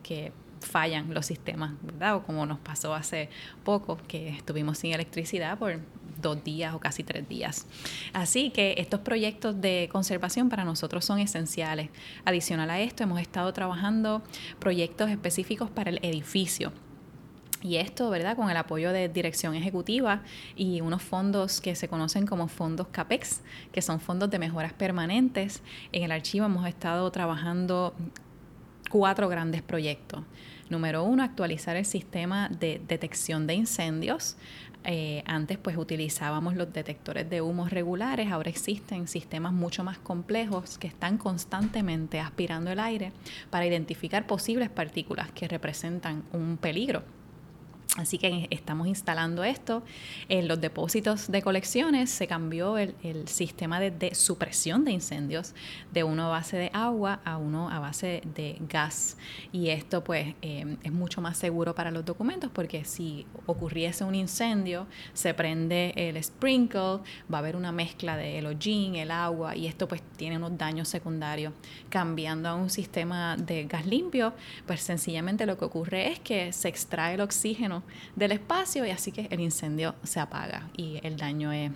que 0.02 0.32
fallan 0.68 1.12
los 1.12 1.26
sistemas, 1.26 1.72
¿verdad? 1.82 2.16
O 2.16 2.22
como 2.22 2.46
nos 2.46 2.58
pasó 2.58 2.94
hace 2.94 3.30
poco, 3.64 3.98
que 4.06 4.28
estuvimos 4.28 4.78
sin 4.78 4.92
electricidad 4.92 5.58
por 5.58 5.80
dos 6.20 6.42
días 6.44 6.74
o 6.74 6.80
casi 6.80 7.02
tres 7.02 7.28
días. 7.28 7.66
Así 8.12 8.50
que 8.50 8.74
estos 8.78 9.00
proyectos 9.00 9.60
de 9.60 9.88
conservación 9.90 10.48
para 10.48 10.64
nosotros 10.64 11.04
son 11.04 11.18
esenciales. 11.18 11.90
Adicional 12.24 12.70
a 12.70 12.80
esto, 12.80 13.02
hemos 13.02 13.20
estado 13.20 13.52
trabajando 13.52 14.22
proyectos 14.58 15.10
específicos 15.10 15.70
para 15.70 15.90
el 15.90 15.98
edificio. 16.02 16.72
Y 17.60 17.76
esto, 17.76 18.08
¿verdad? 18.08 18.36
Con 18.36 18.50
el 18.50 18.56
apoyo 18.56 18.92
de 18.92 19.08
dirección 19.08 19.54
ejecutiva 19.54 20.22
y 20.54 20.80
unos 20.80 21.02
fondos 21.02 21.60
que 21.60 21.74
se 21.74 21.88
conocen 21.88 22.24
como 22.24 22.46
fondos 22.46 22.86
CAPEX, 22.88 23.42
que 23.72 23.82
son 23.82 23.98
fondos 23.98 24.30
de 24.30 24.38
mejoras 24.38 24.72
permanentes. 24.72 25.62
En 25.90 26.04
el 26.04 26.12
archivo 26.12 26.46
hemos 26.46 26.68
estado 26.68 27.10
trabajando 27.10 27.94
cuatro 28.90 29.28
grandes 29.28 29.62
proyectos. 29.62 30.22
Número 30.70 31.02
uno, 31.02 31.22
actualizar 31.22 31.76
el 31.76 31.86
sistema 31.86 32.48
de 32.48 32.80
detección 32.86 33.46
de 33.46 33.54
incendios. 33.54 34.36
Eh, 34.84 35.22
antes 35.26 35.58
pues 35.58 35.76
utilizábamos 35.76 36.54
los 36.54 36.72
detectores 36.72 37.28
de 37.28 37.40
humos 37.40 37.70
regulares, 37.70 38.30
ahora 38.30 38.50
existen 38.50 39.08
sistemas 39.08 39.52
mucho 39.52 39.82
más 39.82 39.98
complejos 39.98 40.78
que 40.78 40.86
están 40.86 41.18
constantemente 41.18 42.20
aspirando 42.20 42.70
el 42.70 42.78
aire 42.78 43.12
para 43.50 43.66
identificar 43.66 44.26
posibles 44.26 44.70
partículas 44.70 45.30
que 45.32 45.48
representan 45.48 46.22
un 46.32 46.58
peligro 46.58 47.02
Así 47.96 48.18
que 48.18 48.46
estamos 48.50 48.86
instalando 48.86 49.44
esto. 49.44 49.82
En 50.28 50.46
los 50.46 50.60
depósitos 50.60 51.30
de 51.30 51.42
colecciones 51.42 52.10
se 52.10 52.26
cambió 52.26 52.76
el, 52.76 52.94
sistema 53.26 53.80
de, 53.80 54.14
supresión 54.14 54.84
de 54.84 54.92
incendios 54.92 55.54
de 55.92 56.04
uno 56.04 56.26
a 56.26 56.28
base 56.28 56.56
de 56.58 56.70
agua 56.74 57.20
a 57.24 57.38
uno 57.38 57.70
a 57.70 57.78
base 57.80 58.22
de 58.34 58.58
gas. 58.68 59.16
Y 59.52 59.70
esto 59.70 60.04
pues 60.04 60.34
em, 60.42 60.76
es 60.82 60.92
mucho 60.92 61.20
más 61.22 61.38
seguro 61.38 61.74
para 61.74 61.90
los 61.90 62.04
documentos 62.04 62.50
porque 62.52 62.84
si 62.84 63.26
ocurriese 63.46 64.04
un 64.04 64.14
incendio, 64.14 64.86
se 65.14 65.32
prende 65.32 65.94
el 65.96 66.22
sprinkle, 66.22 67.00
va 67.32 67.36
a 67.36 67.38
haber 67.38 67.56
una 67.56 67.72
mezcla 67.72 68.16
de 68.16 68.46
hollín, 68.46 68.96
el 68.96 69.10
agua 69.10 69.56
y 69.56 69.66
esto 69.66 69.88
pues 69.88 70.02
tiene 70.16 70.36
unos 70.36 70.56
daños 70.58 70.88
secundarios. 70.88 71.54
Cambiando 71.88 72.50
a 72.50 72.54
un 72.54 72.68
sistema 72.68 73.36
de 73.36 73.64
gas 73.64 73.86
limpio, 73.86 74.34
pues 74.66 74.82
sencillamente 74.82 75.46
lo 75.46 75.56
que 75.56 75.64
ocurre 75.64 76.12
es 76.12 76.20
que 76.20 76.52
se 76.52 76.68
extrae 76.68 77.14
el 77.14 77.22
oxígeno 77.22 77.77
del 78.16 78.32
espacio 78.32 78.84
y 78.84 78.90
así 78.90 79.12
que 79.12 79.28
el 79.30 79.40
incendio 79.40 79.94
se 80.02 80.20
apaga 80.20 80.68
y 80.76 81.00
el 81.02 81.16
daño 81.16 81.52
es 81.52 81.72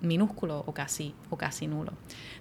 minúsculo 0.00 0.64
o 0.66 0.72
casi, 0.72 1.14
o 1.28 1.36
casi 1.36 1.66
nulo. 1.66 1.92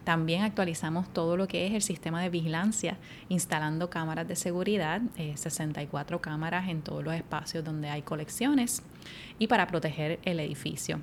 También 0.03 0.43
actualizamos 0.43 1.11
todo 1.13 1.37
lo 1.37 1.47
que 1.47 1.67
es 1.67 1.73
el 1.73 1.81
sistema 1.81 2.21
de 2.21 2.29
vigilancia, 2.29 2.97
instalando 3.27 3.89
cámaras 3.89 4.27
de 4.27 4.35
seguridad, 4.35 5.01
64 5.35 6.17
eh, 6.17 6.21
cámaras 6.21 6.69
en 6.69 6.81
todos 6.81 7.03
los 7.03 7.13
espacios 7.13 7.63
donde 7.63 7.89
hay 7.89 8.01
colecciones 8.01 8.81
y 9.37 9.47
para 9.47 9.67
proteger 9.67 10.19
el 10.23 10.39
edificio. 10.39 11.01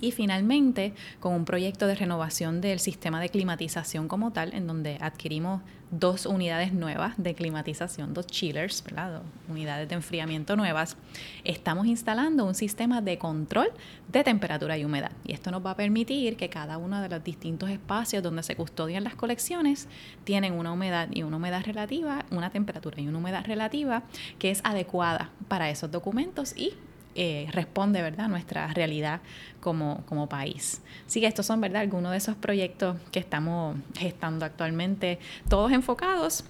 Y 0.00 0.12
finalmente, 0.12 0.92
con 1.20 1.34
un 1.34 1.44
proyecto 1.44 1.86
de 1.86 1.94
renovación 1.94 2.60
del 2.60 2.78
sistema 2.80 3.20
de 3.20 3.28
climatización 3.28 4.08
como 4.08 4.32
tal, 4.32 4.54
en 4.54 4.66
donde 4.66 4.98
adquirimos 5.00 5.62
dos 5.90 6.26
unidades 6.26 6.72
nuevas 6.72 7.14
de 7.16 7.34
climatización, 7.34 8.12
dos 8.12 8.26
chillers, 8.26 8.82
¿verdad? 8.82 9.22
unidades 9.48 9.88
de 9.88 9.94
enfriamiento 9.94 10.56
nuevas, 10.56 10.96
estamos 11.44 11.86
instalando 11.86 12.44
un 12.44 12.54
sistema 12.54 13.00
de 13.00 13.18
control 13.18 13.68
de 14.08 14.24
temperatura 14.24 14.76
y 14.76 14.84
humedad. 14.84 15.12
Y 15.24 15.32
esto 15.32 15.50
nos 15.50 15.64
va 15.64 15.72
a 15.72 15.76
permitir 15.76 16.36
que 16.36 16.48
cada 16.48 16.78
uno 16.78 17.00
de 17.00 17.08
los 17.08 17.22
distintos 17.22 17.70
espacios 17.70 18.22
donde 18.22 18.42
se 18.42 18.56
custodian 18.56 19.04
las 19.04 19.14
colecciones 19.14 19.88
tienen 20.24 20.54
una 20.54 20.72
humedad 20.72 21.08
y 21.12 21.22
una 21.22 21.36
humedad 21.36 21.62
relativa, 21.64 22.24
una 22.30 22.50
temperatura 22.50 23.00
y 23.00 23.08
una 23.08 23.18
humedad 23.18 23.44
relativa 23.46 24.02
que 24.38 24.50
es 24.50 24.60
adecuada 24.64 25.30
para 25.48 25.70
esos 25.70 25.90
documentos 25.90 26.56
y 26.56 26.74
eh, 27.16 27.48
responde 27.50 28.02
¿verdad? 28.02 28.28
nuestra 28.28 28.68
realidad 28.68 29.20
como, 29.60 30.04
como 30.06 30.28
país. 30.28 30.82
Así 31.06 31.20
que 31.20 31.26
estos 31.26 31.46
son 31.46 31.60
¿verdad? 31.60 31.82
algunos 31.82 32.12
de 32.12 32.18
esos 32.18 32.36
proyectos 32.36 32.98
que 33.10 33.18
estamos 33.18 33.76
gestando 33.96 34.44
actualmente, 34.44 35.18
todos 35.48 35.72
enfocados 35.72 36.44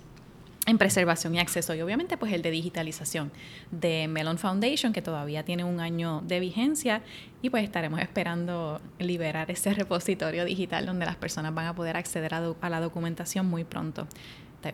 en 0.66 0.78
preservación 0.78 1.34
y 1.34 1.38
acceso 1.38 1.74
y 1.74 1.80
obviamente 1.80 2.16
pues 2.16 2.32
el 2.32 2.42
de 2.42 2.50
digitalización 2.50 3.30
de 3.70 4.08
Melon 4.08 4.36
Foundation 4.36 4.92
que 4.92 5.00
todavía 5.00 5.44
tiene 5.44 5.62
un 5.62 5.78
año 5.80 6.22
de 6.26 6.40
vigencia 6.40 7.02
y 7.40 7.50
pues 7.50 7.62
estaremos 7.62 8.00
esperando 8.00 8.80
liberar 8.98 9.50
ese 9.50 9.72
repositorio 9.72 10.44
digital 10.44 10.84
donde 10.84 11.06
las 11.06 11.16
personas 11.16 11.54
van 11.54 11.66
a 11.66 11.74
poder 11.74 11.96
acceder 11.96 12.34
a, 12.34 12.68
la 12.68 12.80
documentación 12.80 13.46
muy 13.46 13.62
pronto 13.62 14.08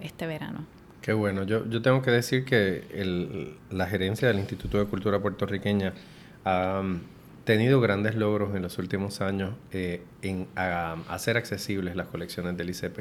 este 0.00 0.26
verano. 0.26 0.64
Qué 1.02 1.12
bueno. 1.12 1.42
Yo, 1.42 1.68
yo 1.68 1.82
tengo 1.82 2.00
que 2.00 2.12
decir 2.12 2.44
que 2.44 2.84
el, 2.94 3.56
la 3.70 3.88
gerencia 3.88 4.28
del 4.28 4.38
Instituto 4.38 4.78
de 4.78 4.86
Cultura 4.86 5.18
Puertorriqueña 5.18 5.94
ha 6.44 6.80
um, 6.80 7.00
tenido 7.44 7.80
grandes 7.80 8.14
logros 8.14 8.54
en 8.54 8.62
los 8.62 8.78
últimos 8.78 9.20
años 9.20 9.54
eh, 9.72 10.02
en 10.22 10.46
hacer 10.54 11.36
accesibles 11.36 11.96
las 11.96 12.06
colecciones 12.06 12.56
del 12.56 12.70
ICP. 12.70 13.00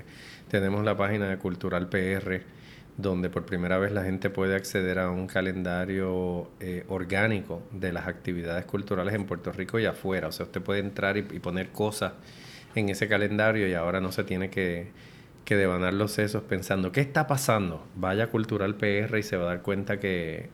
Tenemos 0.49 0.83
la 0.83 0.97
página 0.97 1.29
de 1.29 1.37
Cultural 1.37 1.89
PR, 1.89 2.41
donde 2.97 3.29
por 3.29 3.45
primera 3.45 3.77
vez 3.77 3.91
la 3.91 4.03
gente 4.03 4.31
puede 4.31 4.55
acceder 4.55 4.97
a 4.97 5.11
un 5.11 5.27
calendario 5.27 6.49
eh, 6.59 6.85
orgánico 6.89 7.61
de 7.71 7.93
las 7.93 8.07
actividades 8.07 8.65
culturales 8.65 9.13
en 9.13 9.25
Puerto 9.25 9.51
Rico 9.51 9.79
y 9.79 9.85
afuera. 9.85 10.27
O 10.27 10.31
sea, 10.31 10.47
usted 10.47 10.61
puede 10.61 10.79
entrar 10.79 11.17
y 11.17 11.21
poner 11.21 11.69
cosas 11.69 12.13
en 12.73 12.89
ese 12.89 13.07
calendario 13.07 13.67
y 13.67 13.75
ahora 13.75 14.01
no 14.01 14.11
se 14.11 14.23
tiene 14.23 14.49
que 14.49 14.89
que 15.45 15.55
devanar 15.55 15.93
los 15.93 16.11
sesos 16.11 16.43
pensando, 16.43 16.91
¿qué 16.91 17.01
está 17.01 17.27
pasando? 17.27 17.85
Vaya 17.95 18.27
Cultural 18.27 18.75
PR 18.75 19.17
y 19.17 19.23
se 19.23 19.37
va 19.37 19.43
a 19.43 19.47
dar 19.47 19.61
cuenta 19.61 19.99
que 19.99 20.49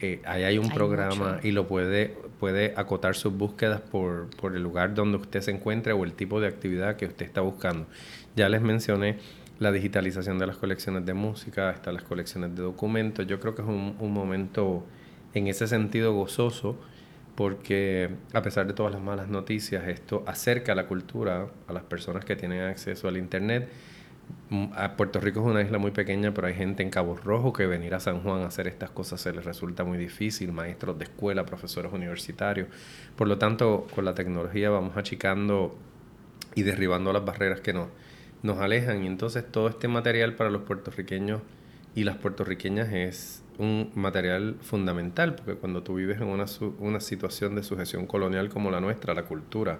eh, 0.00 0.20
ahí 0.26 0.42
hay 0.42 0.58
un 0.58 0.70
programa 0.70 1.38
y 1.42 1.52
lo 1.52 1.66
puede, 1.66 2.14
puede 2.38 2.74
acotar 2.76 3.14
sus 3.14 3.32
búsquedas 3.32 3.80
por, 3.80 4.28
por 4.36 4.54
el 4.54 4.62
lugar 4.62 4.94
donde 4.94 5.16
usted 5.16 5.40
se 5.40 5.52
encuentre 5.52 5.92
o 5.92 6.04
el 6.04 6.12
tipo 6.12 6.40
de 6.40 6.48
actividad 6.48 6.96
que 6.96 7.06
usted 7.06 7.24
está 7.24 7.40
buscando. 7.40 7.86
Ya 8.34 8.48
les 8.48 8.60
mencioné 8.60 9.18
la 9.58 9.72
digitalización 9.72 10.38
de 10.38 10.46
las 10.46 10.56
colecciones 10.58 11.06
de 11.06 11.14
música, 11.14 11.70
hasta 11.70 11.92
las 11.92 12.02
colecciones 12.02 12.54
de 12.54 12.62
documentos. 12.62 13.26
Yo 13.26 13.40
creo 13.40 13.54
que 13.54 13.62
es 13.62 13.68
un, 13.68 13.96
un 13.98 14.12
momento 14.12 14.84
en 15.32 15.46
ese 15.46 15.66
sentido 15.66 16.12
gozoso 16.12 16.78
porque 17.36 18.10
a 18.32 18.42
pesar 18.42 18.66
de 18.66 18.72
todas 18.72 18.92
las 18.92 19.00
malas 19.00 19.28
noticias, 19.28 19.86
esto 19.88 20.24
acerca 20.26 20.74
la 20.74 20.86
cultura 20.86 21.46
a 21.68 21.72
las 21.72 21.84
personas 21.84 22.24
que 22.24 22.34
tienen 22.34 22.62
acceso 22.62 23.08
al 23.08 23.16
Internet 23.16 23.68
Puerto 24.96 25.18
Rico 25.20 25.40
es 25.40 25.46
una 25.46 25.60
isla 25.60 25.78
muy 25.78 25.90
pequeña, 25.90 26.32
pero 26.32 26.46
hay 26.46 26.54
gente 26.54 26.82
en 26.82 26.90
Cabo 26.90 27.16
Rojo 27.16 27.52
que 27.52 27.66
venir 27.66 27.94
a 27.94 28.00
San 28.00 28.20
Juan 28.22 28.42
a 28.42 28.46
hacer 28.46 28.68
estas 28.68 28.90
cosas 28.90 29.20
se 29.20 29.32
les 29.32 29.44
resulta 29.44 29.82
muy 29.82 29.98
difícil, 29.98 30.52
maestros 30.52 30.98
de 30.98 31.04
escuela, 31.04 31.44
profesores 31.44 31.92
universitarios. 31.92 32.68
Por 33.16 33.26
lo 33.26 33.38
tanto, 33.38 33.86
con 33.94 34.04
la 34.04 34.14
tecnología 34.14 34.70
vamos 34.70 34.96
achicando 34.96 35.76
y 36.54 36.62
derribando 36.62 37.12
las 37.12 37.24
barreras 37.24 37.60
que 37.60 37.72
nos, 37.72 37.88
nos 38.42 38.58
alejan. 38.58 39.02
Y 39.02 39.08
entonces 39.08 39.44
todo 39.50 39.68
este 39.68 39.88
material 39.88 40.34
para 40.34 40.50
los 40.50 40.62
puertorriqueños 40.62 41.42
y 41.94 42.04
las 42.04 42.16
puertorriqueñas 42.16 42.92
es 42.92 43.42
un 43.58 43.90
material 43.94 44.56
fundamental, 44.60 45.34
porque 45.34 45.54
cuando 45.54 45.82
tú 45.82 45.94
vives 45.94 46.20
en 46.20 46.28
una, 46.28 46.44
una 46.78 47.00
situación 47.00 47.54
de 47.54 47.62
sujeción 47.62 48.06
colonial 48.06 48.48
como 48.48 48.70
la 48.70 48.80
nuestra, 48.80 49.14
la 49.14 49.24
cultura, 49.24 49.78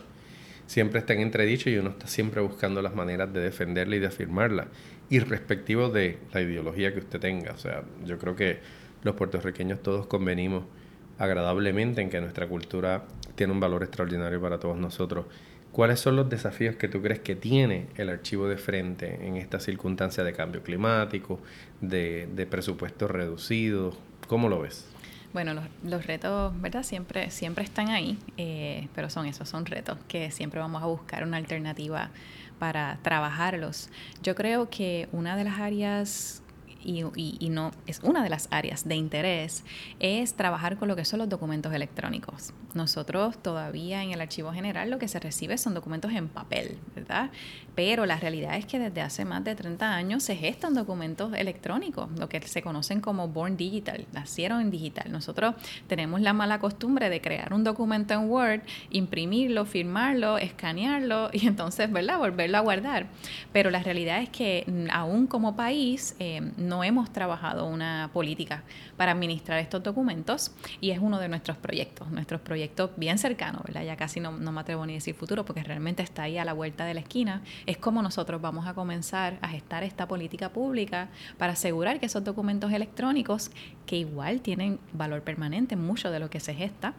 siempre 0.66 1.00
está 1.00 1.14
en 1.14 1.20
entredicho 1.20 1.70
y 1.70 1.76
uno 1.76 1.90
está 1.90 2.06
siempre 2.06 2.40
buscando 2.40 2.82
las 2.82 2.94
maneras 2.94 3.32
de 3.32 3.40
defenderla 3.40 3.96
y 3.96 3.98
de 4.00 4.06
afirmarla, 4.06 4.68
irrespectivo 5.10 5.88
de 5.88 6.18
la 6.32 6.40
ideología 6.40 6.92
que 6.92 7.00
usted 7.00 7.20
tenga. 7.20 7.52
O 7.52 7.58
sea, 7.58 7.82
yo 8.04 8.18
creo 8.18 8.36
que 8.36 8.58
los 9.02 9.14
puertorriqueños 9.14 9.82
todos 9.82 10.06
convenimos 10.06 10.64
agradablemente 11.18 12.02
en 12.02 12.10
que 12.10 12.20
nuestra 12.20 12.48
cultura 12.48 13.04
tiene 13.34 13.52
un 13.52 13.60
valor 13.60 13.82
extraordinario 13.82 14.40
para 14.40 14.58
todos 14.58 14.76
nosotros. 14.76 15.26
¿Cuáles 15.72 16.00
son 16.00 16.16
los 16.16 16.28
desafíos 16.28 16.76
que 16.76 16.88
tú 16.88 17.02
crees 17.02 17.20
que 17.20 17.36
tiene 17.36 17.88
el 17.96 18.08
archivo 18.08 18.48
de 18.48 18.56
frente 18.56 19.26
en 19.26 19.36
esta 19.36 19.60
circunstancia 19.60 20.24
de 20.24 20.32
cambio 20.32 20.62
climático, 20.62 21.38
de, 21.80 22.28
de 22.34 22.46
presupuestos 22.46 23.10
reducidos? 23.10 23.96
¿Cómo 24.26 24.48
lo 24.48 24.60
ves? 24.60 24.86
Bueno, 25.32 25.54
los, 25.84 26.06
retos, 26.06 26.58
¿verdad? 26.60 26.82
Siempre, 26.82 27.30
siempre 27.30 27.64
están 27.64 27.88
ahí, 27.88 28.18
eh, 28.36 28.88
pero 28.94 29.10
son 29.10 29.26
esos, 29.26 29.48
son 29.48 29.66
retos 29.66 29.98
que 30.08 30.30
siempre 30.30 30.60
vamos 30.60 30.82
a 30.82 30.86
buscar 30.86 31.24
una 31.24 31.36
alternativa 31.36 32.10
para 32.58 32.98
trabajarlos. 33.02 33.90
Yo 34.22 34.34
creo 34.34 34.70
que 34.70 35.08
una 35.12 35.36
de 35.36 35.44
las 35.44 35.58
áreas 35.58 36.42
y, 36.86 37.48
no 37.50 37.72
es 37.86 38.00
una 38.02 38.22
de 38.22 38.30
las 38.30 38.48
áreas 38.50 38.86
de 38.86 38.94
interés, 38.94 39.64
es 39.98 40.34
trabajar 40.34 40.76
con 40.76 40.88
lo 40.88 40.96
que 40.96 41.04
son 41.04 41.18
los 41.18 41.28
documentos 41.28 41.72
electrónicos. 41.72 42.52
Nosotros 42.74 43.38
todavía 43.42 44.02
en 44.02 44.12
el 44.12 44.20
archivo 44.20 44.52
general 44.52 44.90
lo 44.90 44.98
que 44.98 45.08
se 45.08 45.18
recibe 45.18 45.58
son 45.58 45.74
documentos 45.74 46.12
en 46.12 46.28
papel, 46.28 46.78
¿verdad? 46.94 47.30
Pero 47.74 48.06
la 48.06 48.16
realidad 48.16 48.56
es 48.56 48.66
que 48.66 48.78
desde 48.78 49.00
hace 49.00 49.24
más 49.24 49.42
de 49.44 49.54
30 49.54 49.94
años 49.94 50.22
se 50.22 50.36
gestan 50.36 50.74
documentos 50.74 51.32
electrónicos, 51.34 52.10
lo 52.18 52.28
que 52.28 52.40
se 52.42 52.62
conocen 52.62 53.00
como 53.00 53.28
Born 53.28 53.56
Digital, 53.56 54.06
nacieron 54.12 54.60
en 54.60 54.70
digital. 54.70 55.10
Nosotros 55.10 55.54
tenemos 55.86 56.20
la 56.20 56.32
mala 56.32 56.58
costumbre 56.58 57.10
de 57.10 57.20
crear 57.20 57.52
un 57.52 57.64
documento 57.64 58.14
en 58.14 58.30
Word, 58.30 58.60
imprimirlo, 58.90 59.64
firmarlo, 59.64 60.38
escanearlo 60.38 61.30
y 61.32 61.46
entonces, 61.46 61.90
¿verdad? 61.90 62.18
Volverlo 62.18 62.58
a 62.58 62.60
guardar. 62.60 63.06
Pero 63.52 63.70
la 63.70 63.82
realidad 63.82 64.22
es 64.22 64.28
que 64.28 64.64
mm, 64.66 64.90
aún 64.90 65.26
como 65.26 65.56
país 65.56 66.14
eh, 66.18 66.52
no 66.56 66.75
no 66.76 66.84
hemos 66.84 67.10
trabajado 67.10 67.64
una 67.64 68.10
política 68.12 68.62
para 68.98 69.12
administrar 69.12 69.58
estos 69.58 69.82
documentos 69.82 70.52
y 70.80 70.90
es 70.90 70.98
uno 70.98 71.18
de 71.18 71.28
nuestros 71.28 71.56
proyectos, 71.56 72.10
nuestros 72.10 72.42
proyectos 72.42 72.90
bien 72.96 73.16
cercanos, 73.16 73.62
¿verdad? 73.64 73.82
Ya 73.82 73.96
casi 73.96 74.20
no, 74.20 74.30
me 74.32 74.60
atrevo 74.60 74.84
ni 74.84 74.92
a 74.92 74.96
decir 74.96 75.14
futuro 75.14 75.46
porque 75.46 75.62
realmente 75.62 76.02
está 76.02 76.24
ahí 76.24 76.36
a 76.36 76.44
la 76.44 76.52
vuelta 76.52 76.84
de 76.84 76.92
la 76.92 77.00
esquina. 77.00 77.42
Es 77.64 77.78
como 77.78 78.02
nosotros 78.02 78.42
vamos 78.42 78.66
a 78.66 78.74
comenzar 78.74 79.38
a 79.40 79.48
gestar 79.48 79.84
esta 79.84 80.06
política 80.06 80.50
pública 80.50 81.08
para 81.38 81.54
asegurar 81.54 81.98
que 81.98 82.06
esos 82.06 82.22
documentos 82.22 82.70
electrónicos, 82.70 83.50
que 83.86 83.96
igual 83.96 84.42
tienen 84.42 84.78
valor 84.92 85.22
permanente, 85.22 85.76
mucho 85.76 86.10
de 86.10 86.20
lo 86.20 86.28
que 86.28 86.40
se 86.40 86.52
gesta, 86.52 86.92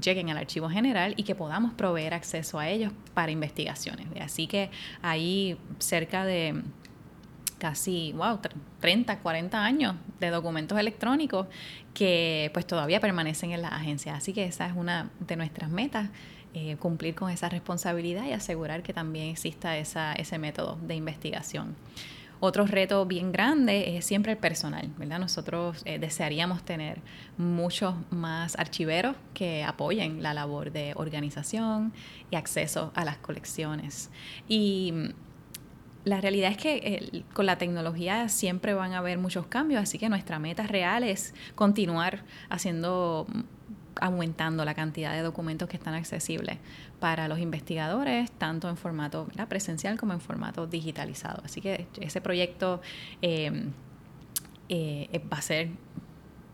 lleguen 0.00 0.30
al 0.30 0.38
archivo 0.38 0.70
general 0.70 1.12
y 1.18 1.24
que 1.24 1.34
podamos 1.34 1.74
proveer 1.74 2.14
acceso 2.14 2.58
a 2.58 2.68
ellos 2.68 2.92
para 3.12 3.30
investigaciones. 3.30 4.06
Así 4.22 4.46
que 4.46 4.70
ahí 5.02 5.58
cerca 5.78 6.24
de 6.24 6.62
casi, 7.58 8.12
wow, 8.12 8.38
30, 8.80 9.18
40 9.18 9.64
años 9.64 9.96
de 10.20 10.30
documentos 10.30 10.78
electrónicos 10.78 11.46
que 11.94 12.50
pues 12.54 12.66
todavía 12.66 13.00
permanecen 13.00 13.52
en 13.52 13.62
la 13.62 13.68
agencia. 13.68 14.14
Así 14.14 14.32
que 14.32 14.44
esa 14.44 14.66
es 14.66 14.72
una 14.76 15.10
de 15.20 15.36
nuestras 15.36 15.70
metas, 15.70 16.08
eh, 16.54 16.76
cumplir 16.76 17.14
con 17.14 17.30
esa 17.30 17.48
responsabilidad 17.48 18.24
y 18.26 18.32
asegurar 18.32 18.82
que 18.82 18.92
también 18.92 19.28
exista 19.28 19.76
esa, 19.76 20.12
ese 20.14 20.38
método 20.38 20.78
de 20.82 20.94
investigación. 20.94 21.76
Otro 22.40 22.66
reto 22.66 23.04
bien 23.04 23.32
grande 23.32 23.96
es 23.96 24.04
siempre 24.04 24.32
el 24.32 24.38
personal, 24.38 24.88
¿verdad? 24.96 25.18
Nosotros 25.18 25.82
eh, 25.84 25.98
desearíamos 25.98 26.62
tener 26.62 27.00
muchos 27.36 27.94
más 28.10 28.56
archiveros 28.56 29.16
que 29.34 29.64
apoyen 29.64 30.22
la 30.22 30.34
labor 30.34 30.70
de 30.70 30.92
organización 30.94 31.92
y 32.30 32.36
acceso 32.36 32.92
a 32.94 33.04
las 33.04 33.18
colecciones. 33.18 34.10
Y 34.48 34.94
la 36.08 36.20
realidad 36.20 36.50
es 36.50 36.56
que 36.56 37.24
con 37.34 37.46
la 37.46 37.58
tecnología 37.58 38.28
siempre 38.28 38.74
van 38.74 38.92
a 38.92 38.98
haber 38.98 39.18
muchos 39.18 39.46
cambios, 39.46 39.82
así 39.82 39.98
que 39.98 40.08
nuestra 40.08 40.38
meta 40.38 40.66
real 40.66 41.04
es 41.04 41.34
continuar 41.54 42.24
haciendo 42.48 43.26
mm, 43.28 43.40
aumentando 44.00 44.64
la 44.64 44.74
cantidad 44.74 45.12
de 45.12 45.22
documentos 45.22 45.68
que 45.68 45.76
están 45.76 45.94
accesibles 45.94 46.58
para 47.00 47.28
los 47.28 47.40
investigadores, 47.40 48.30
tanto 48.30 48.68
en 48.68 48.76
formato 48.76 49.26
presencial 49.48 49.98
como 49.98 50.12
en 50.12 50.20
formato 50.20 50.66
digitalizado. 50.66 51.42
Así 51.44 51.60
que 51.60 51.88
ese 52.00 52.20
proyecto 52.20 52.80
eh, 53.22 53.70
eh, 54.68 55.20
va 55.32 55.38
a 55.38 55.42
ser 55.42 55.70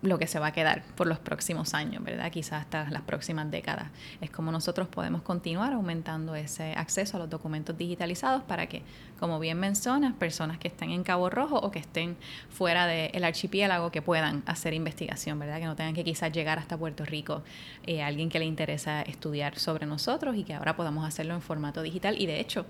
lo 0.05 0.19
que 0.19 0.27
se 0.27 0.39
va 0.39 0.49
a 0.49 0.53
quedar 0.53 0.83
por 0.97 1.07
los 1.07 1.19
próximos 1.19 1.73
años, 1.73 2.05
¿verdad? 2.05 2.31
Quizás 2.31 2.61
hasta 2.61 2.91
las 2.91 3.03
próximas 3.03 3.51
décadas. 3.51 3.89
Es 4.21 4.31
como 4.31 4.53
nosotros 4.53 4.87
podemos 4.89 5.23
continuar 5.23 5.73
aumentando 5.73 6.35
ese 6.35 6.73
acceso 6.75 7.17
a 7.17 7.21
los 7.21 7.31
documentos 7.31 7.77
digitalizados 7.77 8.43
para 8.43 8.67
que, 8.67 8.83
como 9.25 9.39
bien 9.39 9.59
mencionas, 9.59 10.13
personas 10.13 10.59
que 10.59 10.69
estén 10.69 10.91
en 10.91 11.03
Cabo 11.03 11.31
Rojo 11.31 11.57
o 11.57 11.71
que 11.71 11.79
estén 11.79 12.19
fuera 12.51 12.87
del 12.87 13.25
archipiélago 13.25 13.91
que 13.91 14.03
puedan 14.03 14.43
hacer 14.45 14.75
investigación, 14.75 15.39
¿verdad? 15.39 15.61
Que 15.61 15.65
no 15.65 15.75
tengan 15.75 15.95
que 15.95 16.05
quizás 16.05 16.31
llegar 16.31 16.59
hasta 16.59 16.77
Puerto 16.77 17.07
Rico, 17.07 17.43
eh, 17.87 18.03
alguien 18.03 18.29
que 18.29 18.39
le 18.39 18.45
interesa 18.45 19.01
estudiar 19.01 19.59
sobre 19.59 19.87
nosotros 19.87 20.37
y 20.37 20.45
que 20.45 20.53
ahora 20.53 20.77
podamos 20.77 21.09
hacerlo 21.09 21.33
en 21.33 21.41
formato 21.41 21.81
digital. 21.81 22.21
Y 22.21 22.27
de 22.27 22.39
hecho, 22.39 22.67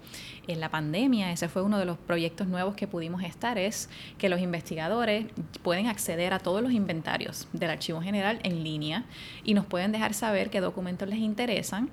en 0.47 0.61
la 0.61 0.69
pandemia, 0.69 1.33
ese 1.33 1.49
fue 1.49 1.61
uno 1.63 1.77
de 1.77 1.87
los 1.87 1.99
proyectos 1.99 2.47
nuevos 2.47 2.77
que 2.77 2.87
pudimos 2.87 3.25
estar, 3.25 3.59
es 3.59 3.91
que 4.17 4.29
los 4.29 4.41
investigadores 4.41 5.27
pueden 5.65 5.89
acceder 5.89 6.33
a 6.33 6.39
todos 6.39 6.63
los 6.63 6.71
inventarios 6.71 7.49
del 7.53 7.71
Archivo 7.71 8.01
General 8.01 8.39
en 8.45 8.63
línea 8.63 9.07
y 9.43 9.55
nos 9.55 9.67
pueden 9.67 9.91
dejar 9.91 10.15
saber 10.15 10.51
qué 10.51 10.61
documentos 10.61 11.09
les 11.09 11.19
interesan 11.19 11.91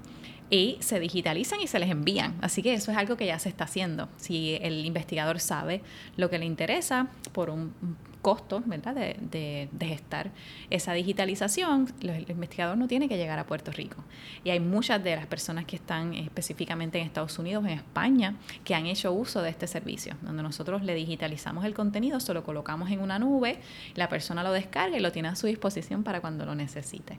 y 0.52 0.78
se 0.82 1.00
digitalizan 1.00 1.62
y 1.62 1.68
se 1.68 1.80
les 1.80 1.90
envían. 1.90 2.36
Así 2.42 2.62
que 2.62 2.74
eso 2.74 2.92
es 2.92 2.98
algo 2.98 3.18
que 3.18 3.26
ya 3.26 3.40
se 3.40 3.50
está 3.50 3.64
haciendo. 3.64 4.10
Si 4.18 4.60
el 4.62 4.86
investigador 4.86 5.40
sabe 5.40 5.82
lo 6.18 6.30
que 6.30 6.38
le 6.38 6.46
interesa 6.46 7.08
por 7.32 7.50
un 7.50 7.74
costo 8.22 8.62
¿verdad? 8.66 8.94
De, 8.94 9.68
de, 9.72 9.86
gestar 9.88 10.30
esa 10.70 10.94
digitalización, 10.94 11.92
el 12.02 12.30
investigador 12.30 12.78
no 12.78 12.88
tiene 12.88 13.10
que 13.10 13.18
llegar 13.18 13.40
a 13.40 13.46
Puerto 13.46 13.72
Rico. 13.72 14.04
Y 14.44 14.52
hay 14.52 14.60
muchas 14.60 15.04
de 15.04 15.16
las 15.16 15.26
personas 15.26 15.66
que 15.66 15.78
están 15.78 16.14
específicamente 16.14 17.00
en 17.00 17.06
Estados 17.06 17.40
Unidos, 17.40 17.64
en 17.66 17.72
España, 17.72 18.36
que 18.64 18.76
han 18.76 18.86
hecho 18.86 19.12
uso 19.12 19.42
de 19.42 19.50
este 19.50 19.68
servicio, 19.68 20.16
donde 20.22 20.44
nosotros 20.44 20.84
le 20.84 20.94
digitalizamos 20.94 21.66
el 21.66 21.74
contenido, 21.74 22.20
se 22.20 22.34
lo 22.34 22.44
colocamos 22.44 22.92
en 22.92 23.00
una 23.00 23.18
nube, 23.18 23.60
la 23.96 24.08
persona 24.08 24.44
lo 24.44 24.52
descarga 24.52 24.98
y 24.98 25.00
lo 25.00 25.12
tiene 25.12 25.30
a 25.30 25.36
su 25.36 25.48
disposición 25.48 26.04
para 26.04 26.22
cuando 26.22 26.46
lo 26.46 26.54
necesite. 26.54 27.18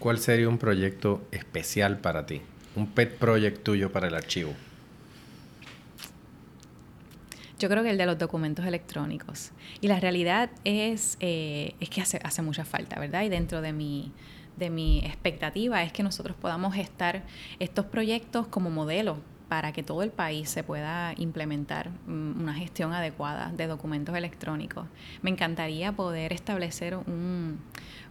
¿Cuál 0.00 0.18
sería 0.18 0.48
un 0.48 0.56
proyecto 0.56 1.20
especial 1.30 1.98
para 1.98 2.24
ti? 2.24 2.40
Un 2.74 2.86
pet 2.86 3.18
project 3.18 3.62
tuyo 3.62 3.92
para 3.92 4.08
el 4.08 4.14
archivo. 4.14 4.54
Yo 7.58 7.68
creo 7.68 7.82
que 7.82 7.90
el 7.90 7.98
de 7.98 8.06
los 8.06 8.18
documentos 8.18 8.64
electrónicos. 8.64 9.50
Y 9.82 9.88
la 9.88 10.00
realidad 10.00 10.48
es, 10.64 11.18
eh, 11.20 11.74
es 11.80 11.90
que 11.90 12.00
hace, 12.00 12.18
hace 12.24 12.40
mucha 12.40 12.64
falta, 12.64 12.98
¿verdad? 12.98 13.24
Y 13.24 13.28
dentro 13.28 13.60
de 13.60 13.74
mi, 13.74 14.10
de 14.56 14.70
mi 14.70 15.00
expectativa 15.00 15.82
es 15.82 15.92
que 15.92 16.02
nosotros 16.02 16.34
podamos 16.34 16.72
gestar 16.74 17.22
estos 17.58 17.84
proyectos 17.84 18.46
como 18.46 18.70
modelo 18.70 19.18
para 19.50 19.72
que 19.72 19.82
todo 19.82 20.04
el 20.04 20.12
país 20.12 20.48
se 20.48 20.62
pueda 20.62 21.12
implementar 21.18 21.90
mm, 22.06 22.40
una 22.40 22.54
gestión 22.54 22.94
adecuada 22.94 23.52
de 23.54 23.66
documentos 23.66 24.16
electrónicos. 24.16 24.86
Me 25.20 25.28
encantaría 25.28 25.92
poder 25.92 26.32
establecer 26.32 26.96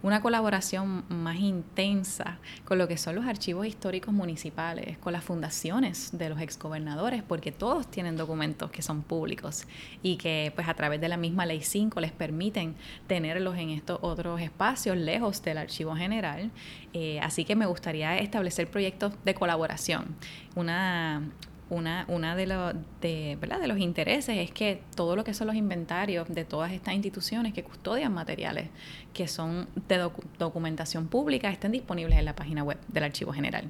una 0.02 0.20
colaboración 0.22 1.04
más 1.08 1.38
intensa 1.38 2.38
con 2.64 2.78
lo 2.78 2.88
que 2.88 2.96
son 2.96 3.14
los 3.14 3.26
archivos 3.26 3.66
históricos 3.66 4.14
municipales, 4.14 4.98
con 4.98 5.12
las 5.12 5.24
fundaciones 5.24 6.10
de 6.16 6.28
los 6.28 6.40
exgobernadores, 6.40 7.22
porque 7.22 7.52
todos 7.52 7.90
tienen 7.90 8.16
documentos 8.16 8.70
que 8.70 8.82
son 8.82 9.02
públicos 9.02 9.66
y 10.02 10.16
que 10.16 10.52
pues 10.54 10.68
a 10.68 10.74
través 10.74 11.00
de 11.00 11.08
la 11.08 11.16
misma 11.16 11.46
ley 11.46 11.62
5 11.62 12.00
les 12.00 12.12
permiten 12.12 12.74
tenerlos 13.06 13.56
en 13.56 13.70
estos 13.70 13.98
otros 14.02 14.40
espacios 14.40 14.96
lejos 14.96 15.42
del 15.42 15.58
archivo 15.58 15.94
general. 15.94 16.50
Eh, 16.92 17.20
así 17.20 17.44
que 17.44 17.56
me 17.56 17.66
gustaría 17.66 18.18
establecer 18.18 18.68
proyectos 18.68 19.12
de 19.24 19.34
colaboración. 19.34 20.16
Una, 20.54 21.22
una, 21.70 22.04
una 22.08 22.36
de, 22.36 22.46
los 22.46 22.74
de, 23.00 23.38
¿verdad? 23.40 23.60
de 23.60 23.68
los 23.68 23.78
intereses 23.78 24.36
es 24.36 24.50
que 24.50 24.82
todo 24.94 25.16
lo 25.16 25.24
que 25.24 25.34
son 25.34 25.46
los 25.46 25.56
inventarios 25.56 26.28
de 26.28 26.44
todas 26.44 26.72
estas 26.72 26.94
instituciones 26.94 27.54
que 27.54 27.62
custodian 27.62 28.12
materiales 28.12 28.68
que 29.12 29.26
son 29.26 29.68
de 29.88 30.08
documentación 30.38 31.08
pública 31.08 31.50
estén 31.50 31.72
disponibles 31.72 32.18
en 32.18 32.24
la 32.24 32.36
página 32.36 32.62
web 32.62 32.78
del 32.88 33.04
Archivo 33.04 33.32
General. 33.32 33.64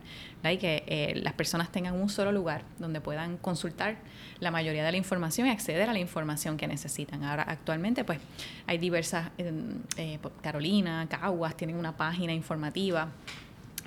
Y 0.44 0.56
que 0.58 0.84
eh, 0.86 1.20
las 1.22 1.34
personas 1.34 1.70
tengan 1.70 1.94
un 1.94 2.08
solo 2.08 2.32
lugar 2.32 2.62
donde 2.78 3.00
puedan 3.00 3.36
consultar 3.36 3.96
la 4.38 4.50
mayoría 4.50 4.84
de 4.84 4.90
la 4.90 4.98
información 4.98 5.46
y 5.46 5.50
acceder 5.50 5.88
a 5.88 5.92
la 5.92 5.98
información 5.98 6.56
que 6.56 6.66
necesitan. 6.66 7.24
Ahora, 7.24 7.44
actualmente, 7.44 8.04
pues 8.04 8.18
hay 8.66 8.78
diversas, 8.78 9.30
eh, 9.38 10.18
Carolina, 10.42 11.06
Caguas, 11.08 11.56
tienen 11.56 11.76
una 11.76 11.96
página 11.96 12.32
informativa 12.32 13.08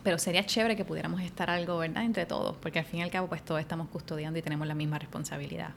pero 0.04 0.18
sería 0.20 0.46
chévere 0.46 0.76
que 0.76 0.86
pudiéramos 0.86 1.22
estar 1.22 1.50
algo, 1.50 1.78
¿verdad? 1.78 2.04
Entre 2.04 2.26
todos, 2.26 2.58
porque 2.58 2.80
al 2.80 2.86
fin 2.86 3.00
y 3.00 3.04
al 3.04 3.12
cabo, 3.12 3.28
pues 3.28 3.44
todos 3.44 3.62
estamos 3.62 3.88
custodiando 3.90 4.38
y 4.40 4.42
tenemos 4.42 4.68
la 4.68 4.76
misma 4.76 5.00
responsabilidad. 5.00 5.72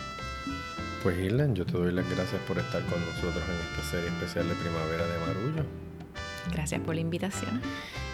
Pues 1.05 1.19
Irland, 1.19 1.55
yo 1.55 1.67
te 1.67 1.73
doy 1.73 1.93
las 1.93 2.09
gracias 2.09 2.41
por 2.49 2.57
estar 2.57 2.81
con 2.87 2.99
nosotros 2.99 3.45
en 3.47 3.77
esta 3.77 3.91
serie 3.91 4.09
especial 4.09 4.49
de 4.49 4.55
Primavera 4.55 5.05
de 5.07 5.19
Marullo. 5.27 5.67
Gracias 6.51 6.81
por 6.81 6.95
la 6.95 7.03
invitación. 7.03 7.61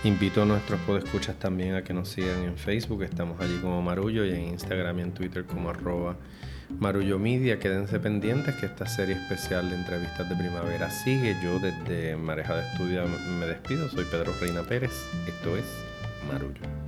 Invito 0.02 0.42
a 0.42 0.44
nuestros 0.44 0.80
podescuchas 0.80 1.38
también 1.38 1.76
a 1.76 1.84
que 1.84 1.94
nos 1.94 2.08
sigan 2.08 2.42
en 2.42 2.56
Facebook, 2.56 3.04
estamos 3.04 3.40
allí 3.40 3.58
como 3.62 3.80
Marullo 3.80 4.24
y 4.24 4.30
en 4.30 4.40
Instagram 4.48 4.98
y 4.98 5.02
en 5.02 5.12
Twitter 5.12 5.44
como 5.44 5.70
arroba 5.70 6.16
Marullo 6.80 7.20
Media. 7.20 7.60
Quédense 7.60 8.00
pendientes 8.00 8.56
que 8.56 8.66
esta 8.66 8.86
serie 8.86 9.14
especial 9.14 9.70
de 9.70 9.76
entrevistas 9.76 10.28
de 10.28 10.34
primavera 10.34 10.90
sigue. 10.90 11.36
Yo 11.44 11.60
desde 11.60 12.16
Mareja 12.16 12.56
de 12.56 12.68
Estudio 12.72 13.04
me 13.38 13.46
despido, 13.46 13.88
soy 13.88 14.04
Pedro 14.06 14.32
Reina 14.40 14.62
Pérez, 14.64 15.06
esto 15.28 15.56
es 15.56 15.64
Marullo. 16.26 16.79